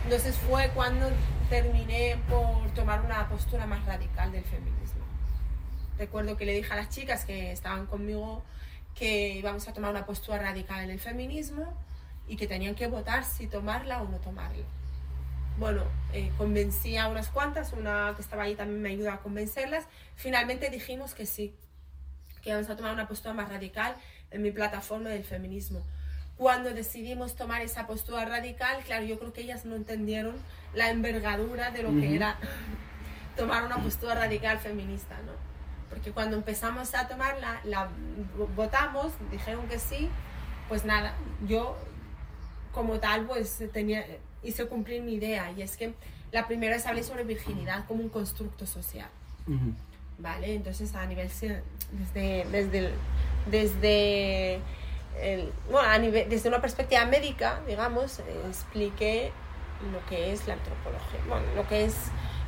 [0.05, 1.09] Entonces fue cuando
[1.49, 5.05] terminé por tomar una postura más radical del feminismo.
[5.99, 8.43] Recuerdo que le dije a las chicas que estaban conmigo
[8.95, 11.77] que íbamos a tomar una postura radical en el feminismo
[12.29, 14.65] y que tenían que votar si tomarla o no tomarla.
[15.59, 19.87] Bueno, eh, convencí a unas cuantas, una que estaba ahí también me ayudó a convencerlas.
[20.17, 21.55] Finalmente dijimos que sí,
[22.43, 23.95] que íbamos a tomar una postura más radical
[24.31, 25.85] en mi plataforma del feminismo.
[26.37, 30.35] Cuando decidimos tomar esa postura radical, claro, yo creo que ellas no entendieron
[30.75, 32.37] la envergadura de lo que era
[33.37, 35.54] tomar una postura radical feminista, ¿no?
[35.95, 37.89] Porque cuando empezamos a tomarla, la
[38.57, 40.11] votamos, dijeron que sí,
[40.69, 41.15] pues nada,
[41.47, 41.77] yo
[42.73, 44.05] como tal pues tenía,
[44.43, 45.95] hice cumplir mi idea y es que
[46.33, 49.09] la primera vez hablé sobre virginidad como un constructo social.
[50.19, 50.55] ¿vale?
[50.55, 52.95] Entonces a nivel desde desde el-
[53.51, 54.55] desde
[55.21, 59.31] el- bueno, a nivel, desde una perspectiva médica, digamos, expliqué
[59.93, 61.95] lo que es la antropología, bueno, lo que es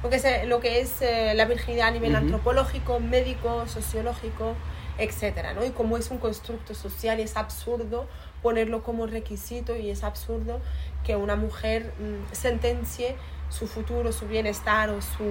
[0.02, 2.22] lo que es, eh, lo que es eh, la virginidad a nivel Ujú.
[2.22, 4.54] antropológico, médico, sociológico,
[4.98, 5.64] etcétera, ¿no?
[5.64, 8.06] Y cómo es un constructo social es absurdo
[8.42, 10.60] ponerlo como requisito y es absurdo
[11.04, 13.16] que una mujer mm, sentencie
[13.50, 15.24] su futuro, su bienestar o su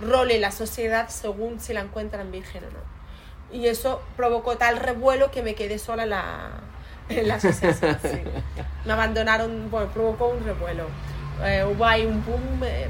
[0.00, 3.58] rol en la sociedad según si la encuentran virgen o no.
[3.58, 6.50] Y eso provocó tal revuelo que me quedé sola en la,
[7.08, 7.98] en la asociación.
[8.02, 8.20] sí.
[8.84, 10.84] Me abandonaron, bueno, provocó un revuelo.
[11.42, 12.88] Eh, hubo ahí un boom eh,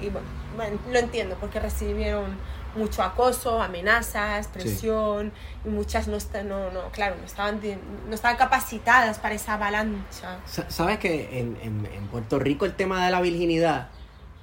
[0.00, 0.26] y bueno,
[0.56, 2.36] bueno, lo entiendo porque recibieron
[2.76, 5.32] mucho acoso, amenazas, presión
[5.64, 7.60] y muchas no, está- no, no claro, no estaban,
[8.08, 10.38] no estaban capacitadas para esa avalancha.
[10.46, 13.88] Sa- ¿Sabes que en, en- en Puerto Rico el tema de la virginidad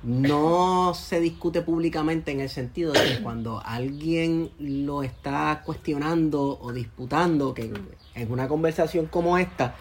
[0.03, 6.71] no se discute públicamente en el sentido de que cuando alguien lo está cuestionando o
[6.73, 7.71] disputando, que
[8.13, 9.73] en una conversación como esta,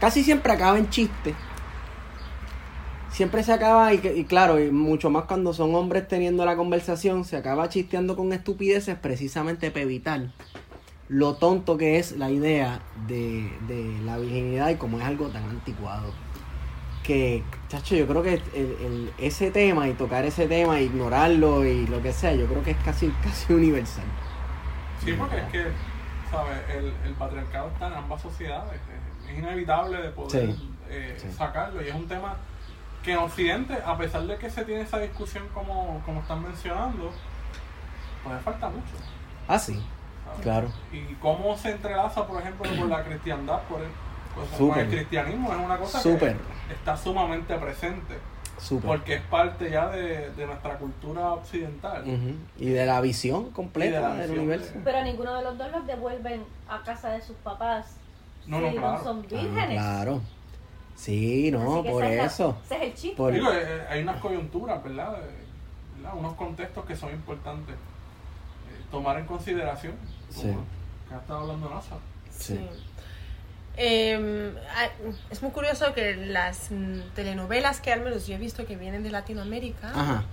[0.00, 1.34] casi siempre acaba en chiste.
[3.16, 6.54] Siempre se acaba, y, que- y claro, y mucho más cuando son hombres teniendo la
[6.54, 10.20] conversación, se acaba chisteando con estupideces precisamente para evitar
[11.08, 15.44] lo tonto que es la idea de, de la virginidad y como es algo tan
[15.44, 16.12] anticuado.
[17.02, 21.86] Que, chacho, yo creo que el- el- ese tema y tocar ese tema, ignorarlo y
[21.86, 24.04] lo que sea, yo creo que es casi, casi universal.
[25.02, 25.64] Sí, porque es que,
[26.30, 26.58] ¿sabes?
[26.68, 28.78] El, el patriarcado está en ambas sociedades.
[29.24, 31.28] Es, es inevitable de poder Sí, eh, sí.
[31.34, 31.80] sacarlo.
[31.82, 32.36] Y es un tema
[33.06, 37.12] que en Occidente, a pesar de que se tiene esa discusión como, como están mencionando,
[38.24, 38.82] pues falta mucho.
[39.46, 39.80] Ah, sí,
[40.24, 40.40] ¿sabes?
[40.42, 40.68] claro.
[40.92, 43.86] Y cómo se entrelaza, por ejemplo, con la cristiandad, por el,
[44.34, 46.36] pues, con el cristianismo, es una cosa Súper.
[46.66, 48.18] que está sumamente presente.
[48.58, 48.86] Súper.
[48.88, 52.02] Porque es parte ya de, de nuestra cultura occidental.
[52.02, 52.34] Ujú.
[52.58, 54.72] Y de la visión de completa la del visión universo.
[54.74, 57.98] de- Pero ninguno de los dos los devuelven a casa de sus papás.
[58.48, 59.04] No, no, si claro.
[59.04, 59.78] son Ah, vírgenes.
[59.80, 60.20] claro.
[60.96, 62.56] Sí, no, por ese es la- eso.
[62.64, 63.16] ese es el chiste.
[63.16, 65.14] Por- Digo, eh, hay unas coyunturas, ¿verdad?
[65.22, 65.30] Eh,
[65.96, 66.16] ¿verdad?
[66.18, 69.94] Unos contextos que son importantes eh, tomar en consideración.
[70.34, 70.58] como Sí.
[71.08, 71.96] Que ha estado hablando NASA.
[72.30, 72.58] Sí.
[73.78, 74.88] Eh, ah,
[75.30, 79.02] es muy curioso que las mm, telenovelas que al menos yo he visto que vienen
[79.02, 80.24] de Latinoamérica, Ajá.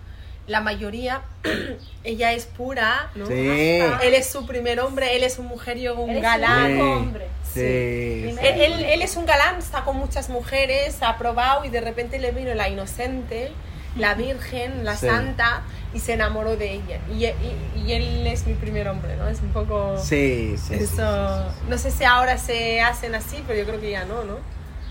[0.47, 1.21] La mayoría,
[2.03, 3.25] ella es pura, ¿no?
[3.27, 3.33] Sí.
[3.33, 6.71] Él es su primer hombre, él es un mujeriego, un Eres galán.
[6.71, 6.81] un Sí.
[6.81, 7.27] hombre.
[7.53, 7.59] Sí.
[7.61, 12.19] Él, él- él es un galán, está con muchas mujeres, ha probado y de repente
[12.19, 13.51] le vino la inocente,
[13.95, 15.05] la virgen, la Sí.
[15.07, 15.61] santa
[15.93, 16.99] y se enamoró de ella.
[17.13, 19.29] Y, y- y él es mi primer hombre, ¿no?
[19.29, 19.97] Es un poco...
[19.99, 21.65] Sí, sí, sí, Eso, sí, sí.
[21.69, 24.37] no sé si ahora se hacen así, pero yo creo que ya no, ¿no?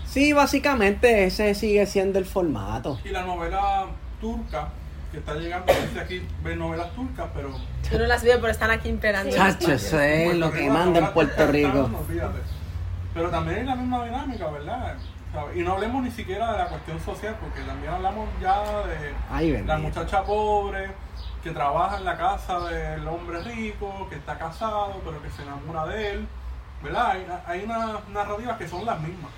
[0.07, 2.97] Sí, básicamente ese sigue siendo el formato.
[3.03, 3.87] Y la novela
[4.21, 4.69] turca,
[5.13, 7.53] que está llegando, sé aquí ven novelas turcas, pero.
[7.89, 9.31] Yo no las veo, pero están aquí imperando.
[9.31, 9.37] Sí.
[9.37, 11.89] Chacho, eso es lo que manda en Puerto Rico.
[13.13, 14.95] Pero también hay la misma dinámica, ¿verdad?
[15.31, 15.55] ¿Sabes?
[15.55, 19.63] Y no hablemos ni siquiera de la cuestión social, porque también hablamos ya de Ay,
[19.63, 20.89] la muchacha pobre
[21.43, 25.85] que trabaja en la casa del hombre rico, que está casado, pero que se enamora
[25.85, 26.27] de él.
[26.81, 27.11] ¿Verdad?
[27.11, 29.31] Hay, hay unas narrativas que son las mismas.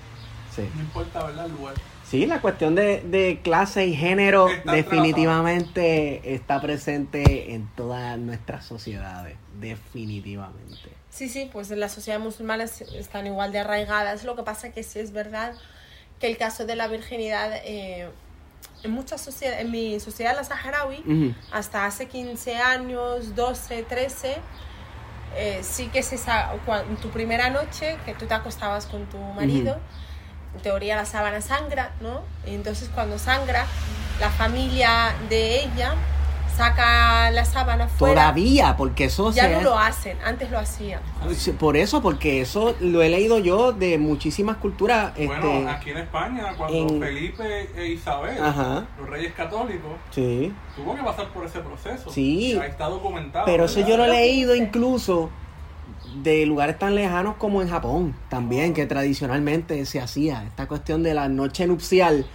[0.54, 0.70] Sí.
[0.74, 1.44] No importa, ¿verdad?
[1.44, 1.74] El lugar.
[2.08, 8.64] Sí, la cuestión de, de clase y género Está definitivamente está presente en todas nuestras
[8.64, 9.36] sociedades.
[9.60, 10.90] Definitivamente.
[11.10, 14.24] Sí, sí, pues en la sociedad musulmana es- están igual de arraigadas.
[14.24, 15.54] Lo que pasa que sí es verdad
[16.20, 18.08] que el caso de la virginidad, eh,
[18.82, 21.34] en muchas sociedades, en mi sociedad la saharaui, Ujú.
[21.52, 24.36] hasta hace 15 años, 12, 13,
[25.36, 29.06] eh, sí que se sa- cua- en tu primera noche, que tú te acostabas con
[29.06, 29.78] tu marido,
[30.56, 32.22] en teoría la sábana sangra, ¿no?
[32.46, 33.66] Y entonces cuando sangra,
[34.20, 35.94] la familia de ella
[36.56, 38.14] saca la sábana fuera.
[38.22, 41.00] Todavía, porque eso Ya se no lo hacen, antes lo hacían.
[41.58, 45.12] Por eso, porque eso lo he leído yo de muchísimas culturas.
[45.16, 48.86] Este, Bueno, aquí en España, cuando en- Felipe e Isabel, Ajá.
[48.98, 50.50] los reyes católicos, Sí.
[50.74, 52.10] tuvo que pasar por ese proceso.
[52.10, 52.58] Sí.
[52.64, 53.44] Está documentado.
[53.44, 54.64] Pero eso yo lo he leído 15.
[54.66, 55.28] incluso
[56.22, 60.44] de lugares tan lejanos como en Japón también, que tradicionalmente se hacía.
[60.46, 62.26] Esta cuestión de la noche nupcial,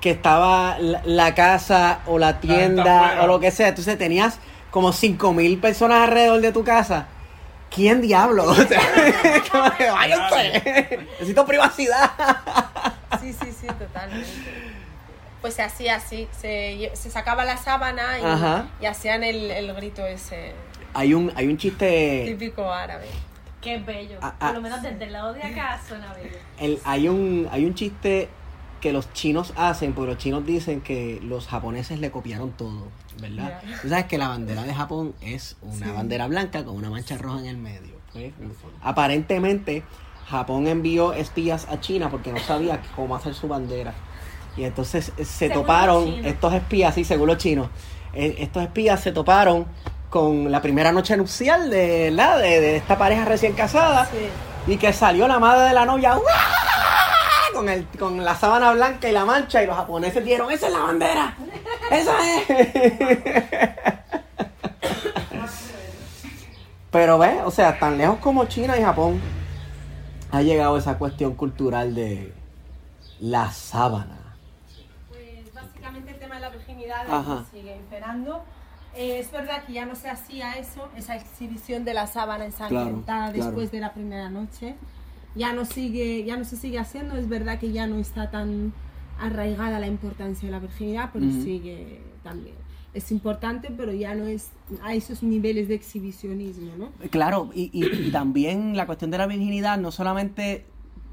[0.00, 3.68] que estaba la, la casa o la tienda o lo que sea.
[3.68, 4.38] Entonces tenías
[4.70, 7.06] como cinco mil personas alrededor de tu casa.
[7.74, 8.44] ¿Quién diablo?
[8.50, 8.80] O sea,
[9.50, 10.98] como que, váyanse.
[11.12, 12.10] Necesito privacidad.
[13.20, 14.28] Sí, sí, sí, totalmente.
[15.40, 20.04] Pues se hacía así, se, se sacaba la sábana y, y hacían el, el grito
[20.04, 20.52] ese
[20.98, 22.24] Hay un, hay un chiste.
[22.26, 23.06] típico árabe.
[23.60, 24.18] Qué bello.
[24.20, 24.46] Ah, ah.
[24.48, 26.36] Por lo menos desde el lado de acá suena bello.
[26.58, 28.28] El- hay un hay un chiste
[28.80, 32.88] que los chinos hacen, porque los chinos dicen que los japoneses le copiaron todo,
[33.20, 33.60] ¿verdad?
[33.68, 33.80] Ya.
[33.82, 35.92] Tú sabes que la bandera de Japón es una Sí.
[35.92, 37.96] bandera blanca con una mancha roja en el medio.
[38.12, 38.32] ¿pues?
[38.82, 39.82] Aparentemente,
[40.28, 43.94] Japón envió espías a China porque no sabía cómo hacer su bandera.
[44.56, 47.68] Y entonces eh, se Según toparon estos espías, sí, según los chinos,
[48.12, 49.66] eh, estos espías se toparon
[50.10, 54.72] con la primera noche nupcial de, la de, de esta pareja recién casada Sí.
[54.72, 56.18] y que salió la madre de la novia
[57.54, 60.72] con, el, con la sábana blanca y la mancha y los japoneses dijeron, esa es
[60.72, 61.36] la bandera,
[61.90, 62.46] esa es.
[66.90, 69.20] Pero ve, o sea, tan lejos como China y Japón
[70.30, 72.32] ha llegado esa cuestión cultural de
[73.20, 74.16] la sábana.
[75.08, 77.44] Pues básicamente el tema de la virginidad Ajá.
[77.52, 78.42] sigue imperando.
[78.98, 83.02] Eh, es verdad que ya no se hacía eso, esa exhibición de la sábana ensangrentada
[83.02, 83.32] Claro, claro.
[83.32, 84.74] después de la primera noche.
[85.36, 88.72] Ya no, sigue, ya no se sigue haciendo, es verdad que ya no está tan
[89.20, 92.56] arraigada la importancia de la virginidad, pero sigue también.
[92.94, 94.50] Es importante, pero ya no es
[94.82, 96.88] a esos niveles de exhibicionismo, ¿no?
[97.10, 100.64] Claro, y, y- y también la cuestión de la virginidad no solamente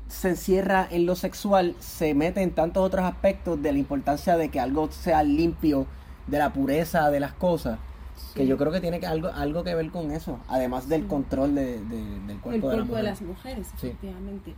[0.08, 4.50] se encierra en lo sexual, se mete en tantos otros aspectos de la importancia de
[4.50, 5.86] que algo sea limpio,
[6.28, 7.78] de la pureza de las cosas,
[8.34, 11.56] que yo creo que tiene que algo, algo que ver con eso, además del control
[11.56, 13.22] de- de- del cuerpo, el cuerpo de, la de, mujer.
[13.22, 13.88] las mujeres, Sí.
[13.88, 14.54] efectivamente.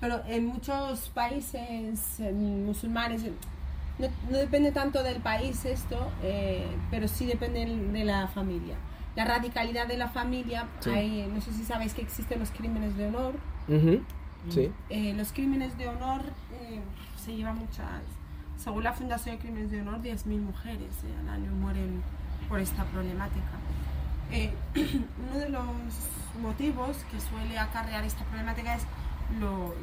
[0.00, 1.60] Pero en muchos países
[2.20, 3.22] en musulmanes,
[3.98, 8.74] no, no depende tanto del país esto, eh, pero sí depende de la familia.
[9.14, 13.06] La radicalidad de la familia, hay, no sé si sabéis que existen los crímenes de
[13.06, 13.34] honor.
[14.90, 16.22] Eh, los crímenes de honor
[16.62, 16.80] eh,
[17.22, 17.86] se llevan muchas.
[18.62, 22.00] Según la Fundación de Crímenes de Honor, 10.000 mujeres eh, al año mueren
[22.48, 23.58] por esta problemática.
[24.30, 25.66] Eh, uno de los
[26.40, 28.84] motivos que suele acarrear esta problemática es
[29.40, 29.74] los,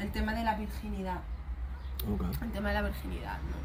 [0.00, 1.20] el tema de la virginidad.
[2.42, 3.56] El tema de la virginidad, ¿no?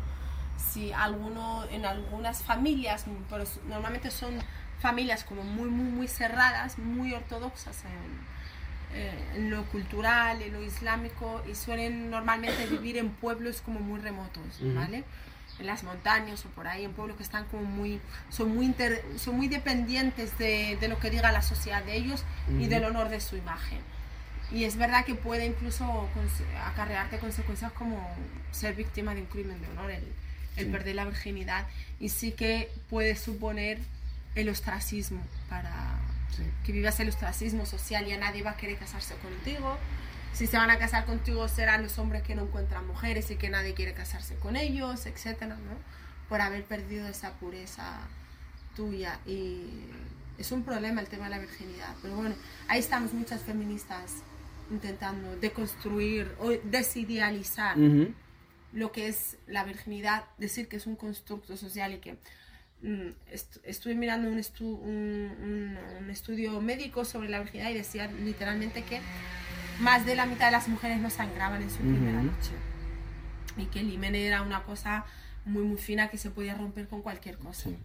[0.71, 4.35] Si alguno, en algunas familias, pero normalmente son
[4.79, 8.40] familias como muy, muy, muy cerradas, muy ortodoxas en,
[9.35, 14.43] en lo cultural, en lo islámico, y suelen normalmente vivir en pueblos como muy remotos.
[14.61, 15.03] ¿vale?
[15.59, 19.03] En las montañas o por ahí, en pueblos que están como muy, son muy, inter-
[19.17, 22.23] son muy dependientes de, de lo que diga la sociedad de ellos
[22.59, 23.79] y del honor de su imagen.
[24.51, 26.09] Y es verdad que puede incluso
[26.65, 28.05] acarrearte consecuencias como
[28.51, 30.03] ser víctima de un crimen de honor, el,
[30.57, 30.71] el Sí.
[30.71, 31.67] perder la virginidad.
[31.99, 33.79] Y sí que puede suponer
[34.35, 35.95] el ostracismo para
[36.35, 36.43] Sí.
[36.63, 38.05] que vivas el ostracismo social.
[38.05, 39.77] Ya nadie va a querer casarse contigo.
[40.33, 43.49] Si se van a casar contigo serán los hombres que no encuentran mujeres y que
[43.49, 45.75] nadie quiere casarse con ellos, etcétera, ¿no?
[46.29, 47.99] Por haber perdido esa pureza
[48.75, 49.19] tuya.
[49.25, 49.67] Y
[50.37, 51.93] es un problema el tema de la virginidad.
[52.01, 52.35] Pero bueno,
[52.69, 54.23] ahí estamos muchas feministas
[54.69, 57.75] intentando deconstruir o desidealizar
[58.71, 62.17] lo que es la virginidad, decir que es un constructo social y que
[63.31, 68.07] est- estuve mirando un, estu- un- un- un estudio médico sobre la virginidad y decía
[68.07, 68.99] literalmente que
[69.79, 72.27] más de la mitad de las mujeres no sangraban en su primera Ujú.
[72.27, 72.51] noche
[73.57, 75.05] y que el himen era una cosa
[75.45, 77.63] muy muy fina que se podía romper con cualquier cosa.
[77.69, 77.77] Sí.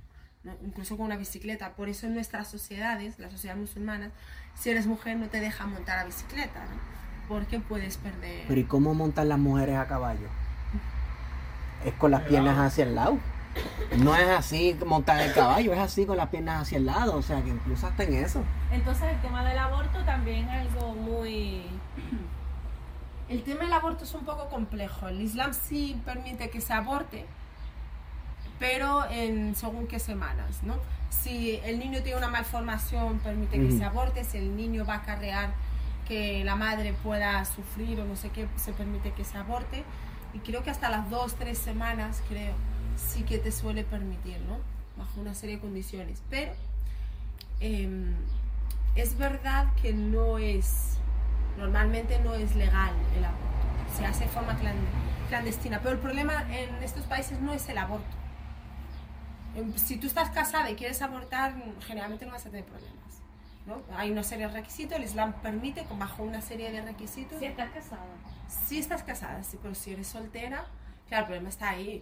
[0.44, 0.54] ¿no?
[0.64, 1.70] incluso con una bicicleta.
[1.74, 4.12] Por eso en nuestras sociedades, las sociedades musulmanas,
[4.54, 7.26] si eres mujer no te dejan montar a bicicleta, ¿no?
[7.28, 8.44] porque puedes perder...
[8.46, 10.28] Pero ¿y cómo montan las mujeres a caballo?
[11.84, 13.18] Es con las piernas hacia el lado.
[13.98, 17.16] No es así montar el caballo, es así con las piernas hacia el lado.
[17.16, 18.42] O sea que incluso hasta en eso.
[18.70, 21.62] Entonces el tema del aborto también es algo muy...
[23.28, 25.08] El tema del aborto es un poco complejo.
[25.08, 27.26] El Islam sí permite que se aborte,
[28.58, 30.74] pero en según qué semanas, ¿no?
[31.10, 34.22] Si el niño tiene una malformación, permite que se aborte.
[34.22, 35.50] Si el niño va a acarrear
[36.06, 39.82] que la madre pueda sufrir o no sé qué, se permite que se aborte.
[40.34, 42.54] Y creo que hasta las dos, tres semanas, creo,
[42.96, 44.58] sí que te suele permitir, ¿no?
[44.96, 46.22] Bajo una serie de condiciones.
[46.30, 46.52] Pero
[47.60, 48.14] em,
[48.94, 50.98] es verdad que no es,
[51.58, 53.44] normalmente no es legal el aborto.
[53.96, 54.74] Se hace de forma clan-
[55.28, 55.78] clandestina.
[55.80, 58.06] Pero el problema en estos países no es el aborto.
[59.54, 61.54] Em, Si tú estás casada y quieres abortar,
[61.86, 62.96] generalmente no vas a tener problemas.
[63.66, 63.82] ¿no?
[63.96, 67.38] Hay una serie de requisitos, el Islam permite, bajo una serie de requisitos.
[67.40, 68.04] Si estás casada.
[68.48, 70.66] Si estás casada, sí, pero si eres soltera,
[71.08, 72.00] claro, el problema está ahí.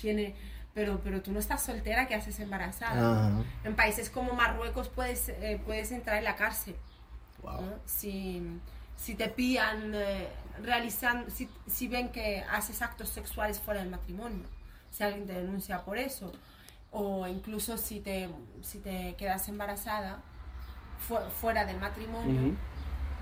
[0.00, 0.34] ¿Quién e-
[0.72, 3.26] pero, pero tú no estás soltera, ¿qué haces embarazada?
[3.28, 3.42] Ajá.
[3.64, 6.76] En países como Marruecos puedes, eh, puedes entrar en la cárcel.
[7.42, 7.60] Wow.
[7.62, 7.72] ¿no?
[7.86, 8.40] Si,
[8.96, 10.28] si te pillan eh,
[10.62, 14.44] realizando, si, si ven que haces actos sexuales fuera del matrimonio,
[14.90, 16.32] si alguien te denuncia por eso,
[16.92, 18.28] o incluso si te,
[18.62, 20.20] si te quedas embarazada
[20.98, 22.56] fu- fuera del matrimonio, Ujú.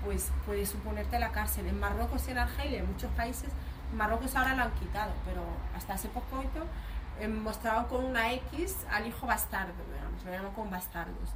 [0.05, 1.65] pues puede suponerte la cárcel.
[1.67, 3.49] En Marruecos y en Argelia, en muchos países,
[3.95, 5.41] Marruecos ahora lo han quitado, pero
[5.75, 6.43] hasta hace poco
[7.19, 11.29] eh, mostraban con una X al hijo bastardo, digamos, lo llaman con bastardos.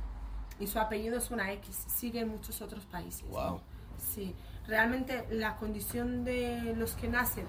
[0.59, 3.27] Y su apellido es una X, sigue en muchos otros países.
[3.29, 3.59] Wow.
[3.97, 4.35] Sí,
[4.67, 7.45] realmente la condición de los que nacen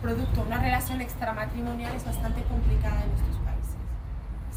[0.00, 3.76] producto de una relación extramatrimonial es bastante complicada en estos países.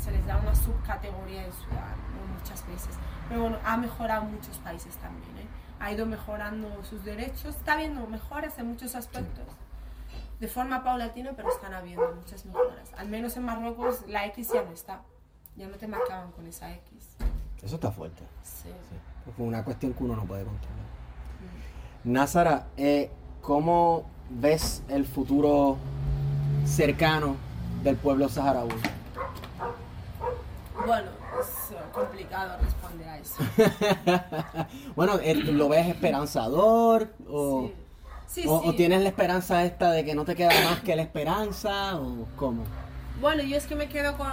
[0.02, 2.04] Se les da una subcategoría de ciudadano
[2.40, 2.95] muchas veces.
[3.30, 5.38] Pero bueno, ha mejorado en muchos países también.
[5.38, 5.48] ¿eh?
[5.80, 7.56] Ha ido mejorando sus derechos.
[7.56, 9.45] Está habiendo mejoras en muchos aspectos.
[10.44, 12.91] De forma paulatina, pero están habiendo muchas mejoras.
[12.98, 15.02] Al menos en Marruecos la X ya no está.
[15.56, 17.15] Ya no te marcaban con esa X.
[17.61, 18.24] Eso está fuerte.
[18.44, 18.68] Sí.
[18.68, 20.84] Es una cuestión que uno no puede controlar.
[22.03, 23.10] Nazara, eh,
[23.41, 25.78] ¿cómo ves el futuro
[26.65, 27.38] cercano
[27.82, 28.76] del pueblo saharaui?
[30.86, 31.10] Bueno,
[31.40, 33.36] es eh, complicado responder a eso.
[34.98, 37.14] bueno, eh, ¿lo ves esperanzador?
[37.30, 37.82] O, Sí.
[38.34, 38.69] Sí, o- sí.
[38.69, 41.97] o tienes la esperanza esta de que no te queda más que la esperanza?
[41.99, 42.64] ¿O cómo?
[43.22, 44.27] Bueno, yo es que me quedo con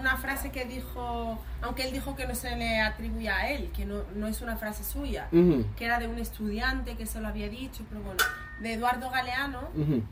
[0.00, 3.84] una frase que dijo, aunque él dijo que no se le atribuye a él, que
[3.84, 7.48] no, no es una frase suya, que era de un estudiante que se lo había
[7.48, 8.18] dicho, pero bueno,
[8.60, 9.60] de Eduardo Galeano,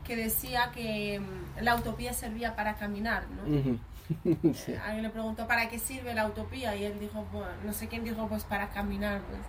[0.05, 3.57] que decía que mm, la utopía servía para caminar, ¿no?
[3.59, 3.79] ujú.
[4.53, 4.75] Sí.
[4.85, 7.25] Alguien le preguntó para qué sirve la utopía y él dijo,
[7.65, 9.21] no sé quién dijo, pues para caminar.
[9.21, 9.41] Pues.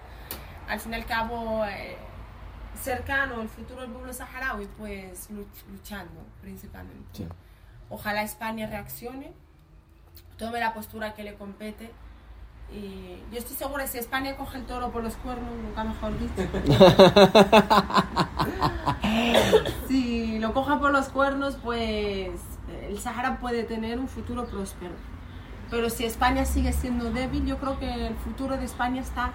[0.68, 1.96] Al fin y al cabo, eh,
[2.82, 7.04] cercano el futuro del pueblo saharaui, pues luch- luchando principalmente.
[7.12, 7.28] Sí.
[7.90, 9.32] Ojalá España reaccione,
[10.36, 11.92] tome la postura que le compete.
[12.72, 16.34] Y yo estoy segura, si España coge el toro por los cuernos, nunca mejor dicho.
[19.88, 22.30] si lo coja por los cuernos, pues
[22.88, 24.92] el Sahara puede tener un futuro próspero.
[25.70, 29.32] Pero si España sigue siendo débil, yo creo que el futuro de España está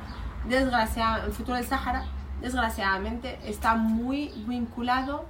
[0.47, 2.05] desgraciado, el futuro del Sahara,
[2.41, 5.25] desgraciadamente, está muy vinculado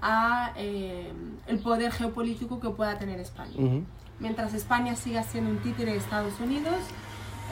[0.00, 1.12] a eh,
[1.46, 3.84] el poder geopolítico que pueda tener España.
[4.18, 6.76] Mientras España siga siendo un títere de Estados Unidos,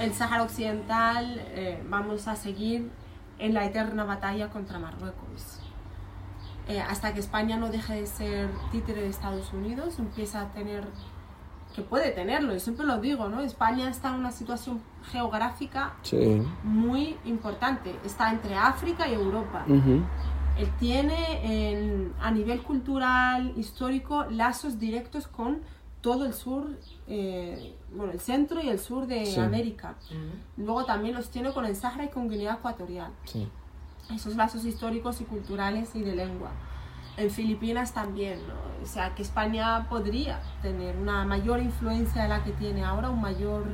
[0.00, 2.90] el Sáhara Occidental eh, vamos a seguir
[3.38, 5.60] en la eterna batalla contra Marruecos.
[6.68, 10.84] Eh, hasta que España no deje de ser títere de Estados Unidos, empieza a tener,
[11.74, 13.40] que puede tenerlo, y siempre lo digo, ¿no?
[13.40, 14.80] España está en una situación
[15.10, 16.42] geográfica Sí.
[16.64, 19.64] muy importante, está entre África y Europa.
[19.68, 20.02] Ujú.
[20.58, 25.60] Él tiene en- a nivel cultural, histórico, lazos directos con
[26.00, 26.66] todo el sur,
[27.08, 29.38] eh, bueno, el centro y el sur de Sí.
[29.40, 29.94] América.
[30.56, 33.10] Luego también los tiene con el Sahara y con Guinea Ecuatorial.
[33.24, 33.48] Sí.
[34.12, 36.50] Esos lazos históricos y culturales y de lengua.
[37.16, 38.54] En Filipinas también, ¿no?
[38.82, 43.20] O sea, que España podría tener una mayor influencia de la que tiene ahora, un
[43.20, 43.64] mayor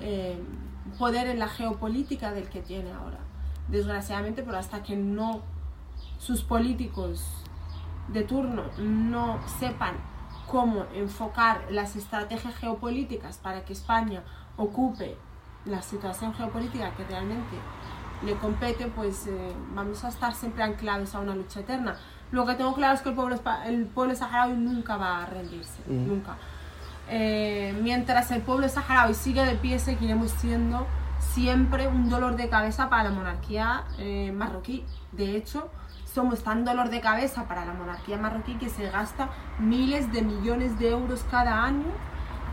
[0.00, 0.42] eh,
[0.98, 3.18] poder en la geopolítica del que tiene ahora.
[3.68, 5.42] Desgraciadamente, pero hasta que no
[6.18, 7.24] sus políticos
[8.08, 9.96] de turno no sepan
[10.46, 14.22] cómo enfocar las estrategias geopolíticas para que España
[14.56, 15.16] ocupe
[15.64, 17.56] la situación geopolítica que realmente
[18.24, 21.96] le compete, pues eh, vamos a estar siempre anclados a una lucha eterna.
[22.34, 25.80] Lo que tengo claro es que el pueblo, el pueblo saharaui nunca va a rendirse,
[25.86, 26.36] nunca.
[27.08, 30.84] Eh, mientras el pueblo saharaui siga de pie, seguiremos siendo
[31.20, 34.84] siempre un dolor de cabeza para la monarquía eh, marroquí.
[35.12, 35.70] De hecho,
[36.12, 39.28] somos tan dolor de cabeza para la monarquía marroquí que se gasta
[39.60, 41.86] miles de millones de euros cada año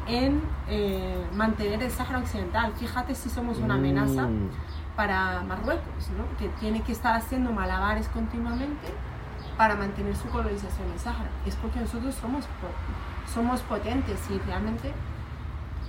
[0.08, 2.74] en eh, mantener el Sáhara Occidental.
[2.78, 4.50] Fíjate si somos una amenaza Mm.
[4.96, 6.38] para Marruecos, ¿no?
[6.38, 8.88] que tiene que estar haciendo malabares continuamente
[9.62, 11.30] para mantener su colonización en el Sáhara.
[11.46, 12.46] Es porque nosotros somos,
[13.32, 14.92] somos potentes y realmente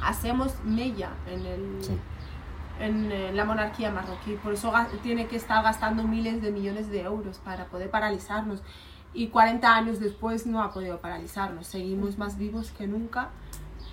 [0.02, 1.98] hacemos mella en, el, Sí.
[2.80, 4.34] en eh, la monarquía marroquí.
[4.42, 8.62] Por eso tiene que estar gastando miles de millones de euros para poder paralizarnos.
[9.14, 11.66] Y 40 años después no ha podido paralizarnos.
[11.66, 13.30] Seguimos más vivos que nunca.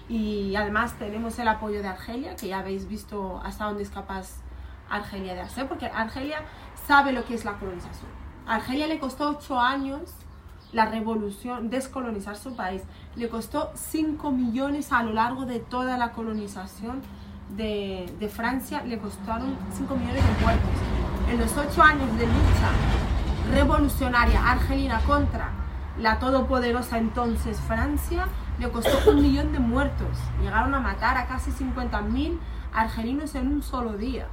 [0.10, 4.42] Y además tenemos el apoyo de Argelia, que ya habéis visto hasta dónde es capaz
[4.90, 6.42] Argelia de hacer, porque Argelia
[6.86, 8.20] sabe lo que es la colonización.
[8.50, 10.02] Argelia le costó 8 años
[10.74, 12.82] la revolución, descolonizar su país.
[13.16, 17.02] Le costó 5 millones a lo largo de toda la colonización
[17.56, 20.70] de, de Francia, le costaron 5 millones de muertos.
[21.30, 22.70] En los 8 años de lucha
[23.54, 25.52] revolucionaria argelina contra
[26.00, 28.28] la todopoderosa entonces Francia,
[28.60, 30.18] le costó un millón de muertos.
[30.42, 32.40] Llegaron a matar a casi 50.000
[32.74, 34.28] argelinos en un solo día.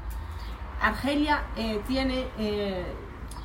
[0.80, 2.84] Argelia eh, tiene eh,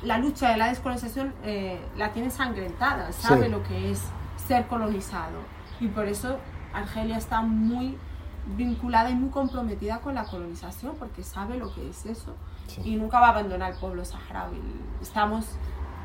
[0.02, 3.50] la lucha de la descolonización, eh, la tiene sangrentada, sabe Sí.
[3.52, 4.02] lo que es
[4.48, 5.38] ser colonizado.
[5.80, 6.38] Y por eso
[6.74, 7.96] Argelia está muy
[8.56, 12.34] vinculada y muy comprometida con la colonización, porque sabe lo que es eso
[12.66, 12.80] Sí.
[12.84, 14.60] y nunca va a abandonar el pueblo saharaui.
[15.00, 15.46] Estamos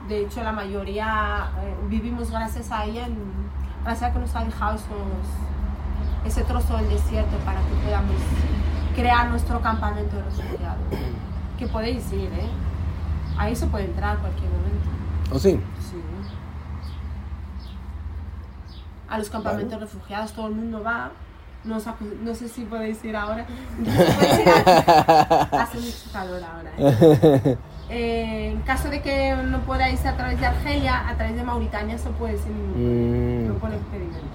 [0.07, 3.17] De hecho, la mayoría eh, vivimos gracias a ella, en-
[3.83, 4.87] gracias a que nos ha dejado esos,
[6.23, 8.15] ese trozo del desierto para que podamos
[8.95, 10.77] crear nuestro campamento de refugiados.
[11.57, 12.49] Que podéis ir, ¿eh?
[13.37, 14.89] Ahí se puede entrar a cualquier momento.
[15.35, 15.59] ¿O sí?
[15.79, 15.97] Sí.
[19.09, 21.11] A los campamentos de refugiados todo el mundo va.
[21.63, 21.77] No,
[22.23, 23.45] no sé si podéis ir ahora.
[23.79, 25.55] Incluso podéis ir aquí.
[25.57, 26.71] Hace mucho calor ahora.
[26.77, 27.57] ¿eh?
[27.89, 31.97] Eh, en caso de que no podáis a través de Argelia, a través de Mauritania
[31.97, 33.47] se puede sin Mm.
[33.47, 34.25] no pone impedimentos.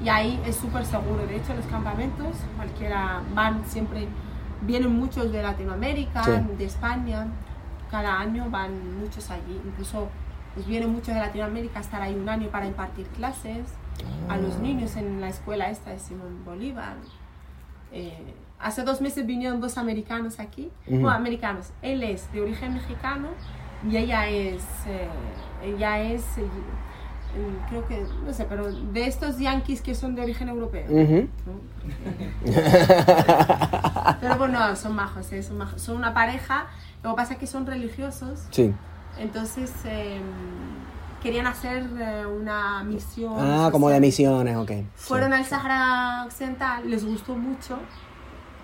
[0.00, 1.26] Y ahí es súper seguro.
[1.26, 4.06] De hecho, los campamentos, cualquiera van siempre,
[4.62, 6.30] vienen muchos de Latinoamérica, Sí.
[6.56, 7.26] de España.
[7.90, 9.60] Cada año van muchos allí.
[9.64, 10.08] Incluso
[10.54, 13.66] pues, vienen muchos de Latinoamérica a estar ahí un año para impartir clases
[14.28, 16.96] a los niños en la escuela esta de Simón Bolívar.
[17.92, 21.00] Eh, hace dos meses vinieron dos americanos aquí, Ujú.
[21.00, 23.28] no americanos, él es de origen mexicano
[23.88, 25.08] y ella es, eh,
[25.62, 26.46] ella es, eh,
[27.68, 30.86] creo que, no sé, pero de estos yankees que son de origen europeo.
[30.90, 31.28] Ujú.
[31.46, 31.60] ¿no?
[34.20, 35.82] Pero bueno, son majos, eh, son majos.
[35.82, 36.66] Son una pareja,
[37.10, 38.74] lo que pasa es que son religiosos, Sí.
[39.18, 40.20] entonces eh,
[41.22, 43.34] querían hacer eh, una misión.
[43.38, 44.00] Ah, como de social.
[44.00, 44.70] misiones, ok.
[44.96, 47.78] Fueron al Sahara Occidental, les gustó mucho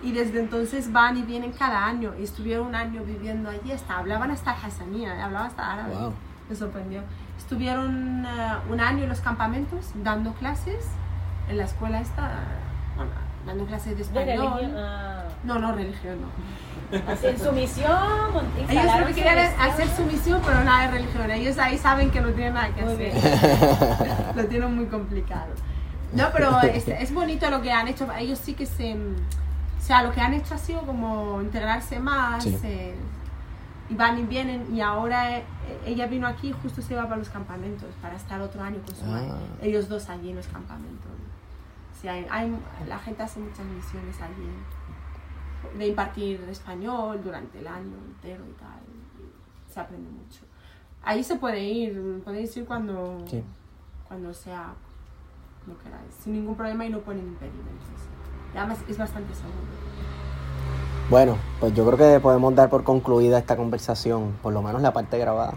[0.02, 2.12] y desde entonces van y vienen cada año.
[2.18, 5.94] Y estuvieron un año viviendo allí, hasta, hablaban hasta hasanía, eh, hablaban hasta árabe.
[5.94, 6.12] Wow.
[6.48, 7.02] Me sorprendió.
[7.38, 10.84] Estuvieron eh, un año en los campamentos dando clases
[11.48, 12.30] en la escuela esta,
[12.96, 13.12] bueno,
[13.46, 14.74] dando clases de De español.
[15.44, 16.28] No, no, religión no.
[17.10, 17.90] Así, en su misión,
[18.68, 21.30] Ellos lo que querían es hacer su misión, pero nada de religión.
[21.30, 23.12] Ellos ahí saben que no tienen nada que Muy hacer.
[23.12, 24.36] bien.
[24.36, 25.48] lo tienen muy complicado.
[26.12, 28.06] No, pero es, es bonito lo que han hecho.
[28.18, 28.94] Ellos sí que se...
[28.94, 32.44] O sea, lo que han hecho ha sido como integrarse más.
[32.44, 32.56] Sí.
[32.62, 32.94] eh,
[33.88, 34.66] y van y vienen.
[34.74, 35.44] Y ahora eh,
[35.86, 38.94] ella vino aquí y justo se va para los campamentos, para estar otro año con
[38.94, 39.08] su Ah.
[39.08, 39.30] madre.
[39.62, 41.10] Ellos dos allí en los campamentos.
[42.00, 42.54] Sí, hay, hay-
[42.86, 44.50] la gente hace muchas misiones allí.
[45.78, 48.80] De impartir español durante el año entero y tal.
[49.68, 50.40] y se aprende mucho.
[51.02, 53.42] Ahí se puede ir, podéis ir cuando, Sí.
[54.06, 54.74] cuando sea
[55.64, 57.86] como queráis, sin ningún problema y no ponen impedimentos.
[58.54, 59.56] Además es bastante seguro.
[61.10, 64.92] Bueno, pues yo creo que podemos dar por concluida esta conversación, por lo menos la
[64.92, 65.54] parte grabada.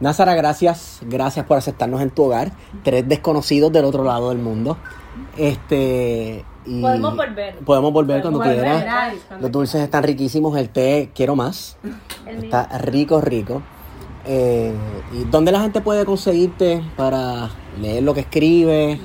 [0.00, 2.52] Nazara, gracias, gracias por aceptarnos en tu hogar.
[2.82, 4.78] Tres desconocidos del otro lado del mundo.
[5.36, 6.44] Este.
[6.64, 7.58] y Podemos volver.
[7.58, 9.14] Podemos volver cuando quieras.
[9.40, 11.76] Los dulces están riquísimos, el té quiero más.
[12.26, 12.44] El mío.
[12.44, 13.62] Está rico, rico.
[14.26, 14.72] Eh,
[15.12, 17.50] ¿Y dónde la gente puede conseguirte para
[17.80, 18.98] leer lo que escribes?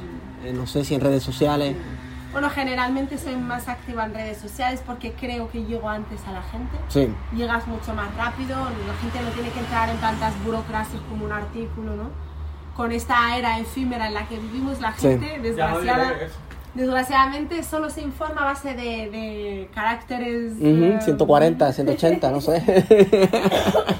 [0.46, 1.76] Eh, no sé si en redes sociales.
[2.36, 6.41] Bueno, generalmente soy más activa en redes sociales porque creo que llego antes a la
[6.41, 6.76] gente.
[6.90, 11.24] Sí, Llegas mucho más rápido, la gente no tiene que entrar en tantas burocracias como
[11.24, 12.10] un artículo, ¿no?
[12.76, 15.07] Con esta era efímera en la que vivimos, la Sí.
[15.07, 16.14] gente, no desgraciada,
[16.74, 20.56] desgraciadamente, solo se informa a base de, de caracteres...
[20.57, 22.62] Ujú, eh, 140, 180, no sé.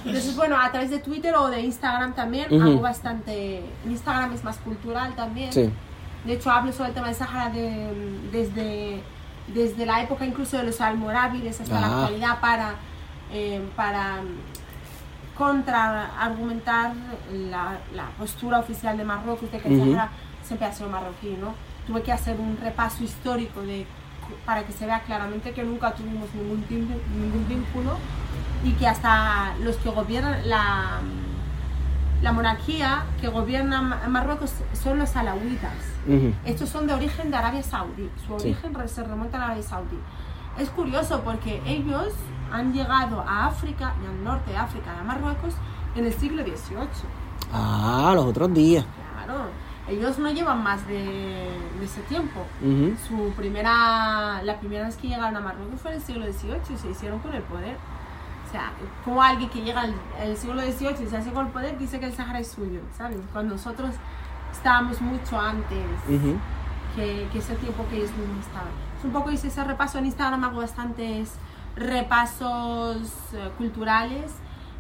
[0.06, 2.62] Entonces, bueno, a través de Twitter o de Instagram también Ujú.
[2.70, 3.62] hago bastante...
[3.86, 5.54] Instagram es más cultural también.
[5.54, 5.72] Sí,
[6.26, 9.02] De hecho, hablo sobre el tema del Sahara de- desde,
[9.54, 12.76] desde la época incluso de los almorávides hasta la actualidad para,
[13.32, 14.18] eh, para
[15.38, 16.94] contraargumentar
[17.52, 19.80] la, la postura oficial de Marruecos de que el.
[19.94, 20.10] Sahara
[20.44, 21.54] siempre ha sido marroquí, ¿no?
[21.88, 23.86] Tuve que hacer un repaso histórico de,
[24.46, 26.66] para que se vea claramente que nunca tuvimos ningún,
[27.48, 27.98] vínculo
[28.64, 31.00] y que hasta los que gobiernan la,
[32.22, 35.16] la monarquía que gobierna Ma- Marruecos son los
[36.08, 36.34] alawitas.
[36.40, 38.10] ujú, Estos son de origen de Arabia Saudí.
[38.28, 38.48] Su Sí.
[38.50, 39.98] origen re- se remonta a Arabia Saudí.
[40.58, 42.14] Es curioso porque ellos
[42.52, 45.54] han llegado a África y al norte de África a Marruecos
[45.96, 46.88] en el siglo XVIII.
[47.52, 48.86] Ah, los otros días.
[49.26, 49.46] Claro,
[49.90, 51.50] ellos no llevan más de,
[51.80, 52.46] de ese tiempo.
[52.62, 56.74] Ujú, Su primera, la primera vez que llegaron a Marruecos fue en el siglo XVIII
[56.74, 57.76] y se hicieron con el poder.
[58.48, 58.72] O sea,
[59.04, 62.00] como alguien que llega al, al siglo XVIII y se hace con el poder dice
[62.00, 63.18] que el Sahara es suyo, ¿sabes?
[63.34, 63.90] Cuando nosotros
[64.58, 66.38] estábamos mucho antes ujú.
[66.96, 68.70] que, que ese tiempo que ellos mismos estaban.
[68.98, 71.34] Es un poco hice ese repaso en Instagram, hago bastantes
[71.76, 72.98] repasos
[73.34, 74.32] eh, culturales,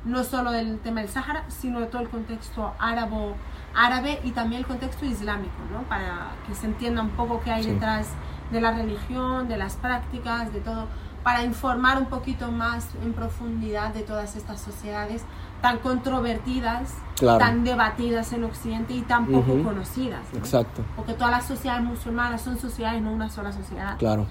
[0.06, 3.36] no solo del tema del Sahara, sino de todo el contexto árabo,
[3.76, 5.82] árabe y también el contexto islámico, ¿no?
[5.84, 7.72] para que se entienda un poco qué hay Sí.
[7.72, 8.10] detrás
[8.52, 10.88] de la religión, de las prácticas, de todo,
[11.24, 15.24] para informar un poquito más en profundidad de todas estas sociedades
[15.62, 17.40] tan controvertidas, Claro.
[17.40, 19.64] tan debatidas en Occidente y tan poco Ujú.
[19.64, 20.22] conocidas.
[20.34, 20.40] ¿no?
[20.40, 23.98] Exacto, Porque todas las sociedades musulmanas son sociedades, no una sola sociedad.
[23.98, 24.26] claro.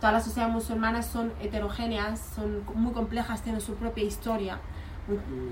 [0.00, 4.60] Todas las sociedades musulmanas son heterogéneas, son muy complejas, tienen su propia historia.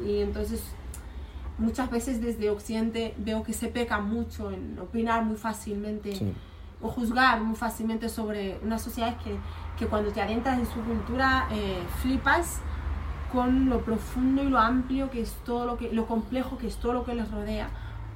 [0.07, 0.63] Y entonces
[1.59, 6.33] muchas veces desde Occidente veo que se peca mucho en opinar muy fácilmente Sí.
[6.81, 9.37] o juzgar muy fácilmente sobre una sociedad que,
[9.77, 12.61] que cuando te adentras en su cultura eh, flipas
[13.33, 16.77] con lo profundo y lo amplio que es todo lo que lo complejo que es
[16.77, 17.69] todo lo que les rodea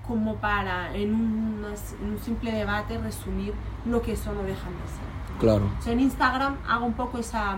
[0.07, 3.53] como para en, en un simple debate resumir
[3.87, 5.39] lo que son o dejan de ser.
[5.39, 5.69] Claro.
[5.79, 7.57] O sea, en Instagram hago un poco esa,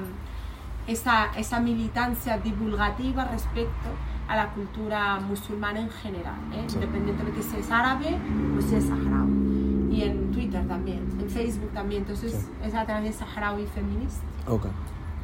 [0.86, 3.88] esa, esa militancia divulgativa respecto
[4.28, 6.64] a la cultura musulmana en general, ¿eh?
[6.66, 6.74] Sí.
[6.76, 8.18] independientemente si es árabe
[8.58, 9.88] o si es saharaui.
[9.90, 12.02] Y en Twitter también, en Facebook también.
[12.02, 12.48] Entonces Sí.
[12.64, 14.66] es a través de Saharaui Feminist, Ok.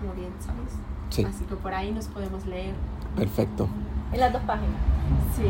[0.00, 0.74] como bien sabes.
[1.10, 1.24] Sí.
[1.24, 2.74] Así que por ahí nos podemos leer.
[3.16, 3.68] Perfecto.
[4.12, 4.76] En las dos páginas.
[5.36, 5.42] Sí,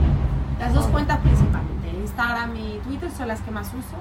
[0.59, 3.97] las dos cuentas principalmente, Instagram y Twitter son las que más uso,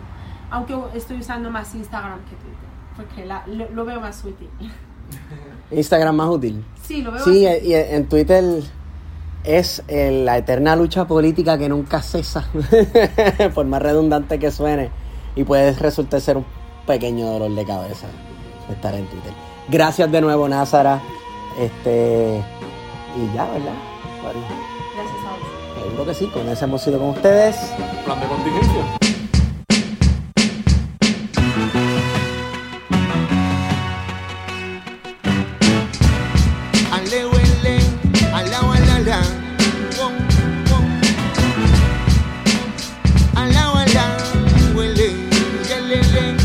[0.50, 4.50] aunque estoy usando más Instagram que Twitter, porque la- lo, lo veo más útil.
[5.72, 6.64] Instagram más útil.
[6.84, 8.44] Sí, lo veo Sí, más y en Twitter
[9.44, 12.48] es eh, la eterna lucha política que nunca cesa,
[13.54, 14.90] por más redundante que suene,
[15.36, 16.46] y puede resultar ser un
[16.86, 18.08] pequeño dolor de cabeza
[18.70, 19.32] estar en Twitter.
[19.70, 21.02] Gracias de nuevo, Názara.
[21.58, 22.44] Este,
[23.16, 23.74] y ya, ¿verdad?
[24.22, 24.40] Bueno,
[24.96, 25.84] Gracias a vos.
[25.84, 27.56] seguro que sí, con eso hemos sido con ustedes.
[28.06, 28.84] Plan de contingencia.
[36.92, 37.78] Ale huele,
[38.34, 39.20] ala ala la,
[39.98, 40.12] wow,
[40.70, 40.84] wow.
[43.36, 44.18] Ala ala
[44.76, 45.10] huele,
[45.70, 46.36] ya lele.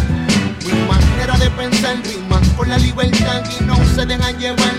[0.66, 4.72] Mi manera de pensar rima por la libertad y no se dejan llevar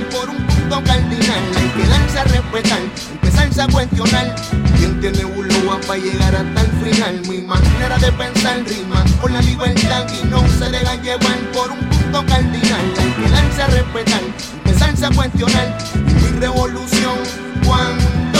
[2.25, 2.79] respetar,
[3.11, 4.35] empezarse a cuestionar.
[4.77, 7.21] ¿Quién tiene buloa para llegar hasta el final?
[7.27, 11.79] Mi manera de pensar rima por la libertad y no se dejan llevar por un
[11.89, 12.93] punto cardinal.
[12.95, 14.21] Que a respetar,
[14.65, 15.77] empezarse a cuestionar.
[16.21, 17.17] Mi revolución,
[17.65, 18.32] ¿cuándo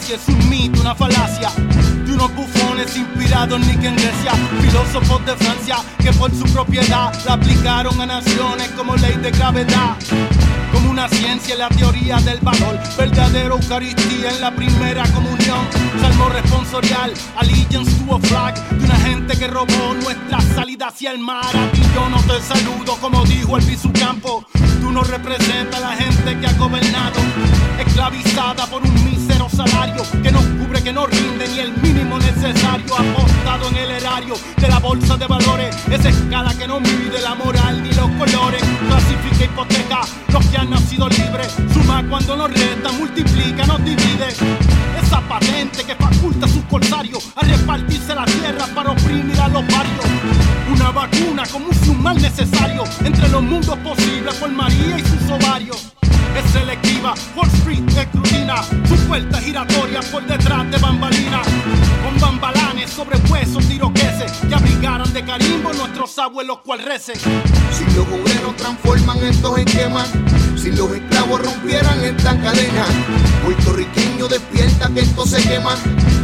[0.00, 1.50] Democracia es un mito, una falacia.
[2.06, 7.12] De unos bufones inspirados ni que en Grecia, filósofos de Francia que por su propiedad
[7.26, 9.96] la aplicaron a naciones como ley de gravedad.
[10.72, 15.66] Como una ciencia la teoría del valor, verdadero Eucaristía en la primera comunión,
[16.00, 18.54] salmo responsorial, allegiance to a flag.
[18.70, 21.54] De una gente que robó nuestra salida hacia el mar.
[21.54, 24.46] A ti yo no te saludo como dijo el Campo,
[24.80, 27.20] tú no representas a la gente que ha gobernado,
[27.90, 32.94] esclavizada por un mísero salario que no cubre, que no rinde ni el mínimo necesario,
[32.94, 37.34] apostado en el erario de la bolsa de valores, esa escala que no mide la
[37.34, 40.00] moral ni los colores, clasifica, hipoteca
[40.32, 44.28] los que han nacido libres, suma cuando nos resta, multiplica, nos divide.
[45.02, 49.66] Esa patente que faculta a sus corsarios a repartirse la tierra para oprimir a los
[49.66, 50.04] barrios.
[50.72, 55.89] Una vacuna como un mal necesario entre los mundos posibles por María y sus ovarios.
[56.36, 61.46] Es selectiva, Wall Street escrutina, sus vueltas giratorias por detrás de bambalinas.
[62.04, 63.89] Con bambalanes sobre huesos abrigaran
[65.20, 67.16] de carimbo nuestros abuelos cual recen.
[67.16, 70.08] Si los obreros transforman estos esquemas,
[70.56, 72.84] si los esclavos rompieran esta cadena,
[73.44, 75.74] puertorriqueño despierta que esto se quema,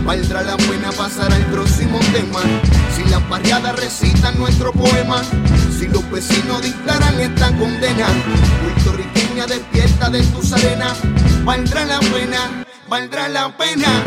[0.05, 2.41] valdrá la pena pasar al próximo tema.
[2.95, 5.23] Si las barriadas recitan nuestro poema,
[5.79, 8.07] si los vecinos dictaran esta condena,
[8.63, 10.99] puertorriqueña despierta de tus arenas,
[11.45, 14.05] valdrá la pena, valdrá la pena.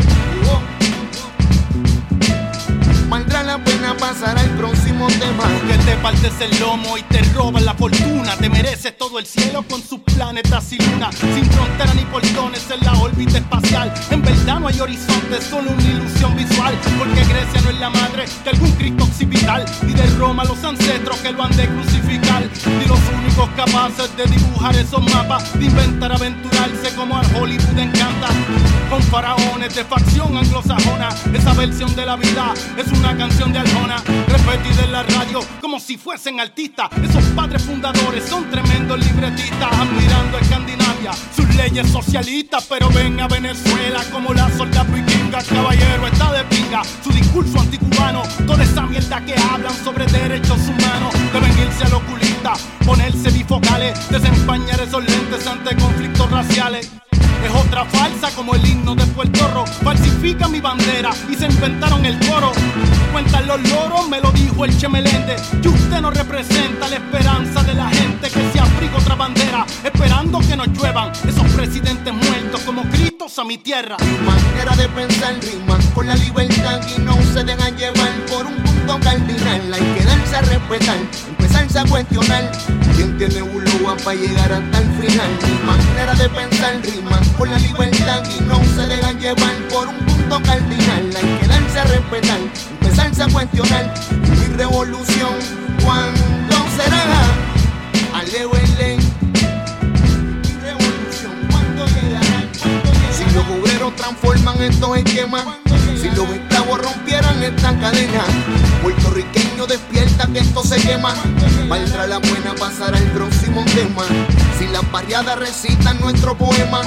[3.46, 5.42] La pena pasar al próximo tema.
[5.66, 8.36] Que te partes el lomo y te roban la fortuna.
[8.36, 11.10] Te mereces todo el cielo con sus planetas y luna.
[11.10, 13.92] Sin frontera ni portones en la órbita espacial.
[14.10, 16.74] En verdad no hay horizonte, solo una ilusión visual.
[16.98, 19.64] Porque Grecia no es la madre de algún Cristo occipital.
[19.82, 22.44] Ni de Roma los ancestros que lo han de crucificar.
[22.66, 25.58] Ni los únicos capaces de dibujar esos mapas.
[25.58, 28.28] De inventar aventurarse como al Hollywood encanta.
[28.90, 31.08] Con faraones de facción anglosajona.
[31.32, 34.02] Esa versión de la vida es una canción de Arjona.
[34.26, 36.88] Repetida en la radio como si fuesen artistas.
[37.02, 39.72] Esos padres fundadores son tremendos libretistas.
[39.72, 42.66] Admirando a Escandinavia, sus leyes socialistas.
[42.68, 45.42] Pero ven a Venezuela como la soldad vikinga.
[45.42, 46.82] Caballero está de pinga.
[47.02, 48.22] Su discurso anticubano.
[48.46, 51.14] Toda esa mierda que hablan sobre derechos humanos.
[51.32, 52.52] Deben irse al oculista.
[52.84, 54.10] Ponerse bifocales.
[54.10, 56.90] Desempañar esos lentes ante conflictos raciales.
[57.44, 59.66] Es otra falsa como el himno de Puerto Rico.
[59.82, 62.52] Falsifica mi bandera y se inventaron el coro.
[63.12, 65.36] Cuentan los loros, me lo dijo el Chemelende.
[65.62, 69.66] Y usted no representa la esperanza de la gente que se otra bandera.
[69.84, 73.96] Esperando que nos lluevan esos presidentes muertos como Cristo hermosa mi tierra.
[74.24, 78.98] Manera de pensar rima con la libertad y no se dejan llevar por un punto
[79.00, 79.74] cardinal.
[79.74, 80.96] Hay que darse a respetar,
[81.28, 82.50] empezarse a cuestionar.
[82.96, 85.30] ¿Quién tiene Ulúa para llegar hasta el final?
[85.66, 90.40] Manera de pensar rima con la libertad y no se dejan llevar por un punto
[90.42, 91.10] cardinal.
[91.16, 92.40] Hay que darse a respetar,
[92.80, 93.94] empezarse a cuestionar.
[94.30, 95.34] Mi revolución,
[95.84, 97.04] ¿cuándo será?
[98.14, 98.59] Alewele.
[103.90, 105.44] Obreros transforman estos esquemas,
[106.00, 108.24] si los esclavos rompieran esta cadena,
[108.82, 111.14] puertorriqueño despierta que esto se quema.
[111.68, 114.04] Valdrá la buena pasar al próximo tema.
[114.58, 116.82] Si las barriadas recitan nuestro poema,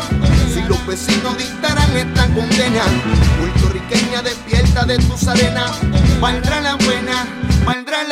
[0.53, 2.83] si los vecinos dictaran esta condena,
[3.39, 5.71] puertorriqueña despierta de tus arenas.
[6.19, 8.03] Valdrá